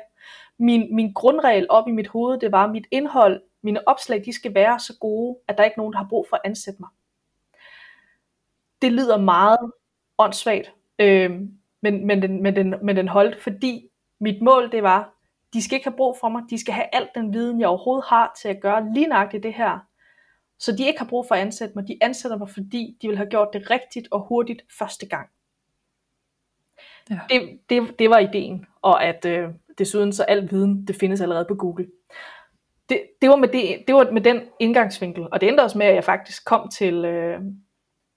Min, 0.58 0.94
min 0.94 1.12
grundregel 1.12 1.66
op 1.68 1.88
i 1.88 1.90
mit 1.90 2.08
hoved, 2.08 2.40
det 2.40 2.52
var, 2.52 2.64
at 2.64 2.70
mit 2.70 2.86
indhold, 2.90 3.42
mine 3.62 3.88
opslag, 3.88 4.22
de 4.24 4.32
skal 4.32 4.54
være 4.54 4.80
så 4.80 4.98
gode, 5.00 5.38
at 5.48 5.58
der 5.58 5.64
ikke 5.64 5.74
er 5.74 5.80
nogen, 5.80 5.92
der 5.92 5.98
har 5.98 6.08
brug 6.08 6.26
for 6.28 6.36
at 6.36 6.42
ansætte 6.44 6.80
mig. 6.80 6.88
Det 8.82 8.92
lyder 8.92 9.18
meget 9.18 9.72
åndssvagt, 10.18 10.72
øhm, 10.98 11.50
men, 11.82 12.06
men, 12.06 12.22
den, 12.22 12.42
men, 12.42 12.56
den, 12.56 12.74
men 12.82 12.96
den 12.96 13.08
holdt, 13.08 13.42
fordi 13.42 13.88
mit 14.20 14.42
mål 14.42 14.72
det 14.72 14.82
var, 14.82 15.19
de 15.52 15.62
skal 15.62 15.76
ikke 15.76 15.88
have 15.88 15.96
brug 15.96 16.16
for 16.20 16.28
mig. 16.28 16.42
De 16.50 16.58
skal 16.58 16.74
have 16.74 16.86
alt 16.92 17.10
den 17.14 17.32
viden, 17.34 17.60
jeg 17.60 17.68
overhovedet 17.68 18.04
har 18.08 18.32
til 18.42 18.48
at 18.48 18.60
gøre 18.60 18.92
lige 18.94 19.06
nøjagtigt 19.06 19.42
det 19.42 19.54
her. 19.54 19.78
Så 20.58 20.76
de 20.76 20.86
ikke 20.86 20.98
har 20.98 21.06
brug 21.06 21.26
for 21.28 21.34
at 21.34 21.40
ansætte 21.40 21.74
mig. 21.74 21.88
De 21.88 21.98
ansætter 22.00 22.38
mig, 22.38 22.50
fordi 22.50 22.96
de 23.02 23.08
vil 23.08 23.16
have 23.16 23.30
gjort 23.30 23.48
det 23.52 23.70
rigtigt 23.70 24.08
og 24.10 24.20
hurtigt 24.20 24.62
første 24.78 25.06
gang. 25.06 25.28
Ja. 27.10 27.20
Det, 27.30 27.58
det, 27.70 27.98
det 27.98 28.10
var 28.10 28.18
ideen. 28.18 28.66
Og 28.82 29.04
at 29.04 29.24
øh, 29.24 29.48
desuden 29.78 30.12
så 30.12 30.22
al 30.22 30.50
viden, 30.50 30.86
det 30.86 30.96
findes 30.96 31.20
allerede 31.20 31.44
på 31.48 31.54
Google. 31.54 31.86
Det, 32.88 33.02
det, 33.22 33.30
var 33.30 33.36
med 33.36 33.48
det, 33.48 33.84
det 33.86 33.94
var 33.94 34.10
med 34.10 34.20
den 34.20 34.40
indgangsvinkel. 34.60 35.26
Og 35.32 35.40
det 35.40 35.48
endte 35.48 35.62
også 35.62 35.78
med, 35.78 35.86
at 35.86 35.94
jeg 35.94 36.04
faktisk 36.04 36.44
kom 36.44 36.68
til, 36.68 37.04
øh, 37.04 37.40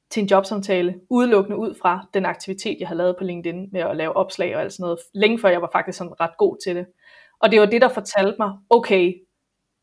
til 0.09 0.21
en 0.21 0.29
jobsamtale, 0.29 0.99
udelukkende 1.09 1.57
ud 1.57 1.75
fra 1.81 2.07
den 2.13 2.25
aktivitet, 2.25 2.77
jeg 2.79 2.87
havde 2.87 2.97
lavet 2.97 3.15
på 3.17 3.23
LinkedIn 3.23 3.69
med 3.71 3.81
at 3.81 3.97
lave 3.97 4.15
opslag 4.15 4.55
og 4.55 4.61
alt 4.61 4.73
sådan 4.73 4.83
noget, 4.83 4.99
længe 5.13 5.39
før 5.39 5.49
jeg 5.49 5.61
var 5.61 5.69
faktisk 5.71 5.97
sådan 5.97 6.19
ret 6.21 6.37
god 6.37 6.57
til 6.63 6.75
det. 6.75 6.85
Og 7.43 7.51
det 7.51 7.59
var 7.59 7.65
det, 7.65 7.81
der 7.81 7.89
fortalte 7.89 8.35
mig, 8.39 8.51
okay, 8.69 9.13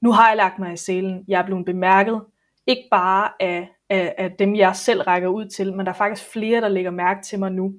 nu 0.03 0.13
har 0.13 0.29
jeg 0.29 0.37
lagt 0.37 0.59
mig 0.59 0.73
i 0.73 0.77
selen, 0.77 1.25
jeg 1.29 1.41
er 1.41 1.47
blevet 1.47 1.65
bemærket, 1.65 2.23
ikke 2.67 2.89
bare 2.91 3.31
af, 3.41 3.69
af, 3.91 4.15
af 4.19 4.33
dem, 4.39 4.57
jeg 4.57 4.77
selv 4.77 5.03
rækker 5.03 5.29
ud 5.29 5.47
til, 5.47 5.75
men 5.75 5.87
der 5.87 5.93
er 5.93 5.97
faktisk 5.97 6.33
flere, 6.33 6.61
der 6.61 6.69
lægger 6.69 6.91
mærke 6.91 7.23
til 7.23 7.39
mig 7.39 7.53
nu. 7.53 7.75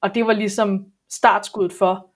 Og 0.00 0.14
det 0.14 0.26
var 0.26 0.32
ligesom 0.32 0.86
startskuddet 1.10 1.72
for, 1.72 2.10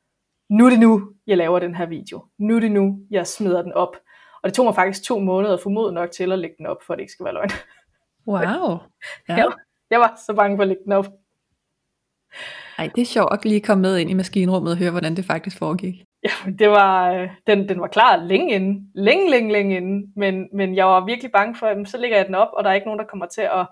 nu 0.48 0.66
er 0.66 0.70
det 0.70 0.78
nu, 0.78 1.12
jeg 1.26 1.36
laver 1.36 1.58
den 1.58 1.74
her 1.74 1.86
video. 1.86 2.24
Nu 2.38 2.56
er 2.56 2.60
det 2.60 2.72
nu, 2.72 2.98
jeg 3.10 3.26
smider 3.26 3.62
den 3.62 3.72
op. 3.72 3.96
Og 4.42 4.48
det 4.48 4.54
tog 4.54 4.64
mig 4.64 4.74
faktisk 4.74 5.04
to 5.04 5.18
måneder 5.18 5.56
formod 5.56 5.92
nok 5.92 6.10
til 6.10 6.32
at 6.32 6.38
lægge 6.38 6.56
den 6.58 6.66
op, 6.66 6.82
for 6.86 6.92
at 6.92 6.96
det 6.96 7.02
ikke 7.02 7.12
skal 7.12 7.24
være 7.24 7.34
løgn. 7.34 7.50
Wow. 8.26 8.78
Ja. 9.28 9.36
Jeg, 9.36 9.52
jeg 9.90 10.00
var 10.00 10.20
så 10.26 10.34
bange 10.34 10.56
for 10.56 10.62
at 10.62 10.68
lægge 10.68 10.84
den 10.84 10.92
op. 10.92 11.06
Ej, 12.78 12.90
det 12.94 13.02
er 13.02 13.06
sjovt 13.06 13.32
at 13.32 13.44
lige 13.44 13.60
komme 13.60 13.82
med 13.82 13.98
ind 13.98 14.10
i 14.10 14.14
maskinrummet 14.14 14.72
og 14.72 14.78
høre, 14.78 14.90
hvordan 14.90 15.16
det 15.16 15.24
faktisk 15.24 15.58
foregik. 15.58 16.04
Ja, 16.24 16.50
det 16.58 16.70
var, 16.70 17.12
øh, 17.12 17.30
den, 17.46 17.68
den 17.68 17.80
var 17.80 17.86
klar 17.86 18.16
længe 18.16 18.54
inden. 18.54 18.90
Længe, 18.94 19.30
længe, 19.30 19.52
længe 19.52 19.76
inden. 19.76 20.12
Men, 20.16 20.48
men 20.52 20.76
jeg 20.76 20.86
var 20.86 21.04
virkelig 21.04 21.32
bange 21.32 21.56
for, 21.56 21.66
at 21.66 21.88
så 21.88 21.98
lægger 21.98 22.16
jeg 22.16 22.26
den 22.26 22.34
op, 22.34 22.48
og 22.52 22.64
der 22.64 22.70
er 22.70 22.74
ikke 22.74 22.86
nogen, 22.86 22.98
der 22.98 23.06
kommer 23.06 23.26
til 23.26 23.40
at, 23.40 23.66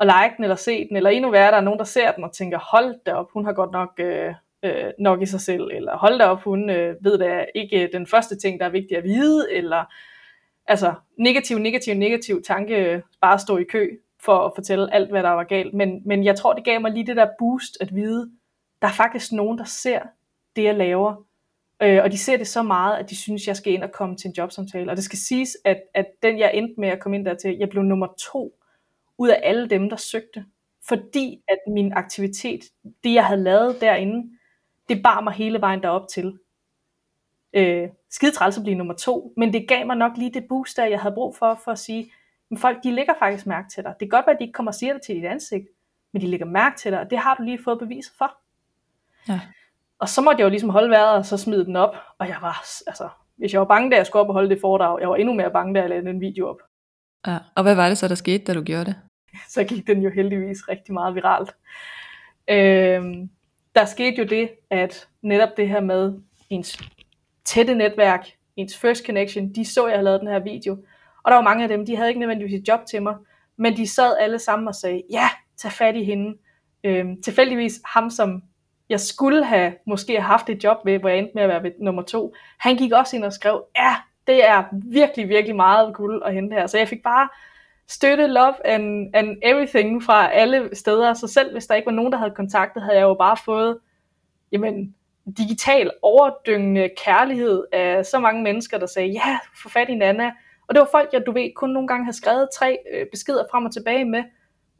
at 0.00 0.06
like 0.06 0.34
den 0.36 0.44
eller 0.44 0.56
se 0.56 0.88
den. 0.88 0.96
Eller 0.96 1.10
endnu 1.10 1.30
værre, 1.30 1.50
der 1.50 1.56
er 1.56 1.60
nogen, 1.60 1.78
der 1.78 1.84
ser 1.84 2.12
den 2.12 2.24
og 2.24 2.32
tænker, 2.32 2.58
hold 2.58 2.94
da 3.06 3.14
op, 3.14 3.26
hun 3.32 3.44
har 3.44 3.52
godt 3.52 3.72
nok, 3.72 3.90
øh, 3.98 4.34
øh, 4.62 4.90
nok 4.98 5.22
i 5.22 5.26
sig 5.26 5.40
selv. 5.40 5.68
Eller 5.72 5.96
hold 5.96 6.18
da 6.18 6.24
op, 6.24 6.42
hun 6.42 6.70
øh, 6.70 6.96
ved 7.00 7.18
da 7.18 7.44
ikke 7.54 7.82
øh, 7.82 7.92
den 7.92 8.06
første 8.06 8.36
ting, 8.38 8.60
der 8.60 8.66
er 8.66 8.70
vigtig 8.70 8.96
at 8.96 9.04
vide. 9.04 9.52
Eller 9.52 9.84
altså 10.66 10.94
negativ, 11.18 11.58
negativ, 11.58 11.94
negativ 11.94 12.42
tanke, 12.42 12.76
øh, 12.76 13.02
bare 13.20 13.38
stå 13.38 13.56
i 13.56 13.64
kø 13.64 13.90
for 14.22 14.38
at 14.38 14.52
fortælle 14.54 14.94
alt, 14.94 15.10
hvad 15.10 15.22
der 15.22 15.30
var 15.30 15.44
galt. 15.44 15.74
Men, 15.74 16.02
men 16.06 16.24
jeg 16.24 16.36
tror, 16.36 16.52
det 16.52 16.64
gav 16.64 16.80
mig 16.80 16.92
lige 16.92 17.06
det 17.06 17.16
der 17.16 17.28
boost 17.38 17.76
at 17.80 17.94
vide, 17.94 18.30
der 18.82 18.88
er 18.88 18.92
faktisk 18.92 19.32
nogen, 19.32 19.58
der 19.58 19.64
ser 19.64 20.00
det, 20.56 20.64
jeg 20.64 20.74
laver. 20.74 21.29
Øh, 21.82 22.00
og 22.04 22.12
de 22.12 22.18
ser 22.18 22.36
det 22.36 22.46
så 22.46 22.62
meget, 22.62 22.98
at 22.98 23.10
de 23.10 23.16
synes, 23.16 23.46
jeg 23.46 23.56
skal 23.56 23.72
ind 23.72 23.84
og 23.84 23.92
komme 23.92 24.16
til 24.16 24.28
en 24.28 24.34
jobsamtale. 24.38 24.90
Og 24.90 24.96
det 24.96 25.04
skal 25.04 25.18
siges, 25.18 25.56
at, 25.64 25.82
at 25.94 26.06
den, 26.22 26.38
jeg 26.38 26.50
endte 26.54 26.80
med 26.80 26.88
at 26.88 27.00
komme 27.00 27.16
ind 27.16 27.24
der 27.24 27.34
til, 27.34 27.56
jeg 27.58 27.68
blev 27.68 27.82
nummer 27.82 28.06
to 28.18 28.54
ud 29.18 29.28
af 29.28 29.40
alle 29.42 29.68
dem, 29.68 29.90
der 29.90 29.96
søgte. 29.96 30.44
Fordi 30.88 31.42
at 31.48 31.58
min 31.72 31.92
aktivitet, 31.92 32.60
det 33.04 33.14
jeg 33.14 33.26
havde 33.26 33.42
lavet 33.42 33.80
derinde, 33.80 34.30
det 34.88 35.02
bar 35.02 35.20
mig 35.20 35.32
hele 35.32 35.60
vejen 35.60 35.82
derop 35.82 36.08
til. 36.08 36.38
Øh, 37.52 37.88
skide 38.10 38.32
træls 38.32 38.56
at 38.56 38.62
blive 38.62 38.78
nummer 38.78 38.94
to, 38.94 39.32
men 39.36 39.52
det 39.52 39.68
gav 39.68 39.86
mig 39.86 39.96
nok 39.96 40.12
lige 40.16 40.34
det 40.34 40.44
boost, 40.48 40.76
der 40.76 40.84
jeg 40.84 41.00
havde 41.00 41.14
brug 41.14 41.36
for, 41.36 41.60
for 41.64 41.72
at 41.72 41.78
sige, 41.78 42.12
men 42.48 42.58
folk 42.58 42.82
de 42.84 42.92
lægger 42.92 43.14
faktisk 43.18 43.46
mærke 43.46 43.68
til 43.68 43.84
dig. 43.84 43.94
Det 44.00 44.10
kan 44.10 44.18
godt 44.18 44.26
være, 44.26 44.34
at 44.34 44.38
de 44.38 44.44
ikke 44.44 44.52
kommer 44.52 44.70
og 44.70 44.74
siger 44.74 44.92
det 44.92 45.02
til 45.02 45.14
dit 45.14 45.24
ansigt, 45.24 45.68
men 46.12 46.22
de 46.22 46.26
lægger 46.26 46.46
mærke 46.46 46.78
til 46.78 46.92
dig, 46.92 47.00
og 47.00 47.10
det 47.10 47.18
har 47.18 47.34
du 47.34 47.42
lige 47.42 47.62
fået 47.64 47.78
beviser 47.78 48.12
for. 48.18 48.36
Ja. 49.28 49.40
Og 50.00 50.08
så 50.08 50.20
måtte 50.20 50.40
jeg 50.40 50.44
jo 50.44 50.50
ligesom 50.50 50.70
holde 50.70 50.90
vejret, 50.90 51.16
og 51.16 51.26
så 51.26 51.36
smide 51.36 51.64
den 51.64 51.76
op, 51.76 51.94
og 52.18 52.28
jeg 52.28 52.36
var, 52.40 52.64
altså, 52.86 53.08
hvis 53.36 53.52
jeg 53.52 53.60
var 53.60 53.66
bange, 53.66 53.90
da 53.90 53.96
jeg 53.96 54.06
skulle 54.06 54.20
op 54.20 54.28
og 54.28 54.34
holde 54.34 54.50
det 54.50 54.60
foredrag, 54.60 55.00
jeg 55.00 55.08
var 55.08 55.16
endnu 55.16 55.34
mere 55.34 55.50
bange, 55.50 55.74
da 55.74 55.80
jeg 55.80 55.88
lavede 55.88 56.06
den 56.06 56.20
video 56.20 56.48
op. 56.48 56.56
Ja, 57.26 57.38
og 57.56 57.62
hvad 57.62 57.74
var 57.74 57.88
det 57.88 57.98
så, 57.98 58.08
der 58.08 58.14
skete, 58.14 58.44
da 58.44 58.54
du 58.54 58.62
gjorde 58.62 58.84
det? 58.84 58.96
Så 59.54 59.64
gik 59.64 59.86
den 59.86 60.02
jo 60.02 60.10
heldigvis 60.10 60.68
rigtig 60.68 60.94
meget 60.94 61.14
viralt. 61.14 61.54
Øhm, 62.50 63.30
der 63.74 63.84
skete 63.84 64.16
jo 64.18 64.24
det, 64.24 64.50
at 64.70 65.08
netop 65.22 65.56
det 65.56 65.68
her 65.68 65.80
med 65.80 66.14
ens 66.50 66.78
tætte 67.44 67.74
netværk, 67.74 68.26
ens 68.56 68.78
first 68.78 69.06
connection, 69.06 69.54
de 69.54 69.64
så, 69.64 69.84
at 69.84 69.90
jeg 69.90 69.96
havde 69.98 70.04
lavet 70.04 70.20
den 70.20 70.28
her 70.28 70.38
video, 70.38 70.72
og 71.22 71.30
der 71.30 71.34
var 71.34 71.42
mange 71.42 71.62
af 71.62 71.68
dem, 71.68 71.86
de 71.86 71.96
havde 71.96 72.08
ikke 72.08 72.20
nødvendigvis 72.20 72.60
et 72.60 72.68
job 72.68 72.80
til 72.86 73.02
mig, 73.02 73.16
men 73.56 73.76
de 73.76 73.86
sad 73.88 74.16
alle 74.20 74.38
sammen 74.38 74.68
og 74.68 74.74
sagde, 74.74 75.02
ja, 75.10 75.28
tag 75.56 75.72
fat 75.72 75.96
i 75.96 76.04
hende. 76.04 76.36
Øhm, 76.84 77.22
tilfældigvis 77.22 77.80
ham, 77.84 78.10
som 78.10 78.42
jeg 78.90 79.00
skulle 79.00 79.44
have 79.44 79.72
måske 79.86 80.20
haft 80.20 80.48
et 80.48 80.64
job 80.64 80.76
ved, 80.84 80.98
hvor 80.98 81.08
jeg 81.08 81.18
endte 81.18 81.32
med 81.34 81.42
at 81.42 81.48
være 81.48 81.62
ved 81.62 81.70
nummer 81.78 82.02
to, 82.02 82.34
han 82.58 82.76
gik 82.76 82.92
også 82.92 83.16
ind 83.16 83.24
og 83.24 83.32
skrev, 83.32 83.64
ja, 83.76 83.96
det 84.26 84.48
er 84.48 84.64
virkelig, 84.72 85.28
virkelig 85.28 85.56
meget 85.56 85.94
guld 85.94 86.22
at 86.24 86.34
hente 86.34 86.54
her. 86.54 86.66
Så 86.66 86.78
jeg 86.78 86.88
fik 86.88 87.02
bare 87.02 87.28
støtte, 87.88 88.26
love 88.26 88.66
and, 88.66 89.10
and 89.14 89.36
everything 89.42 90.02
fra 90.02 90.32
alle 90.32 90.70
steder. 90.72 91.14
Så 91.14 91.26
selv 91.26 91.52
hvis 91.52 91.66
der 91.66 91.74
ikke 91.74 91.86
var 91.86 91.92
nogen, 91.92 92.12
der 92.12 92.18
havde 92.18 92.34
kontaktet, 92.36 92.82
havde 92.82 92.98
jeg 92.98 93.04
jo 93.04 93.14
bare 93.14 93.36
fået 93.44 93.78
jamen, 94.52 94.94
digital 95.38 95.90
overdyngende 96.02 96.90
kærlighed 97.04 97.64
af 97.72 98.06
så 98.06 98.18
mange 98.18 98.42
mennesker, 98.42 98.78
der 98.78 98.86
sagde, 98.86 99.08
ja, 99.08 99.38
få 99.62 99.68
fat 99.68 99.88
i 99.88 99.94
Nana. 99.94 100.32
Og 100.68 100.74
det 100.74 100.80
var 100.80 100.88
folk, 100.90 101.08
jeg 101.12 101.22
du 101.26 101.32
ved, 101.32 101.54
kun 101.56 101.70
nogle 101.70 101.88
gange 101.88 102.04
havde 102.04 102.16
skrevet 102.16 102.48
tre 102.54 102.78
øh, 102.94 103.06
beskeder 103.12 103.44
frem 103.50 103.64
og 103.64 103.72
tilbage 103.72 104.04
med, 104.04 104.24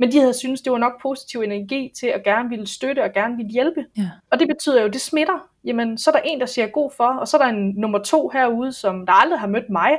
men 0.00 0.12
de 0.12 0.18
havde 0.18 0.34
syntes, 0.34 0.60
det 0.60 0.72
var 0.72 0.78
nok 0.78 1.02
positiv 1.02 1.40
energi 1.40 1.92
til 2.00 2.06
at 2.06 2.24
gerne 2.24 2.48
ville 2.48 2.66
støtte 2.66 3.02
og 3.02 3.12
gerne 3.12 3.36
ville 3.36 3.52
hjælpe. 3.52 3.86
Ja. 3.96 4.10
Og 4.30 4.38
det 4.38 4.48
betyder 4.48 4.82
jo, 4.82 4.88
det 4.88 5.00
smitter. 5.00 5.48
Jamen, 5.64 5.98
så 5.98 6.10
er 6.10 6.12
der 6.12 6.20
en, 6.20 6.40
der 6.40 6.46
siger 6.46 6.66
god 6.66 6.90
for, 6.96 7.04
og 7.04 7.28
så 7.28 7.36
er 7.36 7.42
der 7.42 7.48
en 7.48 7.74
nummer 7.76 7.98
to 7.98 8.28
herude, 8.28 8.72
som 8.72 9.06
der 9.06 9.12
aldrig 9.12 9.40
har 9.40 9.46
mødt 9.46 9.70
mig, 9.70 9.98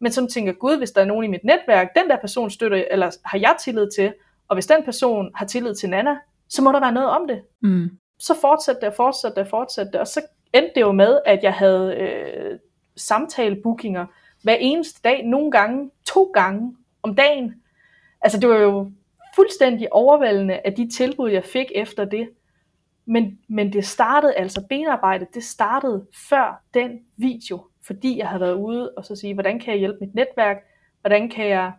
men 0.00 0.12
som 0.12 0.28
tænker, 0.28 0.52
gud, 0.52 0.76
hvis 0.76 0.90
der 0.90 1.00
er 1.00 1.04
nogen 1.04 1.24
i 1.24 1.28
mit 1.28 1.44
netværk, 1.44 1.88
den 1.96 2.10
der 2.10 2.16
person 2.16 2.50
støtter, 2.50 2.84
eller 2.90 3.16
har 3.24 3.38
jeg 3.38 3.56
tillid 3.64 3.88
til, 3.96 4.12
og 4.48 4.56
hvis 4.56 4.66
den 4.66 4.82
person 4.84 5.30
har 5.34 5.46
tillid 5.46 5.74
til 5.74 5.90
Nana, 5.90 6.16
så 6.48 6.62
må 6.62 6.72
der 6.72 6.80
være 6.80 6.92
noget 6.92 7.08
om 7.08 7.28
det. 7.28 7.42
Mm. 7.62 7.90
Så 8.18 8.34
fortsatte 8.40 8.80
det, 8.80 8.88
og 8.88 8.94
fortsatte 8.94 9.34
det, 9.34 9.44
og 9.44 9.50
fortsatte 9.50 9.92
det, 9.92 10.00
og 10.00 10.06
så 10.06 10.20
endte 10.54 10.72
det 10.74 10.80
jo 10.80 10.92
med, 10.92 11.18
at 11.26 11.42
jeg 11.42 11.52
havde 11.52 11.94
øh, 11.96 12.58
samtalebookinger 12.96 14.06
hver 14.42 14.56
eneste 14.60 15.00
dag, 15.04 15.24
nogle 15.24 15.50
gange, 15.50 15.90
to 16.06 16.30
gange 16.34 16.76
om 17.02 17.14
dagen. 17.14 17.54
Altså 18.22 18.40
det 18.40 18.48
var 18.48 18.56
jo 18.56 18.90
fuldstændig 19.40 19.92
overvældende 19.92 20.60
af 20.64 20.72
de 20.72 20.90
tilbud, 20.90 21.30
jeg 21.30 21.44
fik 21.44 21.66
efter 21.74 22.04
det. 22.04 22.28
Men, 23.06 23.38
men 23.48 23.72
det 23.72 23.86
startede, 23.86 24.34
altså 24.34 24.66
benarbejdet, 24.68 25.28
det 25.34 25.44
startede 25.44 26.06
før 26.28 26.62
den 26.74 26.90
video. 27.16 27.66
fordi 27.86 28.18
jeg 28.18 28.28
havde 28.28 28.40
været 28.40 28.54
ude 28.54 28.90
og 28.96 29.04
så 29.04 29.16
sige, 29.16 29.34
hvordan 29.34 29.60
kan 29.60 29.72
jeg 29.72 29.78
hjælpe 29.78 29.98
mit 30.00 30.14
netværk, 30.14 30.56
hvordan 31.00 31.30
kan 31.30 31.48
jeg 31.48 31.72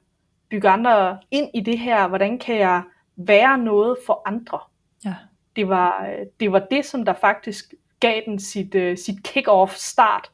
bygge 0.50 0.70
andre 0.70 1.20
ind 1.32 1.50
i 1.54 1.60
det 1.60 1.80
her, 1.80 2.08
hvordan 2.08 2.40
kan 2.40 2.58
jeg 2.58 2.84
være 3.16 3.58
noget 3.58 3.98
for 4.06 4.22
andre. 4.26 4.60
Ja. 5.06 5.16
Det 5.56 5.68
var 5.68 6.10
det, 6.40 6.52
var 6.52 6.68
det 6.72 6.86
som 6.86 7.06
der 7.06 7.14
faktisk 7.14 7.74
gav 8.00 8.22
den 8.26 8.40
sit, 8.40 8.76
uh, 8.76 8.96
sit 8.96 9.28
kick-off 9.28 9.76
start, 9.76 10.32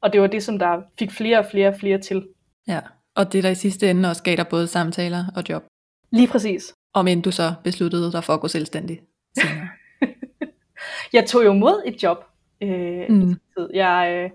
og 0.00 0.12
det 0.12 0.20
var 0.20 0.26
det, 0.26 0.42
som 0.42 0.58
der 0.58 0.82
fik 0.98 1.10
flere 1.10 1.38
og 1.38 1.46
flere 1.50 1.68
og 1.68 1.76
flere 1.80 1.98
til. 1.98 2.28
Ja, 2.68 2.80
og 3.14 3.32
det 3.32 3.44
der 3.44 3.50
i 3.50 3.54
sidste 3.54 3.90
ende 3.90 4.08
også 4.08 4.22
gav 4.22 4.36
dig 4.36 4.46
både 4.48 4.66
samtaler 4.66 5.24
og 5.36 5.42
job. 5.48 5.62
Lige 6.10 6.28
præcis. 6.28 6.74
Om 6.94 7.08
end 7.08 7.22
du 7.22 7.30
så 7.30 7.54
besluttede 7.64 8.12
dig 8.12 8.24
for 8.24 8.34
at 8.34 8.40
gå 8.40 8.48
selvstændig 8.48 9.00
jeg 11.12 11.26
tog 11.26 11.44
jo 11.44 11.52
mod 11.52 11.82
et 11.86 12.02
job. 12.02 12.24
Øh, 12.60 13.08
mm. 13.08 13.34
jeg, 13.74 14.12
øh, 14.12 14.30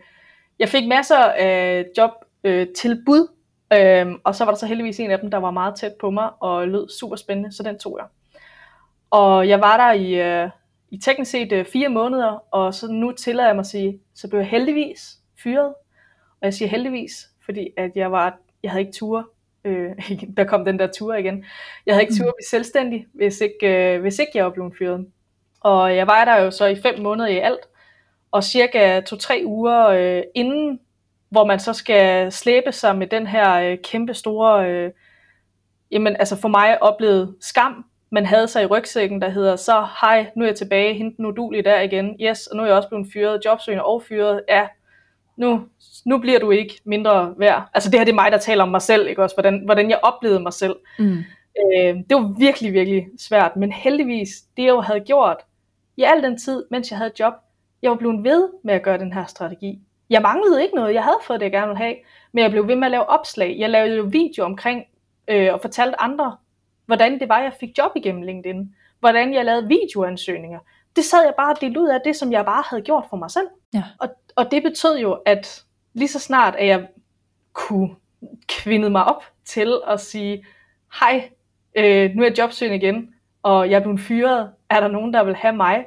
jeg 0.60 0.70
fik 0.70 0.88
masser 0.88 1.18
af 1.18 1.86
jobtilbud, 1.98 3.28
øh, 3.74 4.08
øh, 4.08 4.16
og 4.24 4.36
så 4.36 4.46
var 4.46 4.52
der 4.52 4.58
så 4.58 4.66
heldigvis 4.66 5.00
en 5.00 5.12
af 5.12 5.20
dem, 5.20 5.32
der 5.32 5.38
var 5.38 5.52
meget 5.52 5.76
tæt 5.76 5.94
på 6.00 6.10
mig 6.10 6.30
og 6.40 6.68
lød 6.68 6.90
super 7.00 7.16
spændende, 7.16 7.52
så 7.52 7.64
den 7.64 7.80
tog 7.80 7.98
jeg. 8.00 8.08
Og 9.10 9.48
jeg 9.48 9.60
var 9.60 9.78
der 9.78 9.92
i, 9.92 10.14
øh, 10.44 10.50
i 10.90 10.98
teknisk 10.98 11.32
set 11.32 11.52
øh, 11.52 11.66
fire 11.66 11.90
måneder, 11.90 12.44
og 12.52 12.74
så 12.74 12.88
nu 12.92 13.12
tillader 13.12 13.50
jeg 13.50 13.56
mig 13.56 13.62
at 13.62 13.68
sige, 13.68 14.00
så 14.16 14.30
blev 14.30 14.40
jeg 14.40 14.50
heldigvis 14.50 15.18
fyret. 15.44 15.74
Og 16.42 16.46
jeg 16.46 16.54
siger 16.54 16.70
heldigvis, 16.70 17.30
fordi 17.46 17.68
at 17.78 17.92
jeg 17.96 18.12
var, 18.12 18.38
jeg 18.64 18.72
havde 18.72 18.82
ikke 18.82 18.94
tur. 18.94 19.30
Øh, 19.65 19.91
der 20.38 20.43
kom 20.43 20.65
den 20.65 20.80
der 20.80 20.88
tur 20.88 21.15
igen. 21.15 21.45
Jeg 21.86 21.95
havde 21.95 22.04
ikke 22.04 22.13
tur 22.13 22.28
at 22.28 22.34
blive 22.38 22.50
selvstændig, 22.50 23.06
hvis 23.13 23.41
ikke, 23.41 23.93
øh, 23.95 24.02
hvis 24.02 24.19
ikke 24.19 24.32
jeg 24.36 24.45
var 24.45 24.52
blevet 24.52 24.74
fyret. 24.78 25.08
Og 25.62 25.95
jeg 25.95 26.08
var 26.08 26.26
der 26.26 26.41
jo 26.41 26.52
så 26.52 26.65
i 26.65 26.76
fem 26.76 27.00
måneder 27.00 27.30
i 27.30 27.38
alt, 27.38 27.67
og 28.32 28.43
cirka 28.43 29.02
to-tre 29.02 29.41
uger 29.45 29.88
øh, 29.88 30.24
inden, 30.36 30.80
hvor 31.30 31.45
man 31.45 31.60
så 31.60 31.74
skal 31.74 32.32
slæbe 32.32 32.71
sig 32.71 32.97
med 32.97 33.08
den 33.08 33.28
her 33.28 33.54
øh, 33.54 33.78
kæmpe 33.84 34.13
store, 34.13 34.69
øh, 34.69 34.91
jamen 35.91 36.15
altså 36.15 36.36
for 36.36 36.47
mig 36.47 36.84
oplevede 36.84 37.36
skam, 37.39 37.86
man 38.12 38.26
havde 38.26 38.47
sig 38.47 38.63
i 38.63 38.65
rygsækken, 38.65 39.21
der 39.21 39.30
hedder, 39.30 39.56
så 39.56 39.88
hej, 40.02 40.32
nu 40.36 40.43
er 40.43 40.47
jeg 40.47 40.56
tilbage, 40.56 40.93
hente 40.93 41.21
nu 41.21 41.28
udulig 41.28 41.65
der 41.65 41.82
igen, 41.82 42.15
yes, 42.21 42.47
og 42.47 42.58
nu 42.58 42.63
er 42.63 42.67
jeg 42.67 42.76
også 42.76 42.89
blevet 42.89 43.08
fyret, 43.13 43.45
jobsøgende 43.45 43.86
og 43.86 44.04
fyret, 44.04 44.41
ja, 44.50 44.67
nu, 45.42 45.62
nu 46.06 46.18
bliver 46.18 46.40
du 46.40 46.52
ikke 46.52 46.82
mindre 46.86 47.34
værd. 47.38 47.70
Altså 47.74 47.90
det 47.92 48.00
her 48.00 48.06
det 48.06 48.12
er 48.12 48.16
mig, 48.16 48.32
der 48.32 48.38
taler 48.38 48.64
om 48.64 48.70
mig 48.70 48.82
selv, 48.82 49.08
ikke 49.08 49.24
også, 49.24 49.36
hvordan, 49.36 49.62
hvordan 49.66 49.90
jeg 49.90 50.00
oplevede 50.04 50.40
mig 50.40 50.54
selv. 50.54 50.76
Mm. 51.00 51.18
Øh, 51.62 51.96
det 52.10 52.16
var 52.16 52.40
virkelig, 52.40 52.74
virkelig 52.74 53.08
svært, 53.20 53.56
men 53.56 53.72
heldigvis, 53.72 54.30
det 54.58 54.64
jeg 54.64 54.70
jo 54.70 54.82
havde 54.82 55.00
gjort, 55.00 55.38
i 55.98 56.04
al 56.04 56.24
den 56.24 56.38
tid, 56.38 56.66
mens 56.72 56.92
jeg 56.92 56.98
havde 56.98 57.12
job, 57.20 57.34
jeg 57.82 57.92
var 57.92 57.98
blevet 57.98 58.24
ved 58.24 58.50
med 58.64 58.74
at 58.74 58.84
gøre 58.84 58.98
den 58.98 59.14
her 59.14 59.26
strategi. 59.26 59.80
Jeg 60.10 60.22
manglede 60.22 60.64
ikke 60.64 60.76
noget, 60.76 60.94
jeg 60.94 61.04
havde 61.04 61.20
fået 61.28 61.40
det, 61.40 61.44
jeg 61.44 61.52
gerne 61.52 61.68
ville 61.68 61.84
have, 61.84 61.96
men 62.32 62.44
jeg 62.44 62.52
blev 62.52 62.68
ved 62.68 62.76
med 62.76 62.86
at 62.86 62.92
lave 62.92 63.10
opslag. 63.10 63.56
Jeg 63.60 63.70
lavede 63.70 63.96
jo 63.96 64.04
video 64.04 64.46
omkring 64.46 64.84
øh, 65.28 65.54
og 65.54 65.62
fortalte 65.62 66.02
andre, 66.02 66.38
hvordan 66.86 67.20
det 67.20 67.30
var, 67.30 67.40
jeg 67.40 67.54
fik 67.60 67.78
job 67.78 67.92
igennem 67.96 68.22
LinkedIn. 68.22 68.76
Hvordan 69.00 69.34
jeg 69.34 69.46
lavede 69.46 69.68
videoansøgninger. 69.68 70.60
Det 70.96 71.04
sad 71.04 71.24
jeg 71.24 71.34
bare 71.38 71.54
og 71.54 71.62
delte 71.62 71.80
ud 71.80 71.88
af 71.88 72.00
det, 72.06 72.16
som 72.16 72.32
jeg 72.32 72.46
bare 72.46 72.64
havde 72.70 72.84
gjort 72.84 73.06
for 73.10 73.18
mig 73.18 73.32
selv. 73.32 73.48
Ja. 73.74 73.84
Og, 74.00 74.10
og 74.36 74.52
det 74.52 74.64
betød 74.64 74.98
jo, 74.98 75.14
at 75.14 75.64
lige 75.94 76.08
så 76.08 76.20
snart, 76.20 76.56
at 76.56 76.68
jeg 76.68 76.88
kunne 77.54 77.96
kvinde 78.48 78.90
mig 78.90 79.04
op 79.04 79.24
til 79.46 79.82
at 79.88 80.00
sige, 80.00 80.46
hej, 81.00 81.30
øh, 81.76 82.12
nu 82.16 82.22
er 82.22 82.28
jeg 82.28 82.38
jobsøgende 82.38 82.78
igen, 82.78 83.14
og 83.44 83.70
jeg 83.70 83.78
er 83.78 83.82
blevet 83.82 84.00
fyret, 84.00 84.52
er 84.70 84.80
der 84.80 84.88
nogen, 84.88 85.14
der 85.14 85.24
vil 85.24 85.36
have 85.36 85.56
mig? 85.56 85.86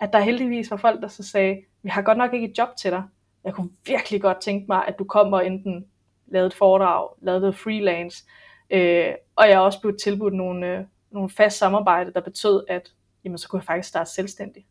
At 0.00 0.12
der 0.12 0.20
heldigvis 0.20 0.70
var 0.70 0.76
folk, 0.76 1.02
der 1.02 1.08
så 1.08 1.22
sagde, 1.22 1.56
vi 1.82 1.88
har 1.88 2.02
godt 2.02 2.18
nok 2.18 2.34
ikke 2.34 2.50
et 2.50 2.58
job 2.58 2.68
til 2.78 2.90
dig. 2.90 3.02
Jeg 3.44 3.54
kunne 3.54 3.70
virkelig 3.86 4.22
godt 4.22 4.40
tænke 4.40 4.64
mig, 4.68 4.84
at 4.88 4.98
du 4.98 5.04
kommer 5.04 5.40
enten 5.40 5.86
lavede 6.26 6.46
et 6.46 6.54
foredrag, 6.54 7.08
lavede 7.22 7.52
freelance, 7.52 8.24
øh, 8.70 9.14
og 9.36 9.48
jeg 9.48 9.54
er 9.54 9.58
også 9.58 9.80
blevet 9.80 10.00
tilbudt 10.00 10.34
nogle, 10.34 10.66
øh, 10.66 10.84
nogle 11.10 11.30
fast 11.30 11.58
samarbejde, 11.58 12.12
der 12.12 12.20
betød, 12.20 12.64
at 12.68 12.92
jamen, 13.28 13.38
så 13.38 13.48
kunne 13.48 13.58
jeg 13.58 13.66
faktisk 13.66 13.88
starte 13.88 14.10
selvstændig. 14.10 14.66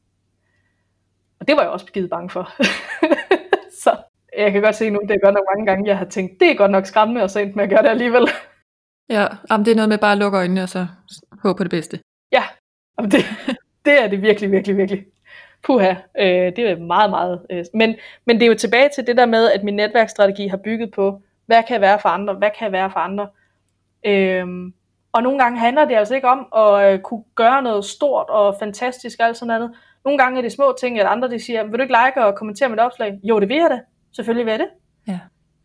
Og 1.39 1.47
det 1.47 1.55
var 1.55 1.61
jeg 1.61 1.71
også 1.71 1.85
givet 1.85 2.09
bange 2.09 2.29
for. 2.29 2.51
så 3.83 3.97
jeg 4.37 4.51
kan 4.51 4.61
godt 4.61 4.75
se 4.75 4.89
nu, 4.89 4.99
det 5.07 5.11
er 5.11 5.25
godt 5.25 5.33
nok 5.33 5.45
mange 5.55 5.65
gange, 5.65 5.89
jeg 5.89 5.97
har 5.97 6.05
tænkt, 6.05 6.39
det 6.39 6.51
er 6.51 6.55
godt 6.55 6.71
nok 6.71 6.85
skræmmende, 6.85 7.23
og 7.23 7.29
så 7.29 7.39
endte 7.39 7.55
med 7.55 7.63
at 7.63 7.69
gøre 7.69 7.81
det 7.81 7.89
alligevel. 7.89 8.27
Ja, 9.09 9.27
jamen 9.51 9.65
det 9.65 9.71
er 9.71 9.75
noget 9.75 9.89
med 9.89 9.97
bare 9.97 10.11
at 10.11 10.17
lukke 10.17 10.37
øjnene, 10.37 10.63
og 10.63 10.69
så 10.69 10.87
håbe 11.43 11.57
på 11.57 11.63
det 11.63 11.71
bedste. 11.71 11.99
Ja, 12.31 12.43
jamen 12.97 13.11
det, 13.11 13.25
det 13.85 14.03
er 14.03 14.07
det 14.07 14.21
virkelig, 14.21 14.51
virkelig, 14.51 14.77
virkelig. 14.77 15.05
Puha, 15.63 15.91
øh, 16.19 16.55
det 16.55 16.59
er 16.59 16.77
meget, 16.79 17.09
meget. 17.09 17.45
Øh, 17.49 17.65
men, 17.73 17.95
men 18.25 18.35
det 18.35 18.43
er 18.45 18.47
jo 18.47 18.55
tilbage 18.55 18.89
til 18.95 19.07
det 19.07 19.17
der 19.17 19.25
med, 19.25 19.51
at 19.51 19.63
min 19.63 19.75
netværksstrategi 19.75 20.47
har 20.47 20.57
bygget 20.57 20.91
på, 20.91 21.21
hvad 21.45 21.63
kan 21.63 21.73
jeg 21.73 21.81
være 21.81 21.99
for 21.99 22.09
andre, 22.09 22.33
hvad 22.33 22.49
kan 22.57 22.65
jeg 22.65 22.71
være 22.71 22.91
for 22.91 22.99
andre. 22.99 23.27
Øhm, 24.05 24.73
og 25.17 25.23
nogle 25.23 25.39
gange 25.39 25.59
handler 25.59 25.85
det 25.85 25.95
altså 25.95 26.15
ikke 26.15 26.27
om 26.27 26.47
at 26.55 26.93
øh, 26.93 26.99
kunne 26.99 27.23
gøre 27.35 27.61
noget 27.61 27.85
stort 27.85 28.29
og 28.29 28.55
fantastisk 28.59 29.19
og 29.19 29.25
alt 29.25 29.37
sådan 29.37 29.59
noget. 29.59 29.75
Nogle 30.05 30.17
gange 30.17 30.37
er 30.37 30.41
det 30.41 30.51
små 30.51 30.75
ting, 30.79 30.99
at 30.99 31.05
andre 31.05 31.29
de 31.29 31.39
siger, 31.39 31.63
vil 31.63 31.79
du 31.79 31.81
ikke 31.81 31.95
like 32.05 32.25
og 32.25 32.35
kommentere 32.35 32.69
mit 32.69 32.79
opslag? 32.79 33.19
Jo, 33.23 33.39
det 33.39 33.49
vil 33.49 33.57
jeg 33.57 33.69
det. 33.69 33.81
Selvfølgelig 34.15 34.45
vil 34.45 34.51
jeg 34.51 34.59
det. 34.59 34.69
Ja. 35.07 35.19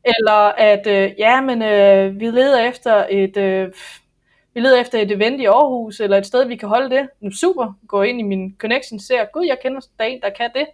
Eller 0.05 0.53
at, 0.59 0.87
øh, 0.87 1.11
ja, 1.19 1.41
men 1.41 1.63
øh, 1.63 2.21
vi 2.21 2.27
leder 2.27 2.69
efter 2.69 3.07
et... 3.11 3.37
Øh, 3.37 3.73
vi 4.55 4.61
leder 4.61 4.81
efter 4.81 4.99
et 4.99 5.11
event 5.11 5.41
i 5.41 5.45
Aarhus, 5.45 6.01
eller 6.01 6.19
et 6.19 6.27
sted, 6.27 6.45
vi 6.45 6.57
kan 6.57 6.69
holde 6.69 6.91
det. 6.91 7.09
Nu 7.21 7.31
super, 7.31 7.73
gå 7.89 8.03
ind 8.03 8.21
i 8.21 8.23
min 8.23 8.57
connection, 8.59 8.99
ser, 8.99 9.25
gud, 9.33 9.45
jeg 9.47 9.59
kender 9.63 9.81
der 9.99 10.05
en, 10.05 10.21
der 10.21 10.31
kan 10.31 10.51
det. 10.55 10.67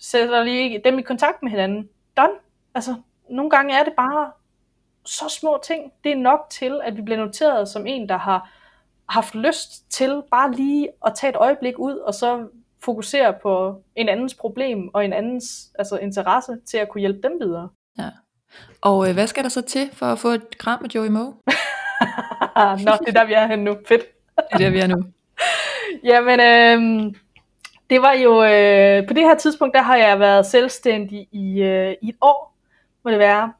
Sætter 0.00 0.44
lige 0.44 0.80
dem 0.84 0.98
i 0.98 1.02
kontakt 1.02 1.42
med 1.42 1.50
hinanden. 1.50 1.88
Done. 2.16 2.32
Altså, 2.74 2.94
nogle 3.30 3.50
gange 3.50 3.74
er 3.74 3.84
det 3.84 3.92
bare 3.96 4.30
så 5.04 5.28
små 5.28 5.60
ting. 5.66 5.92
Det 6.04 6.12
er 6.12 6.16
nok 6.16 6.46
til, 6.50 6.80
at 6.84 6.96
vi 6.96 7.02
bliver 7.02 7.18
noteret 7.18 7.68
som 7.68 7.86
en, 7.86 8.08
der 8.08 8.16
har 8.16 8.50
haft 9.08 9.34
lyst 9.34 9.90
til 9.90 10.22
bare 10.30 10.52
lige 10.52 10.88
at 11.06 11.12
tage 11.14 11.30
et 11.30 11.36
øjeblik 11.36 11.78
ud, 11.78 11.96
og 11.96 12.14
så 12.14 12.48
fokusere 12.84 13.34
på 13.42 13.82
en 13.96 14.08
andens 14.08 14.34
problem 14.34 14.90
og 14.94 15.04
en 15.04 15.12
andens 15.12 15.72
altså, 15.78 15.98
interesse 15.98 16.56
til 16.66 16.76
at 16.76 16.88
kunne 16.88 17.00
hjælpe 17.00 17.28
dem 17.28 17.40
videre. 17.40 17.68
Ja. 17.98 18.10
Og 18.80 19.08
øh, 19.08 19.14
hvad 19.14 19.26
skal 19.26 19.42
der 19.42 19.50
så 19.50 19.62
til 19.62 19.90
for 19.92 20.06
at 20.06 20.18
få 20.18 20.28
et 20.28 20.58
kram 20.58 20.82
med 20.82 20.90
Joey 20.90 21.08
Moe? 21.08 21.24
Nå, 22.86 22.92
det 23.00 23.08
er 23.08 23.12
der, 23.12 23.24
vi 23.24 23.32
er 23.32 23.46
henne 23.46 23.64
nu. 23.64 23.76
Fedt. 23.88 24.02
det 24.36 24.44
er 24.50 24.58
der, 24.58 24.70
vi 24.70 24.78
er 24.78 24.86
nu. 24.86 25.04
Jamen, 26.10 26.40
øh, 26.40 27.12
det 27.90 28.02
var 28.02 28.12
jo, 28.12 28.44
øh, 28.44 29.08
på 29.08 29.14
det 29.14 29.22
her 29.22 29.34
tidspunkt, 29.34 29.74
der 29.74 29.82
har 29.82 29.96
jeg 29.96 30.20
været 30.20 30.46
selvstændig 30.46 31.28
i, 31.32 31.62
øh, 31.62 31.94
i 32.02 32.08
et 32.08 32.16
år, 32.20 32.56
må 33.04 33.10
det 33.10 33.18
være. 33.18 33.52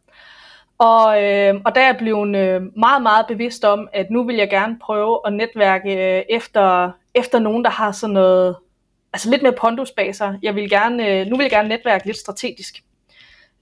Og, 0.78 1.22
øh, 1.22 1.54
og 1.64 1.74
der 1.74 1.80
er 1.80 1.86
jeg 1.86 1.96
blevet 1.98 2.36
øh, 2.36 2.62
meget, 2.76 3.02
meget 3.02 3.26
bevidst 3.28 3.64
om, 3.64 3.88
at 3.92 4.10
nu 4.10 4.24
vil 4.24 4.36
jeg 4.36 4.50
gerne 4.50 4.78
prøve 4.78 5.20
at 5.26 5.32
netværke 5.32 6.16
øh, 6.18 6.22
efter, 6.30 6.90
efter 7.14 7.38
nogen, 7.38 7.64
der 7.64 7.70
har 7.70 7.92
sådan 7.92 8.14
noget, 8.14 8.56
altså 9.12 9.30
lidt 9.30 9.42
mere 9.42 9.52
pondus 9.52 9.90
bag 9.90 10.14
sig. 10.14 10.38
Jeg 10.42 10.54
vil 10.54 10.70
gerne, 10.70 11.08
øh, 11.08 11.26
nu 11.26 11.36
vil 11.36 11.44
jeg 11.44 11.50
gerne 11.50 11.68
netværke 11.68 12.06
lidt 12.06 12.16
strategisk. 12.16 12.82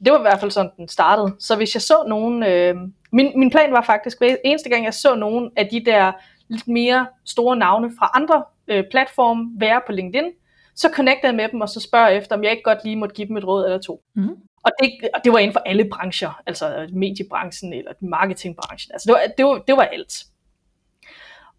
Det 0.04 0.12
var 0.12 0.18
i 0.18 0.22
hvert 0.22 0.40
fald 0.40 0.50
sådan, 0.50 0.70
den 0.76 0.88
startede. 0.88 1.36
Så 1.38 1.56
hvis 1.56 1.74
jeg 1.74 1.82
så 1.82 2.04
nogen, 2.08 2.42
øh, 2.42 2.76
min, 3.12 3.32
min 3.38 3.50
plan 3.50 3.72
var 3.72 3.82
faktisk, 3.82 4.18
hver 4.18 4.36
eneste 4.44 4.70
gang 4.70 4.84
jeg 4.84 4.94
så 4.94 5.14
nogen 5.14 5.50
af 5.56 5.68
de 5.72 5.84
der 5.84 6.12
lidt 6.48 6.68
mere 6.68 7.06
store 7.24 7.56
navne 7.56 7.90
fra 7.98 8.10
andre 8.14 8.44
øh, 8.68 8.84
platforme 8.90 9.50
være 9.58 9.80
på 9.86 9.92
LinkedIn, 9.92 10.30
så 10.74 10.90
connectede 10.94 11.26
jeg 11.26 11.34
med 11.34 11.48
dem, 11.48 11.60
og 11.60 11.68
så 11.68 11.80
spørger 11.80 12.08
jeg 12.08 12.18
efter, 12.18 12.36
om 12.36 12.42
jeg 12.42 12.50
ikke 12.50 12.62
godt 12.62 12.84
lige 12.84 12.96
måtte 12.96 13.14
give 13.14 13.28
dem 13.28 13.36
et 13.36 13.44
råd 13.44 13.64
eller 13.64 13.78
to. 13.78 14.02
Mm. 14.14 14.36
Og, 14.64 14.70
det, 14.80 15.08
og 15.14 15.20
det 15.24 15.32
var 15.32 15.38
inden 15.38 15.52
for 15.52 15.62
alle 15.66 15.88
brancher, 15.92 16.42
altså 16.46 16.88
mediebranchen 16.92 17.72
eller 17.72 17.92
marketingbranchen. 18.00 18.92
Altså 18.92 19.06
det 19.06 19.14
var, 19.14 19.20
det 19.36 19.44
var, 19.44 19.58
det 19.58 19.76
var 19.76 19.82
alt. 19.82 20.24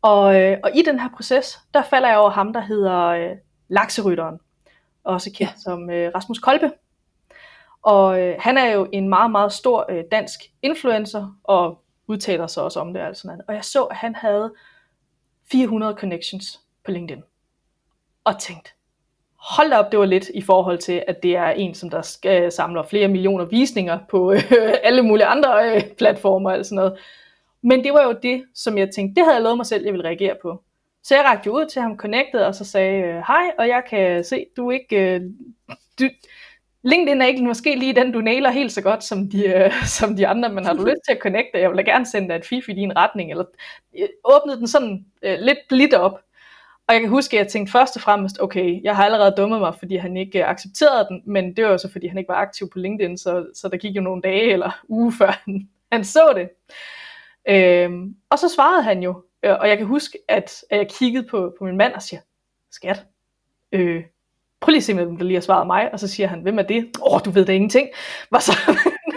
Og, 0.02 0.42
øh, 0.42 0.58
og 0.64 0.76
i 0.76 0.82
den 0.82 1.00
her 1.00 1.10
proces, 1.16 1.60
der 1.74 1.84
falder 1.84 2.10
jeg 2.10 2.18
over 2.18 2.30
ham, 2.30 2.54
der 2.54 2.62
hedder 2.62 3.00
øh, 3.00 3.36
Lakserytteren, 3.68 4.40
også 5.04 5.32
kendt 5.36 5.52
ja. 5.52 5.58
som 5.58 5.90
øh, 5.90 6.12
Rasmus 6.16 6.40
Kolbe. 6.40 6.72
Og 7.82 8.22
øh, 8.22 8.36
han 8.40 8.58
er 8.58 8.72
jo 8.72 8.90
en 8.94 9.10
meget, 9.10 9.32
meget 9.32 9.54
stor 9.54 9.86
øh, 9.90 10.04
dansk 10.12 10.40
influencer, 10.62 11.40
og 11.44 11.84
udtaler 12.08 12.48
sig 12.48 12.64
også 12.64 12.80
om 12.80 12.94
det. 12.94 13.02
Altså. 13.02 13.44
Og 13.48 13.54
jeg 13.54 13.64
så, 13.64 13.84
at 13.84 13.98
han 13.98 14.16
havde 14.16 14.54
400 15.52 15.96
connections 16.00 16.60
på 16.86 16.92
LinkedIn. 16.92 17.24
Og 18.24 18.40
tænkte, 18.40 18.72
hold 19.44 19.70
da 19.70 19.78
op, 19.78 19.92
det 19.92 20.00
var 20.00 20.06
lidt 20.06 20.30
i 20.34 20.42
forhold 20.42 20.78
til, 20.78 21.04
at 21.08 21.24
det 21.24 21.36
er 21.36 21.50
en, 21.50 21.74
som 21.74 21.90
der 21.90 22.02
skal, 22.02 22.52
samler 22.52 22.84
flere 22.84 23.08
millioner 23.08 23.46
visninger 23.46 24.00
på 24.10 24.32
øh, 24.34 24.74
alle 24.84 25.02
mulige 25.02 25.26
andre 25.26 25.76
øh, 25.76 25.84
platformer 25.98 26.58
og 26.58 26.66
sådan 26.66 26.76
noget. 26.76 26.98
Men 27.62 27.84
det 27.84 27.94
var 27.94 28.04
jo 28.04 28.16
det, 28.24 28.44
som 28.56 28.78
jeg 28.78 28.90
tænkte, 28.96 29.16
det 29.16 29.24
havde 29.24 29.36
jeg 29.36 29.44
lovet 29.44 29.58
mig 29.58 29.66
selv, 29.66 29.84
jeg 29.86 29.94
ville 29.94 30.08
reagere 30.08 30.36
på. 30.42 30.64
Så 31.04 31.16
jeg 31.16 31.24
rakte 31.24 31.52
ud 31.52 31.66
til 31.66 31.82
ham, 31.82 31.98
connected, 31.98 32.40
og 32.40 32.56
så 32.56 32.66
sagde, 32.66 33.02
øh, 33.02 33.16
hej, 33.28 33.52
og 33.58 33.68
jeg 33.68 33.84
kan 33.90 34.24
se, 34.24 34.46
du 34.58 34.72
ikke, 34.72 35.16
øh, 35.16 35.22
du, 36.00 36.10
LinkedIn 36.84 37.22
er 37.22 37.26
ikke 37.26 37.44
måske 37.44 37.76
lige 37.76 37.96
den, 37.96 38.12
du 38.12 38.22
nailer 38.22 38.50
helt 38.50 38.72
så 38.72 38.82
godt 38.82 39.04
som 39.04 39.30
de, 39.30 39.46
øh, 39.46 39.72
som 40.00 40.16
de 40.16 40.28
andre, 40.28 40.50
men 40.50 40.66
har 40.66 40.74
du 40.74 40.86
lyst 40.90 41.02
til 41.08 41.16
at 41.16 41.22
connecte, 41.22 41.60
jeg 41.60 41.70
vil 41.70 41.78
da 41.78 41.84
gerne 41.84 42.06
sende 42.06 42.30
dig 42.30 42.36
et 42.36 42.46
fif 42.46 42.70
i 42.70 42.74
din 42.74 42.98
retning, 42.98 43.32
eller 43.32 43.46
øh, 44.00 44.08
åbne 44.24 44.58
den 44.58 44.68
sådan 44.68 45.06
øh, 45.22 45.40
lidt 45.40 45.60
blidt 45.70 45.94
op. 45.94 46.20
Og 46.88 46.94
jeg 46.94 47.02
kan 47.02 47.10
huske, 47.10 47.38
at 47.38 47.44
jeg 47.44 47.52
tænkte 47.52 47.72
først 47.72 47.96
og 47.96 48.02
fremmest, 48.02 48.42
okay, 48.42 48.84
jeg 48.84 48.96
har 48.96 49.06
allerede 49.06 49.34
dummet 49.38 49.60
mig, 49.60 49.76
fordi 49.80 49.96
han 49.96 50.18
ikke 50.18 50.40
øh, 50.40 50.50
accepterede 50.50 51.08
den, 51.10 51.22
men 51.26 51.56
det 51.56 51.66
var 51.66 51.72
jo 51.72 51.78
så, 51.78 51.92
fordi 51.92 52.08
han 52.08 52.18
ikke 52.18 52.30
var 52.30 52.36
aktiv 52.36 52.70
på 52.70 52.80
LinkedIn, 52.80 53.18
så, 53.18 53.46
så 53.54 53.70
der 53.70 53.78
gik 53.78 53.96
jo 53.96 54.02
nogle 54.02 54.22
dage 54.22 54.52
eller 54.52 54.82
uge 54.90 55.14
før 55.18 55.42
han, 55.46 55.70
han 55.92 56.06
så 56.06 56.34
det. 56.36 56.50
Øhm, 57.48 58.16
og 58.30 58.40
så 58.40 58.50
svarede 58.50 58.84
han 58.84 59.04
jo, 59.04 59.24
øh, 59.44 59.56
og 59.60 59.70
jeg 59.70 59.78
kan 59.78 59.88
huske, 59.88 60.18
at, 60.28 60.64
at 60.70 60.78
jeg 60.78 60.90
kiggede 60.90 61.28
på, 61.28 61.56
på 61.60 61.66
min 61.66 61.78
mand 61.78 61.94
og 61.94 62.02
siger, 62.02 62.22
skat, 62.72 63.06
øh, 63.72 64.04
prøv 64.62 64.72
lige 64.72 64.78
at 64.78 64.84
se, 64.84 64.94
hvem 64.94 65.18
der 65.18 65.26
lige 65.26 65.36
har 65.36 65.42
svaret 65.42 65.68
mig, 65.68 65.94
og 65.94 66.00
så 66.00 66.08
siger 66.08 66.28
han, 66.28 66.42
hvem 66.42 66.60
er 66.60 66.64
det? 66.64 66.92
Åh, 67.02 67.14
oh, 67.14 67.22
du 67.26 67.30
ved 67.32 67.46
da 67.46 67.52
ingenting. 67.52 67.90
Hvad 68.30 68.40
så? 68.40 68.54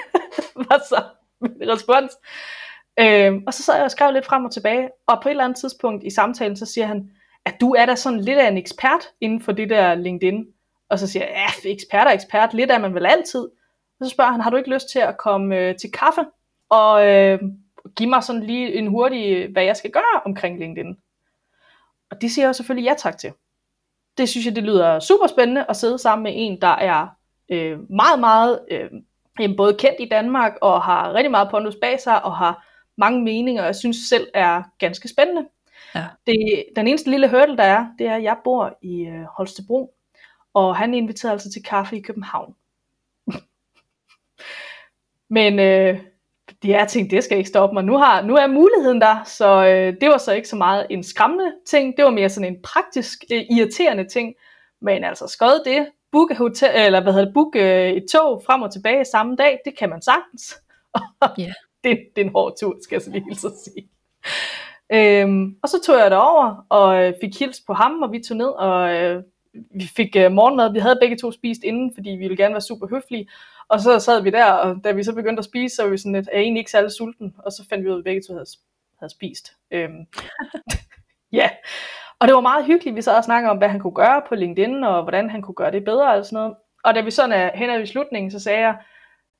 Hvad 0.67 0.89
så? 0.89 1.03
Respons. 1.43 2.13
Øhm, 3.01 3.45
og 3.47 3.55
så 3.55 3.63
sad 3.63 3.75
jeg 3.75 3.85
og 3.85 3.91
skrev 3.91 4.13
lidt 4.13 4.27
frem 4.27 4.45
og 4.45 4.53
tilbage, 4.53 4.89
og 5.07 5.19
på 5.23 5.29
et 5.29 5.31
eller 5.31 5.45
andet 5.45 5.59
tidspunkt 5.59 6.05
i 6.05 6.11
samtalen, 6.11 6.57
så 6.57 6.67
siger 6.67 6.87
han, 6.87 7.11
at 7.47 7.61
du 7.61 7.75
er 7.75 7.87
da 7.87 7.95
sådan 7.95 8.21
lidt 8.21 8.39
af 8.39 8.49
en 8.49 8.59
ekspert 8.59 9.09
inden 9.21 9.41
for 9.41 9.53
det 9.53 9.71
der 9.71 9.95
LinkedIn. 9.95 10.47
Og 10.89 10.99
så 10.99 11.07
siger 11.07 11.25
jeg, 11.25 11.35
ja, 11.65 11.71
ekspert 11.71 12.07
er 12.07 12.11
ekspert, 12.11 12.55
lidt 12.55 12.71
er 12.71 12.79
man 12.79 12.95
vel 12.95 13.07
altid. 13.07 13.41
Og 14.01 14.07
så 14.07 14.11
spørger 14.11 14.31
han, 14.31 14.41
har 14.41 14.51
du 14.51 14.57
ikke 14.57 14.75
lyst 14.75 14.91
til 14.91 14.99
at 14.99 15.19
komme 15.19 15.57
øh, 15.57 15.77
til 15.77 15.93
kaffe, 15.93 16.25
og 16.71 17.07
øh, 17.07 17.41
give 17.97 18.09
mig 18.09 18.23
sådan 18.23 18.43
lige 18.43 18.75
en 18.75 18.87
hurtig, 18.87 19.37
øh, 19.37 19.53
hvad 19.53 19.65
jeg 19.65 19.77
skal 19.77 19.91
gøre 19.91 20.21
omkring 20.25 20.59
LinkedIn. 20.59 20.97
Og 22.11 22.21
det 22.21 22.31
siger 22.31 22.47
jeg 22.47 22.55
selvfølgelig 22.55 22.89
ja 22.89 22.95
tak 22.99 23.19
til. 23.19 23.33
Det 24.19 24.29
synes 24.29 24.47
jeg, 24.47 24.57
det 24.57 24.65
lyder 24.65 25.01
super 25.01 25.27
spændende 25.27 25.67
at 25.69 25.77
sidde 25.77 25.99
sammen 25.99 26.23
med 26.23 26.33
en, 26.35 26.61
der 26.61 26.75
er 26.75 27.07
øh, 27.49 27.79
meget, 27.91 28.21
meget 28.21 28.61
øh, 28.71 28.91
både 29.57 29.75
kendt 29.75 30.01
i 30.01 30.09
Danmark, 30.09 30.53
og 30.63 30.83
har 30.83 31.15
rigtig 31.15 31.31
meget 31.31 31.51
pondus 31.51 31.77
bag 31.83 32.01
sig, 32.01 32.25
og 32.25 32.37
har 32.37 32.67
mange 32.99 33.25
meninger, 33.25 33.63
og 33.63 33.67
jeg 33.67 33.77
synes 33.77 33.97
selv 33.97 34.27
er 34.35 34.63
ganske 34.79 35.09
spændende. 35.09 35.47
Ja. 35.97 36.07
Det, 36.27 36.65
den 36.77 36.87
eneste 36.87 37.11
lille 37.11 37.31
hurdle, 37.31 37.57
der 37.57 37.63
er, 37.63 37.87
det 37.99 38.07
er, 38.07 38.15
at 38.15 38.23
jeg 38.23 38.37
bor 38.45 38.79
i 38.83 39.07
øh, 39.07 39.23
Holstebro, 39.37 39.95
og 40.55 40.77
han 40.77 40.95
inviterede 40.95 41.33
altså 41.33 41.53
til 41.53 41.63
kaffe 41.63 41.97
i 41.97 42.01
København. 42.01 42.55
Men 45.37 45.59
øh, 45.59 46.01
det 46.63 46.75
er 46.75 46.85
ting, 46.85 47.11
det 47.11 47.25
skal 47.25 47.39
ikke 47.39 47.49
stoppe 47.49 47.75
mig. 47.75 47.85
Nu, 47.85 47.97
har, 47.97 48.23
nu 48.23 48.35
er 48.35 48.47
muligheden 48.47 49.01
der, 49.01 49.25
så 49.25 49.67
øh, 49.67 50.01
det 50.01 50.09
var 50.09 50.19
så 50.19 50.33
ikke 50.33 50.49
så 50.49 50.57
meget 50.57 50.87
en 50.91 51.03
skræmmende 51.03 51.53
ting, 51.67 51.97
det 51.97 52.05
var 52.05 52.11
mere 52.11 52.29
sådan 52.29 52.55
en 52.55 52.63
praktisk, 52.63 53.25
øh, 53.33 53.45
irriterende 53.51 54.09
ting. 54.09 54.35
Men 54.81 55.05
altså 55.05 55.27
skød 55.27 55.65
det, 55.65 55.89
book, 56.13 56.33
hotel, 56.39 56.71
eller 56.75 57.03
hvad 57.03 57.13
hedder 57.13 57.25
det, 57.25 57.35
book 57.35 57.57
øh, 57.57 57.91
et 57.91 58.05
tog 58.13 58.43
frem 58.47 58.63
og 58.63 58.73
tilbage 58.73 59.05
samme 59.05 59.37
dag, 59.37 59.59
det 59.65 59.79
kan 59.79 59.91
man 59.91 60.03
sagtens. 60.03 60.57
yeah. 61.41 61.53
det, 61.85 61.99
det 62.17 62.23
er 62.23 62.27
en 62.27 62.33
hård 62.33 62.57
tur, 62.61 62.77
skal 62.83 62.97
jeg 62.97 63.03
så 63.03 63.11
lige 63.11 63.31
at 63.31 63.53
sige. 63.65 63.96
Øhm, 64.93 65.57
og 65.63 65.69
så 65.69 65.81
tog 65.87 65.99
jeg 65.99 66.11
det 66.11 66.19
over 66.19 66.67
og 66.69 67.05
øh, 67.05 67.15
fik 67.21 67.39
hils 67.39 67.61
på 67.67 67.73
ham, 67.73 68.03
og 68.03 68.13
vi 68.13 68.23
tog 68.23 68.37
ned, 68.37 68.49
og 68.49 68.95
øh, 68.95 69.23
vi 69.55 69.91
fik 69.97 70.17
øh, 70.17 70.33
morgenmad. 70.33 70.73
Vi 70.73 70.79
havde 70.79 70.99
begge 71.01 71.17
to 71.17 71.33
spist 71.33 71.63
inden, 71.65 71.93
fordi 71.95 72.11
vi 72.11 72.17
ville 72.17 72.37
gerne 72.37 72.55
være 72.55 72.61
super 72.61 72.87
høflige. 72.87 73.29
Og 73.69 73.81
så 73.81 73.99
sad 73.99 74.23
vi 74.23 74.31
der, 74.31 74.53
og 74.53 74.77
da 74.85 74.93
vi 74.93 75.03
så 75.03 75.15
begyndte 75.15 75.41
at 75.41 75.45
spise, 75.45 75.77
så 75.77 75.83
var 75.83 75.91
vi 75.91 75.99
sådan 75.99 76.13
lidt, 76.13 76.29
er 76.33 76.41
egentlig 76.41 76.61
ikke 76.61 76.71
særlig 76.71 76.91
sulten. 76.91 77.35
Og 77.39 77.53
så 77.53 77.65
fandt 77.69 77.85
vi 77.85 77.91
ud 77.91 77.95
af, 77.95 77.99
at 77.99 78.05
begge 78.05 78.23
to 78.29 78.33
havde, 78.33 78.47
havde 78.99 79.13
spist. 79.13 79.53
Øhm, 79.71 80.07
ja, 81.39 81.51
og 82.19 82.29
det 82.29 82.35
var 82.35 82.41
meget 82.41 82.67
hyggeligt. 82.67 82.97
Vi 82.97 83.03
sad 83.03 83.17
og 83.17 83.25
snakkede 83.25 83.51
om, 83.51 83.59
hvad 83.59 83.69
han 83.69 83.81
kunne 83.81 83.95
gøre 83.95 84.23
på 84.29 84.35
LinkedIn, 84.35 84.85
og 84.85 85.03
hvordan 85.03 85.31
han 85.31 85.43
kunne 85.43 85.55
gøre 85.55 85.73
det 85.73 85.85
bedre 85.85 86.15
og 86.15 86.25
sådan 86.25 86.37
noget. 86.37 86.55
Og 86.85 86.95
da 86.95 87.01
vi 87.01 87.11
sådan 87.11 87.33
er 87.33 87.51
hen 87.55 87.71
ad 87.71 87.83
i 87.83 87.87
slutningen, 87.87 88.31
så 88.31 88.39
sagde 88.39 88.61
jeg, 88.61 88.77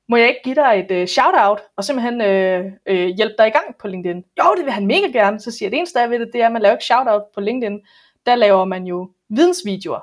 må 0.09 0.17
jeg 0.17 0.27
ikke 0.27 0.41
give 0.43 0.55
dig 0.55 0.85
et 0.89 1.01
uh, 1.01 1.07
shout-out, 1.07 1.61
og 1.77 1.83
simpelthen 1.83 2.21
uh, 2.21 2.65
uh, 2.91 3.07
hjælpe 3.17 3.35
dig 3.37 3.47
i 3.47 3.51
gang 3.51 3.75
på 3.79 3.87
LinkedIn? 3.87 4.23
Jo, 4.39 4.55
det 4.57 4.65
vil 4.65 4.73
han 4.73 4.87
mega 4.87 5.07
gerne. 5.07 5.39
Så 5.39 5.51
siger 5.51 5.67
jeg, 5.67 5.71
det 5.71 5.77
eneste 5.77 5.99
der 5.99 6.07
ved 6.07 6.19
det, 6.19 6.29
det 6.33 6.41
er, 6.41 6.45
at 6.45 6.51
man 6.51 6.61
laver 6.61 6.75
ikke 6.75 6.85
shout-out 6.85 7.23
på 7.33 7.41
LinkedIn. 7.41 7.79
Der 8.25 8.35
laver 8.35 8.65
man 8.65 8.83
jo 8.83 9.11
vidensvideoer. 9.29 9.99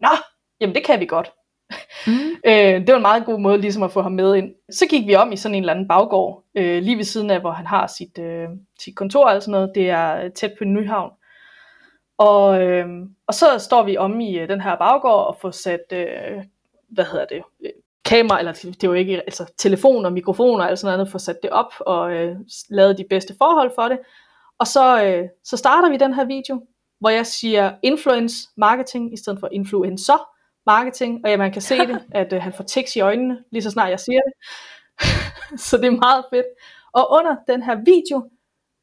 Nå, 0.00 0.08
jamen 0.60 0.74
det 0.74 0.84
kan 0.84 1.00
vi 1.00 1.06
godt. 1.06 1.32
Mm. 2.06 2.12
øh, 2.50 2.86
det 2.86 2.88
var 2.88 2.96
en 2.96 3.02
meget 3.02 3.24
god 3.24 3.38
måde 3.38 3.58
ligesom 3.58 3.82
at 3.82 3.92
få 3.92 4.02
ham 4.02 4.12
med 4.12 4.36
ind. 4.36 4.54
Så 4.70 4.86
gik 4.90 5.06
vi 5.06 5.14
om 5.14 5.32
i 5.32 5.36
sådan 5.36 5.54
en 5.54 5.62
eller 5.62 5.72
anden 5.72 5.88
baggård, 5.88 6.44
øh, 6.54 6.82
lige 6.82 6.96
ved 6.96 7.04
siden 7.04 7.30
af, 7.30 7.40
hvor 7.40 7.50
han 7.50 7.66
har 7.66 7.86
sit, 7.86 8.18
øh, 8.18 8.48
sit 8.80 8.96
kontor 8.96 9.28
og 9.28 9.42
sådan 9.42 9.52
noget. 9.52 9.72
Det 9.74 9.90
er 9.90 10.28
tæt 10.28 10.54
på 10.58 10.64
Nyhavn. 10.64 11.10
Og, 12.18 12.62
øh, 12.62 12.86
og 13.26 13.34
så 13.34 13.46
står 13.58 13.82
vi 13.82 13.96
om 13.96 14.20
i 14.20 14.38
øh, 14.38 14.48
den 14.48 14.60
her 14.60 14.76
baggård 14.76 15.26
og 15.26 15.36
får 15.40 15.50
sat, 15.50 15.92
øh, 15.92 16.44
hvad 16.88 17.04
hedder 17.04 17.26
det, 17.26 17.42
kamera, 18.04 18.38
eller 18.38 18.74
det 18.80 18.88
var 18.88 18.94
ikke, 18.94 19.20
altså 19.20 19.52
telefon 19.58 20.04
og 20.06 20.12
mikrofoner 20.12 20.70
og 20.70 20.78
sådan 20.78 20.98
noget, 20.98 21.12
få 21.12 21.18
sat 21.18 21.38
det 21.42 21.50
op 21.50 21.72
og 21.80 22.12
øh, 22.12 22.36
lavet 22.70 22.98
de 22.98 23.04
bedste 23.10 23.34
forhold 23.38 23.72
for 23.74 23.88
det. 23.88 23.98
Og 24.58 24.66
så, 24.66 25.04
øh, 25.04 25.28
så 25.44 25.56
starter 25.56 25.90
vi 25.90 25.96
den 25.96 26.14
her 26.14 26.24
video, 26.24 26.66
hvor 27.00 27.10
jeg 27.10 27.26
siger 27.26 27.72
influence 27.82 28.48
marketing 28.56 29.14
i 29.14 29.16
stedet 29.16 29.40
for 29.40 29.48
influencer 29.52 30.28
marketing, 30.66 31.20
og 31.24 31.30
ja, 31.30 31.36
man 31.36 31.52
kan 31.52 31.62
se 31.62 31.78
det, 31.78 32.04
at 32.20 32.32
øh, 32.32 32.42
han 32.42 32.52
får 32.52 32.64
tekst 32.64 32.96
i 32.96 33.00
øjnene, 33.00 33.38
lige 33.52 33.62
så 33.62 33.70
snart 33.70 33.90
jeg 33.90 34.00
siger 34.00 34.20
det. 34.20 34.32
så 35.66 35.76
det 35.76 35.86
er 35.86 35.90
meget 35.90 36.24
fedt. 36.32 36.46
Og 36.92 37.12
under 37.12 37.36
den 37.46 37.62
her 37.62 37.76
video, 37.84 38.30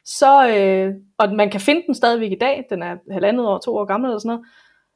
så, 0.04 0.48
øh, 0.48 0.94
og 1.18 1.32
man 1.32 1.50
kan 1.50 1.60
finde 1.60 1.82
den 1.86 1.94
stadigvæk 1.94 2.32
i 2.32 2.38
dag, 2.40 2.66
den 2.70 2.82
er 2.82 2.96
halvandet 3.12 3.46
år, 3.46 3.58
to 3.58 3.76
år 3.76 3.84
gammel 3.84 4.08
eller 4.08 4.18
sådan 4.18 4.28
noget, 4.28 4.46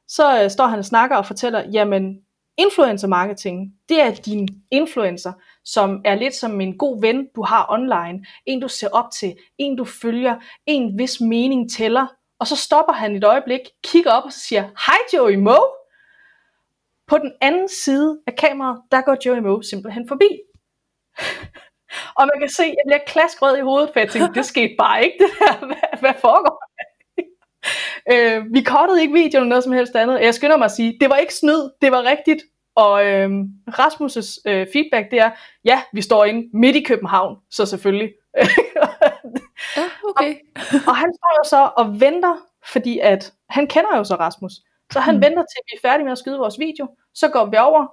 så 0.07 0.43
øh, 0.43 0.49
står 0.49 0.65
han 0.65 0.79
og 0.79 0.85
snakker 0.85 1.15
og 1.17 1.25
fortæller, 1.25 1.63
jamen 1.71 2.21
influencer 2.57 3.07
marketing, 3.07 3.73
det 3.89 4.01
er 4.01 4.11
din 4.11 4.47
influencer, 4.71 5.33
som 5.65 6.01
er 6.05 6.15
lidt 6.15 6.35
som 6.35 6.61
en 6.61 6.77
god 6.77 7.01
ven, 7.01 7.27
du 7.35 7.41
har 7.41 7.65
online. 7.69 8.25
En, 8.45 8.61
du 8.61 8.67
ser 8.67 8.89
op 8.89 9.11
til, 9.19 9.35
en, 9.57 9.75
du 9.75 9.85
følger, 9.85 10.35
en, 10.65 10.95
hvis 10.95 11.21
mening 11.21 11.71
tæller. 11.71 12.07
Og 12.39 12.47
så 12.47 12.55
stopper 12.55 12.93
han 12.93 13.15
et 13.15 13.23
øjeblik, 13.23 13.61
kigger 13.83 14.11
op 14.11 14.23
og 14.23 14.33
siger, 14.33 14.61
hej 14.61 14.97
Joey 15.13 15.35
Mo. 15.35 15.57
På 17.07 17.17
den 17.17 17.33
anden 17.41 17.69
side 17.69 18.19
af 18.27 18.35
kameraet, 18.35 18.81
der 18.91 19.01
går 19.01 19.17
Joey 19.25 19.39
Mo 19.39 19.61
simpelthen 19.61 20.07
forbi. 20.07 20.29
og 22.17 22.29
man 22.31 22.39
kan 22.39 22.49
se, 22.49 22.63
at 22.63 22.69
jeg 22.69 22.83
bliver 22.87 23.03
klaskrød 23.07 23.57
i 23.57 23.61
hovedet, 23.61 23.89
for 23.93 23.99
jeg 23.99 24.09
tænkte, 24.09 24.33
det 24.33 24.45
skete 24.45 24.75
bare 24.77 25.03
ikke, 25.05 25.17
det 25.23 25.31
der. 25.39 25.65
Hvad, 25.65 25.99
hvad 25.99 26.13
foregår 26.21 26.67
øh, 28.11 28.45
vi 28.53 28.61
kottede 28.61 29.01
ikke 29.01 29.13
videoen 29.13 29.43
eller 29.43 29.49
noget 29.49 29.63
som 29.63 29.73
helst 29.73 29.95
andet. 29.95 30.21
Jeg 30.21 30.33
skynder 30.33 30.57
mig 30.57 30.65
at 30.65 30.71
sige, 30.71 30.97
det 31.01 31.09
var 31.09 31.15
ikke 31.15 31.33
snyd, 31.33 31.69
det 31.81 31.91
var 31.91 32.03
rigtigt. 32.03 32.43
Og 32.75 33.05
øh, 33.05 33.29
Rasmus' 33.69 34.41
øh, 34.45 34.67
feedback, 34.73 35.11
det 35.11 35.19
er, 35.19 35.31
ja, 35.65 35.81
vi 35.93 36.01
står 36.01 36.25
inde 36.25 36.49
midt 36.53 36.75
i 36.75 36.83
København, 36.83 37.37
så 37.51 37.65
selvfølgelig. 37.65 38.09
ja, 39.77 39.85
okay. 40.09 40.35
og, 40.55 40.61
og 40.87 40.95
han 40.95 41.09
står 41.13 41.31
jo 41.39 41.49
så 41.49 41.69
og 41.77 41.99
venter, 41.99 42.35
fordi 42.73 42.99
at 42.99 43.33
han 43.49 43.67
kender 43.67 43.97
jo 43.97 44.03
så 44.03 44.15
Rasmus. 44.15 44.53
Så 44.93 44.99
han 44.99 45.15
mm. 45.15 45.21
venter 45.21 45.43
til 45.43 45.61
vi 45.65 45.77
er 45.77 45.89
færdige 45.89 46.03
med 46.03 46.11
at 46.11 46.17
skyde 46.17 46.37
vores 46.37 46.59
video. 46.59 46.87
Så 47.13 47.29
går 47.29 47.45
vi 47.45 47.57
over, 47.57 47.87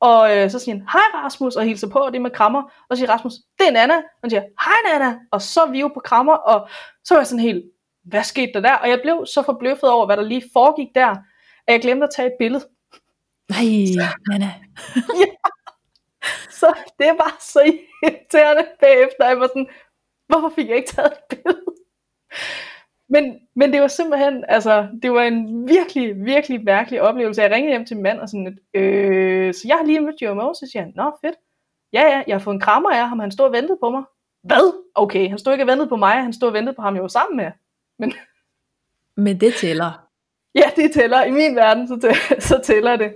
og 0.00 0.36
øh, 0.36 0.50
så 0.50 0.58
siger 0.58 0.74
han, 0.74 0.86
hej 0.92 1.22
Rasmus, 1.24 1.56
og 1.56 1.64
hilser 1.64 1.88
på, 1.88 1.98
og 1.98 2.12
det 2.12 2.22
med 2.22 2.30
krammer. 2.30 2.62
Og 2.62 2.96
så 2.96 3.00
siger 3.00 3.10
Rasmus, 3.10 3.32
det 3.58 3.68
er 3.68 3.72
Nana. 3.72 3.96
Og 3.96 4.20
han 4.22 4.30
siger, 4.30 4.42
hej 4.64 4.98
Nana. 4.98 5.18
Og 5.32 5.42
så 5.42 5.60
er 5.60 5.70
vi 5.70 5.80
jo 5.80 5.88
på 5.88 6.00
krammer, 6.04 6.34
og 6.34 6.68
så 7.04 7.14
var 7.14 7.20
jeg 7.20 7.26
sådan 7.26 7.42
helt, 7.42 7.64
hvad 8.04 8.22
skete 8.22 8.52
der 8.52 8.60
der? 8.60 8.74
Og 8.74 8.88
jeg 8.88 9.00
blev 9.02 9.26
så 9.26 9.42
forbløffet 9.42 9.90
over, 9.90 10.06
hvad 10.06 10.16
der 10.16 10.22
lige 10.22 10.50
foregik 10.52 10.88
der, 10.94 11.10
at 11.66 11.72
jeg 11.72 11.80
glemte 11.80 12.04
at 12.04 12.10
tage 12.16 12.26
et 12.26 12.34
billede. 12.38 12.68
Nej, 13.50 13.64
Nana. 14.30 14.54
ja. 15.20 15.26
Så 16.50 16.74
det 16.98 17.08
var 17.08 17.36
så 17.40 17.60
irriterende 18.02 18.66
bagefter. 18.80 19.28
Jeg 19.28 19.40
var 19.40 19.46
sådan, 19.46 19.68
hvorfor 20.26 20.52
fik 20.56 20.68
jeg 20.68 20.76
ikke 20.76 20.90
taget 20.90 21.12
et 21.12 21.36
billede? 21.36 21.64
Men, 23.08 23.40
men 23.56 23.72
det 23.72 23.80
var 23.80 23.88
simpelthen, 23.88 24.44
altså, 24.48 24.88
det 25.02 25.12
var 25.12 25.22
en 25.22 25.68
virkelig, 25.68 26.24
virkelig 26.24 26.64
mærkelig 26.64 27.02
oplevelse. 27.02 27.42
Jeg 27.42 27.50
ringede 27.50 27.72
hjem 27.72 27.86
til 27.86 27.96
min 27.96 28.02
mand 28.02 28.20
og 28.20 28.28
sådan, 28.28 28.58
øh, 28.74 29.54
så 29.54 29.62
jeg 29.68 29.76
har 29.76 29.84
lige 29.84 30.00
mødt 30.00 30.22
Joe 30.22 30.34
Moe, 30.34 30.54
så 30.54 30.68
siger 30.72 30.82
han, 30.82 30.92
nå 30.96 31.12
fedt. 31.24 31.36
Ja, 31.92 32.02
ja, 32.02 32.22
jeg 32.26 32.34
har 32.34 32.40
fået 32.40 32.54
en 32.54 32.60
krammer 32.60 32.90
af 32.90 33.08
ham, 33.08 33.18
han 33.18 33.30
stod 33.30 33.46
og 33.46 33.52
ventede 33.52 33.78
på 33.82 33.90
mig. 33.90 34.02
Hvad? 34.42 34.84
Okay, 34.94 35.28
han 35.28 35.38
stod 35.38 35.52
ikke 35.52 35.64
og 35.64 35.68
ventede 35.68 35.88
på 35.88 35.96
mig, 35.96 36.22
han 36.22 36.32
stod 36.32 36.48
og 36.48 36.54
ventede 36.54 36.76
på 36.76 36.82
ham, 36.82 36.94
jeg 36.94 37.02
var 37.02 37.08
sammen 37.08 37.36
med. 37.36 37.50
Men, 37.98 38.12
men 39.16 39.40
det 39.40 39.54
tæller. 39.54 40.00
Ja, 40.56 40.70
det 40.76 40.92
tæller. 40.92 41.24
I 41.24 41.30
min 41.30 41.56
verden, 41.56 41.88
så, 41.88 41.98
tæller, 42.00 42.40
så 42.50 42.60
tæller 42.64 42.96
det. 42.96 43.14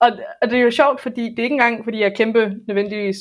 Og, 0.00 0.10
og 0.42 0.50
det 0.50 0.58
er 0.58 0.62
jo 0.62 0.70
sjovt, 0.70 1.00
fordi 1.00 1.30
det 1.30 1.38
er 1.38 1.42
ikke 1.42 1.54
engang, 1.54 1.84
fordi 1.84 2.00
jeg 2.00 2.06
er 2.06 2.14
kæmpe 2.14 2.54
nødvendigvis 2.66 3.16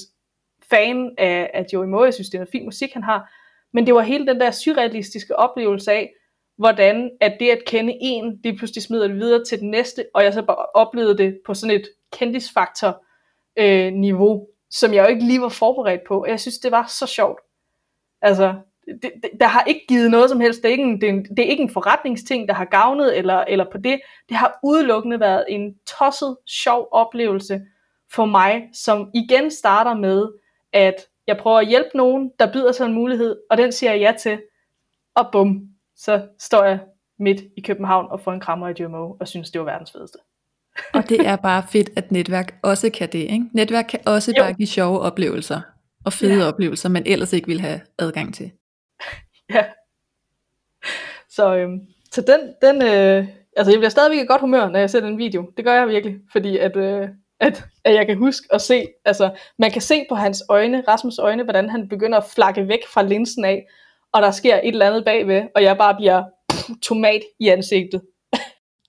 fan 0.69 1.15
af, 1.17 1.51
af 1.53 1.65
Joey 1.73 1.87
Moe. 1.87 2.03
Jeg 2.03 2.13
synes, 2.13 2.29
det 2.29 2.39
er 2.39 2.45
fin 2.51 2.65
musik, 2.65 2.93
han 2.93 3.03
har. 3.03 3.33
Men 3.73 3.85
det 3.85 3.93
var 3.93 4.01
hele 4.01 4.27
den 4.27 4.39
der 4.39 4.51
surrealistiske 4.51 5.35
oplevelse 5.35 5.91
af, 5.91 6.13
hvordan 6.57 7.11
at 7.21 7.37
det 7.39 7.49
at 7.49 7.65
kende 7.65 7.97
en, 8.01 8.39
det 8.43 8.57
pludselig 8.57 8.83
smider 8.83 9.07
det 9.07 9.15
videre 9.15 9.45
til 9.45 9.59
den 9.59 9.71
næste, 9.71 10.05
og 10.13 10.23
jeg 10.23 10.33
så 10.33 10.41
bare 10.41 10.65
oplevede 10.73 11.17
det 11.17 11.39
på 11.45 11.53
sådan 11.53 11.75
et 11.75 11.89
kendisfaktor 12.11 13.03
øh, 13.59 13.93
niveau, 13.93 14.47
som 14.69 14.93
jeg 14.93 15.03
jo 15.03 15.07
ikke 15.07 15.25
lige 15.25 15.41
var 15.41 15.49
forberedt 15.49 16.01
på. 16.07 16.21
Og 16.21 16.29
jeg 16.29 16.39
synes, 16.39 16.57
det 16.57 16.71
var 16.71 16.85
så 16.99 17.07
sjovt. 17.07 17.39
Altså, 18.21 18.55
det, 18.87 19.11
det, 19.23 19.29
der 19.39 19.47
har 19.47 19.63
ikke 19.63 19.85
givet 19.87 20.11
noget 20.11 20.29
som 20.29 20.39
helst. 20.39 20.61
Det 20.61 20.67
er 20.67 20.71
ikke 20.71 20.83
en, 20.83 21.01
det 21.01 21.09
er, 21.09 21.13
en, 21.13 21.23
det 21.23 21.39
er 21.39 21.49
ikke 21.49 21.63
en 21.63 21.69
forretningsting, 21.69 22.47
der 22.47 22.53
har 22.53 22.65
gavnet 22.65 23.17
eller, 23.17 23.37
eller 23.37 23.65
på 23.71 23.77
det. 23.77 23.99
Det 24.29 24.37
har 24.37 24.59
udelukkende 24.63 25.19
været 25.19 25.45
en 25.49 25.75
tosset, 25.99 26.37
sjov 26.47 26.87
oplevelse 26.91 27.61
for 28.13 28.25
mig, 28.25 28.69
som 28.73 29.09
igen 29.13 29.51
starter 29.51 29.95
med, 29.95 30.27
at 30.73 30.95
jeg 31.27 31.37
prøver 31.37 31.59
at 31.59 31.67
hjælpe 31.67 31.89
nogen, 31.93 32.31
der 32.39 32.53
byder 32.53 32.71
sig 32.71 32.85
en 32.85 32.93
mulighed, 32.93 33.35
og 33.49 33.57
den 33.57 33.71
siger 33.71 33.91
jeg 33.91 34.01
ja 34.01 34.13
til, 34.19 34.41
og 35.15 35.29
bum, 35.31 35.61
så 35.95 36.27
står 36.39 36.63
jeg 36.63 36.79
midt 37.19 37.41
i 37.57 37.61
København 37.61 38.07
og 38.09 38.21
få 38.21 38.31
en 38.31 38.39
krammer 38.39 38.67
i 38.67 38.73
GMO, 38.73 39.15
og 39.19 39.27
synes, 39.27 39.51
det 39.51 39.59
var 39.59 39.65
verdens 39.65 39.91
fedeste. 39.91 40.17
og 40.93 41.09
det 41.09 41.27
er 41.27 41.35
bare 41.35 41.63
fedt, 41.71 41.89
at 41.95 42.11
netværk 42.11 42.59
også 42.63 42.89
kan 42.89 43.09
det. 43.11 43.19
Ikke? 43.19 43.45
Netværk 43.53 43.85
kan 43.89 43.99
også 44.05 44.33
jo. 44.37 44.43
bare 44.43 44.53
give 44.53 44.67
sjove 44.67 44.99
oplevelser 44.99 45.61
og 46.05 46.13
fede 46.13 46.39
ja. 46.39 46.47
oplevelser, 46.47 46.89
man 46.89 47.03
ellers 47.05 47.33
ikke 47.33 47.47
vil 47.47 47.61
have 47.61 47.81
adgang 47.99 48.33
til. 48.33 48.51
Ja. 49.53 49.65
Så, 51.29 51.55
øhm, 51.55 51.79
så 52.11 52.21
den, 52.21 52.53
den 52.61 52.81
øh, 52.81 53.27
altså 53.57 53.71
jeg 53.71 53.79
bliver 53.79 53.89
stadigvæk 53.89 54.23
i 54.23 54.25
godt 54.25 54.41
humør, 54.41 54.69
når 54.69 54.79
jeg 54.79 54.89
ser 54.89 54.99
den 54.99 55.17
video. 55.17 55.51
Det 55.57 55.65
gør 55.65 55.73
jeg 55.73 55.87
virkelig, 55.87 56.15
fordi 56.31 56.57
at, 56.57 56.77
øh, 56.77 57.07
at, 57.39 57.65
at 57.83 57.93
jeg 57.93 58.05
kan 58.05 58.17
huske 58.17 58.47
at 58.51 58.61
se, 58.61 58.85
altså 59.05 59.31
man 59.59 59.71
kan 59.71 59.81
se 59.81 60.05
på 60.09 60.15
hans 60.15 60.43
øjne, 60.49 60.83
Rasmus 60.87 61.19
øjne, 61.19 61.43
hvordan 61.43 61.69
han 61.69 61.89
begynder 61.89 62.17
at 62.17 62.25
flakke 62.35 62.67
væk 62.67 62.87
fra 62.93 63.03
linsen 63.03 63.45
af, 63.45 63.67
og 64.13 64.21
der 64.21 64.31
sker 64.31 64.55
et 64.55 64.67
eller 64.67 64.87
andet 64.87 65.05
bagved, 65.05 65.41
og 65.55 65.63
jeg 65.63 65.77
bare 65.77 65.95
bliver 65.95 66.23
pff, 66.49 66.69
tomat 66.87 67.21
i 67.39 67.47
ansigtet. 67.47 68.01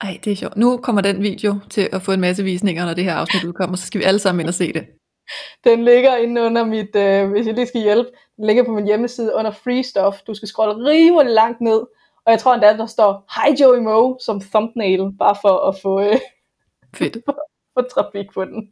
Ej, 0.01 0.19
det 0.23 0.31
er 0.31 0.35
sjovt. 0.35 0.57
Nu 0.57 0.77
kommer 0.77 1.01
den 1.01 1.23
video 1.23 1.59
til 1.69 1.89
at 1.91 2.01
få 2.01 2.11
en 2.11 2.21
masse 2.21 2.43
visninger, 2.43 2.85
når 2.85 2.93
det 2.93 3.03
her 3.03 3.13
afsnit 3.13 3.43
udkommer, 3.43 3.77
så 3.77 3.85
skal 3.85 3.99
vi 3.99 4.05
alle 4.05 4.19
sammen 4.19 4.39
ind 4.39 4.47
og 4.47 4.53
se 4.53 4.73
det. 4.73 4.85
Den 5.63 5.85
ligger 5.85 6.15
inde 6.15 6.41
under 6.41 6.65
mit, 6.65 6.95
øh, 6.95 7.29
hvis 7.29 7.47
jeg 7.47 7.55
lige 7.55 7.67
skal 7.67 7.81
hjælpe, 7.81 8.09
den 8.37 8.45
ligger 8.45 8.63
på 8.63 8.71
min 8.71 8.85
hjemmeside 8.85 9.35
under 9.35 9.51
free 9.51 9.83
stuff. 9.83 10.21
Du 10.27 10.33
skal 10.33 10.47
scrolle 10.47 10.85
rimelig 10.85 11.33
langt 11.33 11.61
ned, 11.61 11.79
og 12.25 12.31
jeg 12.31 12.39
tror 12.39 12.53
endda, 12.53 12.77
der 12.77 12.85
står 12.85 13.23
Hi 13.35 13.61
Joey 13.61 13.79
Mo 13.79 14.17
som 14.19 14.41
thumbnail, 14.41 15.11
bare 15.19 15.35
for 15.41 15.67
at 15.67 15.75
få, 15.81 16.01
øh, 16.01 16.15
Fedt. 16.97 17.17
få 17.77 17.81
trafik 17.81 18.27
på 18.33 18.45
den. 18.45 18.71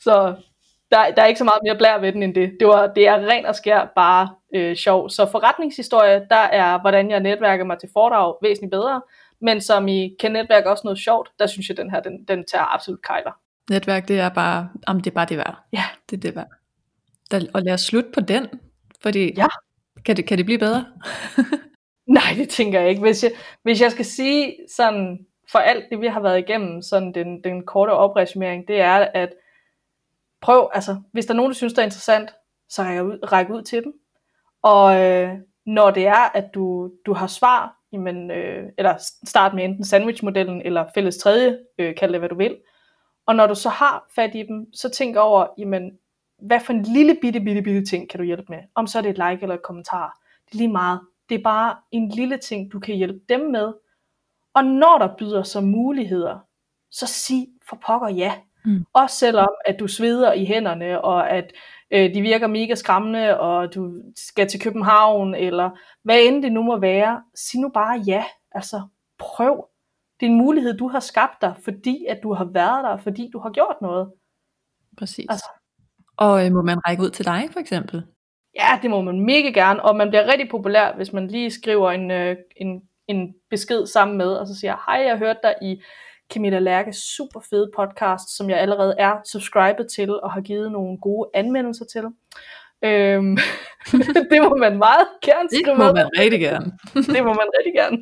så 0.00 0.34
der, 0.90 1.10
der 1.10 1.22
er 1.22 1.26
ikke 1.26 1.38
så 1.38 1.44
meget 1.44 1.60
mere 1.64 1.76
blær 1.76 1.98
ved 1.98 2.12
den 2.12 2.22
end 2.22 2.34
det. 2.34 2.56
Det, 2.60 2.68
var, 2.68 2.86
det 2.86 3.08
er 3.08 3.26
ren 3.26 3.46
og 3.46 3.54
skær 3.54 3.92
bare 3.96 4.28
øh, 4.54 4.76
sjov. 4.76 5.10
Så 5.10 5.30
forretningshistorie, 5.30 6.26
der 6.30 6.36
er, 6.36 6.80
hvordan 6.80 7.10
jeg 7.10 7.20
netværker 7.20 7.64
mig 7.64 7.78
til 7.78 7.88
foredrag 7.92 8.34
væsentligt 8.42 8.70
bedre. 8.70 9.02
Men 9.40 9.60
som 9.60 9.88
I 9.88 10.16
kan 10.20 10.32
netværke 10.32 10.70
også 10.70 10.82
noget 10.84 10.98
sjovt, 10.98 11.30
der 11.38 11.46
synes 11.46 11.68
jeg, 11.68 11.76
den 11.76 11.90
her, 11.90 12.00
den, 12.00 12.24
den 12.24 12.44
tager 12.44 12.74
absolut 12.74 13.02
kejler. 13.02 13.32
Netværk, 13.70 14.08
det 14.08 14.20
er 14.20 14.28
bare, 14.28 14.68
jamen, 14.88 15.04
det 15.04 15.10
er 15.10 15.14
bare 15.14 15.26
det 15.26 15.36
værd. 15.36 15.56
Ja. 15.72 15.84
Det 16.10 16.16
er 16.16 16.20
det 16.20 16.36
værd. 16.36 16.48
Der, 17.30 17.40
og 17.54 17.62
lad 17.62 17.74
os 17.74 17.80
slutte 17.80 18.10
på 18.14 18.20
den, 18.20 18.46
fordi 19.02 19.34
Ja. 19.36 19.46
kan, 20.04 20.16
det, 20.16 20.26
kan 20.26 20.38
det 20.38 20.46
blive 20.46 20.58
bedre? 20.58 20.86
Nej, 22.06 22.34
det 22.36 22.48
tænker 22.48 22.80
jeg 22.80 22.88
ikke. 22.88 23.00
Hvis 23.00 23.22
jeg, 23.24 23.32
hvis 23.62 23.80
jeg 23.80 23.92
skal 23.92 24.04
sige 24.04 24.56
sådan, 24.76 25.26
for 25.52 25.58
alt 25.58 25.84
det, 25.90 26.00
vi 26.00 26.06
har 26.06 26.20
været 26.20 26.38
igennem, 26.38 26.82
sådan 26.82 27.14
den, 27.14 27.44
den 27.44 27.66
korte 27.66 27.90
opresumering, 27.90 28.68
det 28.68 28.80
er, 28.80 29.08
at 29.14 29.32
prøv, 30.40 30.70
altså, 30.74 30.96
hvis 31.12 31.26
der 31.26 31.32
er 31.32 31.36
nogen, 31.36 31.50
der 31.50 31.56
synes, 31.56 31.72
det 31.72 31.78
er 31.78 31.84
interessant, 31.86 32.30
så 32.68 32.82
ræk 32.82 33.02
ud, 33.02 33.18
ræk 33.32 33.50
ud 33.50 33.62
til 33.62 33.82
dem. 33.84 33.92
Og 34.62 35.00
øh, 35.00 35.30
når 35.66 35.90
det 35.90 36.06
er, 36.06 36.36
at 36.36 36.44
du, 36.54 36.90
du 37.06 37.12
har 37.12 37.26
svar, 37.26 37.76
jamen, 37.92 38.30
øh, 38.30 38.64
eller 38.78 38.94
start 39.24 39.54
med 39.54 39.64
enten 39.64 39.84
sandwichmodellen, 39.84 40.62
eller 40.62 40.84
fælles 40.94 41.16
tredje, 41.16 41.58
øh, 41.78 41.94
kald 41.96 42.12
det 42.12 42.20
hvad 42.20 42.28
du 42.28 42.36
vil. 42.36 42.56
Og 43.26 43.36
når 43.36 43.46
du 43.46 43.54
så 43.54 43.68
har 43.68 44.06
fat 44.14 44.34
i 44.34 44.42
dem, 44.42 44.74
så 44.74 44.88
tænk 44.88 45.16
over, 45.16 45.46
jamen, 45.58 45.98
hvad 46.38 46.60
for 46.60 46.72
en 46.72 46.82
lille 46.82 47.16
bitte, 47.22 47.40
bitte, 47.40 47.62
bitte 47.62 47.84
ting 47.84 48.10
kan 48.10 48.18
du 48.18 48.24
hjælpe 48.24 48.46
med? 48.48 48.58
Om 48.74 48.86
så 48.86 48.98
er 48.98 49.02
det 49.02 49.10
et 49.10 49.30
like 49.30 49.42
eller 49.42 49.54
et 49.54 49.62
kommentar. 49.62 50.20
Det 50.46 50.54
er 50.54 50.58
lige 50.58 50.72
meget. 50.72 51.00
Det 51.28 51.38
er 51.38 51.42
bare 51.42 51.76
en 51.90 52.08
lille 52.08 52.36
ting, 52.36 52.72
du 52.72 52.80
kan 52.80 52.96
hjælpe 52.96 53.20
dem 53.28 53.40
med. 53.40 53.72
Og 54.54 54.64
når 54.64 54.98
der 54.98 55.16
byder 55.18 55.42
sig 55.42 55.64
muligheder, 55.64 56.38
så 56.90 57.06
sig 57.06 57.48
for 57.68 57.78
pokker 57.86 58.08
ja. 58.08 58.34
Mm. 58.64 58.84
Også 58.92 59.16
selvom, 59.16 59.48
at 59.66 59.76
du 59.80 59.86
sveder 59.86 60.32
i 60.32 60.44
hænderne, 60.44 61.00
og 61.00 61.30
at 61.30 61.52
øh, 61.90 62.14
de 62.14 62.20
virker 62.20 62.46
mega 62.46 62.74
skræmmende, 62.74 63.40
og 63.40 63.74
du 63.74 64.02
skal 64.16 64.48
til 64.48 64.60
København, 64.60 65.34
eller 65.34 65.70
hvad 66.02 66.20
end 66.22 66.42
det 66.42 66.52
nu 66.52 66.62
må 66.62 66.78
være. 66.78 67.22
Sig 67.34 67.60
nu 67.60 67.68
bare 67.68 68.02
ja. 68.06 68.24
Altså, 68.52 68.82
prøv. 69.18 69.68
Det 70.20 70.26
er 70.26 70.30
en 70.30 70.38
mulighed, 70.38 70.78
du 70.78 70.88
har 70.88 71.00
skabt 71.00 71.42
dig, 71.42 71.54
fordi 71.64 72.06
at 72.08 72.20
du 72.22 72.32
har 72.34 72.44
været 72.44 72.84
der, 72.84 72.96
fordi 72.96 73.30
du 73.32 73.38
har 73.38 73.50
gjort 73.50 73.76
noget. 73.82 74.12
Præcis. 74.98 75.26
Altså. 75.28 75.48
Og 76.16 76.46
øh, 76.46 76.52
må 76.52 76.62
man 76.62 76.78
række 76.88 77.02
ud 77.02 77.10
til 77.10 77.24
dig, 77.24 77.48
for 77.52 77.60
eksempel? 77.60 78.04
Ja, 78.54 78.78
det 78.82 78.90
må 78.90 79.02
man 79.02 79.20
mega 79.20 79.48
gerne, 79.48 79.82
og 79.84 79.96
man 79.96 80.08
bliver 80.08 80.26
rigtig 80.26 80.48
populær, 80.50 80.92
hvis 80.96 81.12
man 81.12 81.28
lige 81.28 81.50
skriver 81.50 81.90
en, 81.90 82.10
øh, 82.10 82.36
en, 82.56 82.82
en 83.08 83.34
besked 83.50 83.86
sammen 83.86 84.16
med, 84.18 84.32
og 84.32 84.46
så 84.46 84.54
siger, 84.60 84.76
hej, 84.86 85.04
jeg 85.06 85.18
hørte 85.18 85.40
dig 85.42 85.54
i 85.62 85.82
Camilla 86.32 86.58
Lærkes 86.58 86.96
super 86.96 87.40
fede 87.50 87.70
podcast, 87.76 88.36
som 88.36 88.50
jeg 88.50 88.58
allerede 88.58 88.94
er 88.98 89.16
subscribet 89.32 89.86
til, 89.96 90.20
og 90.20 90.32
har 90.32 90.40
givet 90.40 90.72
nogle 90.72 90.98
gode 90.98 91.30
anmeldelser 91.34 91.84
til. 91.84 92.04
Øhm, 92.82 93.36
det 94.30 94.42
må 94.42 94.56
man 94.56 94.78
meget 94.78 95.06
gerne 95.22 95.48
skrive 95.48 95.70
Det 95.70 95.78
må 95.78 95.84
med. 95.84 95.92
man 95.92 96.10
rigtig 96.18 96.40
gerne. 96.40 96.72
det 97.14 97.24
må 97.24 97.32
man 97.32 97.48
rigtig 97.58 97.72
gerne. 97.74 97.98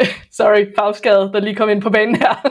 Sorry, 0.36 0.66
Fagsgade, 0.78 1.32
der 1.32 1.40
lige 1.40 1.56
kom 1.56 1.68
ind 1.68 1.82
på 1.82 1.90
banen 1.90 2.16
her. 2.16 2.34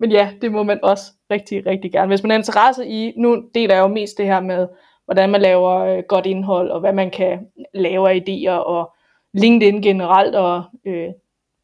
Men 0.00 0.12
ja, 0.12 0.32
det 0.40 0.52
må 0.52 0.62
man 0.62 0.80
også 0.82 1.12
rigtig, 1.30 1.66
rigtig 1.66 1.92
gerne. 1.92 2.08
Hvis 2.08 2.22
man 2.22 2.30
har 2.30 2.38
interesse 2.38 2.86
i, 2.86 3.12
nu 3.16 3.44
deler 3.54 3.74
jeg 3.74 3.82
jo 3.82 3.88
mest 3.88 4.18
det 4.18 4.26
her 4.26 4.40
med, 4.40 4.68
hvordan 5.04 5.30
man 5.30 5.40
laver 5.40 5.78
øh, 5.78 6.02
godt 6.08 6.26
indhold, 6.26 6.70
og 6.70 6.80
hvad 6.80 6.92
man 6.92 7.10
kan 7.10 7.46
lave 7.74 8.10
af 8.10 8.24
idéer, 8.28 8.50
og 8.50 8.94
LinkedIn 9.34 9.82
generelt, 9.82 10.34
og 10.34 10.64
øh, 10.86 11.08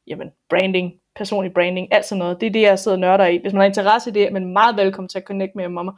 jamen, 0.06 0.30
branding, 0.50 0.92
personlig 1.16 1.52
branding, 1.52 1.94
alt 1.94 2.04
sådan 2.04 2.18
noget. 2.18 2.40
Det 2.40 2.46
er 2.46 2.50
det, 2.50 2.62
jeg 2.62 2.78
sidder 2.78 2.96
og 2.96 3.00
nørder 3.00 3.26
i. 3.26 3.38
Hvis 3.38 3.52
man 3.52 3.60
har 3.60 3.66
interesse 3.66 4.10
i 4.10 4.12
det, 4.12 4.26
er 4.26 4.30
man 4.30 4.52
meget 4.52 4.76
velkommen 4.76 5.08
til 5.08 5.18
at 5.18 5.24
connecte 5.24 5.56
med 5.56 5.68
mig. 5.68 5.92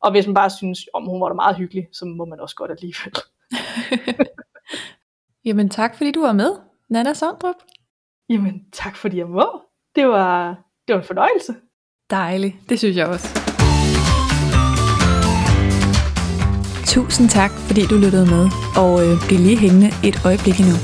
Og 0.00 0.10
hvis 0.10 0.26
man 0.26 0.34
bare 0.34 0.50
synes, 0.50 0.78
om 0.94 1.06
hun 1.06 1.20
var 1.20 1.28
da 1.28 1.34
meget 1.34 1.56
hyggelig, 1.56 1.88
så 1.92 2.04
må 2.04 2.24
man 2.24 2.40
også 2.40 2.56
godt 2.56 2.70
alligevel. 2.70 3.14
Jamen 5.44 5.68
tak, 5.68 5.96
fordi 5.96 6.12
du 6.12 6.20
var 6.20 6.32
med, 6.32 6.69
Nana 6.90 7.14
Sondrup. 7.14 7.54
Jamen, 8.28 8.54
tak 8.72 8.96
fordi 8.96 9.18
jeg 9.18 9.26
må. 9.26 9.62
Det 9.94 10.08
var, 10.08 10.48
det 10.88 10.94
var 10.94 11.00
en 11.00 11.06
fornøjelse. 11.06 11.54
Dejligt, 12.10 12.56
det 12.68 12.78
synes 12.78 12.96
jeg 12.96 13.06
også. 13.06 13.28
Tusind 16.86 17.28
tak, 17.28 17.50
fordi 17.50 17.80
du 17.90 17.94
lyttede 17.94 18.26
med, 18.26 18.44
og 18.76 18.92
øh, 19.06 19.26
bliv 19.26 19.38
lige 19.38 19.58
hængende 19.58 19.88
et 20.04 20.16
øjeblik 20.24 20.60
endnu. 20.60 20.76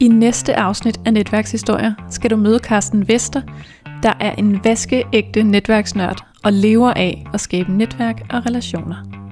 I 0.00 0.08
næste 0.08 0.56
afsnit 0.56 1.00
af 1.06 1.12
Netværkshistorier 1.12 1.94
skal 2.10 2.30
du 2.30 2.36
møde 2.36 2.58
Carsten 2.58 3.08
Vester, 3.08 3.42
der 4.02 4.12
er 4.20 4.32
en 4.32 4.64
vaskeægte 4.64 5.42
netværksnørd 5.42 6.35
og 6.46 6.52
lever 6.52 6.90
af 6.90 7.26
at 7.34 7.40
skabe 7.40 7.72
netværk 7.72 8.20
og 8.30 8.46
relationer. 8.46 9.26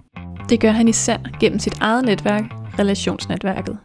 Det 0.48 0.60
gør 0.60 0.70
han 0.70 0.88
især 0.88 1.18
gennem 1.40 1.58
sit 1.58 1.74
eget 1.80 2.04
netværk, 2.04 2.44
relationsnetværket. 2.78 3.78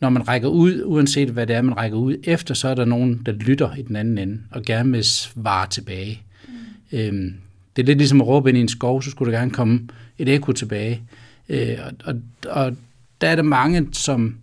Når 0.00 0.08
man 0.08 0.28
rækker 0.28 0.48
ud, 0.48 0.82
uanset 0.84 1.28
hvad 1.28 1.46
det 1.46 1.56
er, 1.56 1.62
man 1.62 1.76
rækker 1.76 1.98
ud 1.98 2.16
efter, 2.24 2.54
så 2.54 2.68
er 2.68 2.74
der 2.74 2.84
nogen, 2.84 3.22
der 3.26 3.32
lytter 3.32 3.74
i 3.74 3.82
den 3.82 3.96
anden 3.96 4.18
ende, 4.18 4.40
og 4.50 4.62
gerne 4.62 4.92
vil 4.92 5.04
svare 5.04 5.66
tilbage. 5.68 6.22
Mm. 6.48 6.98
Øhm, 6.98 7.34
det 7.76 7.82
er 7.82 7.86
lidt 7.86 7.98
ligesom 7.98 8.20
at 8.20 8.26
råbe 8.26 8.48
ind 8.48 8.58
i 8.58 8.60
en 8.60 8.68
skov, 8.68 9.02
så 9.02 9.10
skulle 9.10 9.32
der 9.32 9.38
gerne 9.38 9.50
komme 9.50 9.88
et 10.18 10.28
ekko 10.28 10.52
tilbage. 10.52 11.02
Øh, 11.48 11.78
og, 11.86 11.92
og, 12.04 12.20
og 12.50 12.76
der 13.20 13.28
er 13.28 13.36
der 13.36 13.42
mange, 13.42 13.88
som 13.92 14.36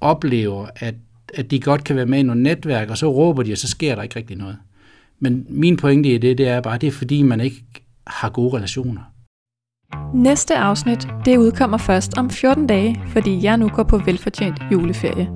oplever, 0.00 0.66
at, 0.76 0.94
at 1.34 1.50
de 1.50 1.60
godt 1.60 1.84
kan 1.84 1.96
være 1.96 2.06
med 2.06 2.18
i 2.18 2.22
nogle 2.22 2.42
netværk, 2.42 2.90
og 2.90 2.98
så 2.98 3.12
råber 3.12 3.42
de, 3.42 3.52
og 3.52 3.58
så 3.58 3.68
sker 3.68 3.94
der 3.94 4.02
ikke 4.02 4.16
rigtig 4.16 4.36
noget. 4.36 4.56
Men 5.24 5.46
min 5.48 5.76
pointe 5.76 6.08
i 6.14 6.18
det, 6.18 6.38
det 6.38 6.48
er 6.48 6.60
bare, 6.60 6.78
det 6.78 6.86
er 6.86 6.90
fordi, 6.92 7.22
man 7.22 7.40
ikke 7.40 7.56
har 8.06 8.30
gode 8.30 8.56
relationer. 8.56 9.00
Næste 10.14 10.56
afsnit, 10.56 11.08
det 11.24 11.36
udkommer 11.36 11.78
først 11.78 12.18
om 12.18 12.30
14 12.30 12.66
dage, 12.66 13.00
fordi 13.06 13.42
jeg 13.42 13.56
nu 13.56 13.68
går 13.68 13.82
på 13.82 13.98
velfortjent 13.98 14.62
juleferie. 14.72 15.28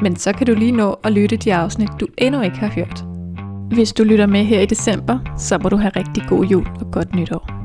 Men 0.00 0.16
så 0.16 0.32
kan 0.32 0.46
du 0.46 0.54
lige 0.54 0.72
nå 0.72 0.96
at 1.04 1.12
lytte 1.12 1.36
de 1.36 1.54
afsnit, 1.54 1.88
du 2.00 2.06
endnu 2.18 2.42
ikke 2.42 2.56
har 2.56 2.68
hørt. 2.68 3.04
Hvis 3.74 3.92
du 3.92 4.04
lytter 4.04 4.26
med 4.26 4.44
her 4.44 4.60
i 4.60 4.66
december, 4.66 5.34
så 5.38 5.58
må 5.58 5.68
du 5.68 5.76
have 5.76 5.92
rigtig 5.96 6.22
god 6.28 6.44
jul 6.44 6.66
og 6.80 6.92
godt 6.92 7.14
nytår. 7.14 7.61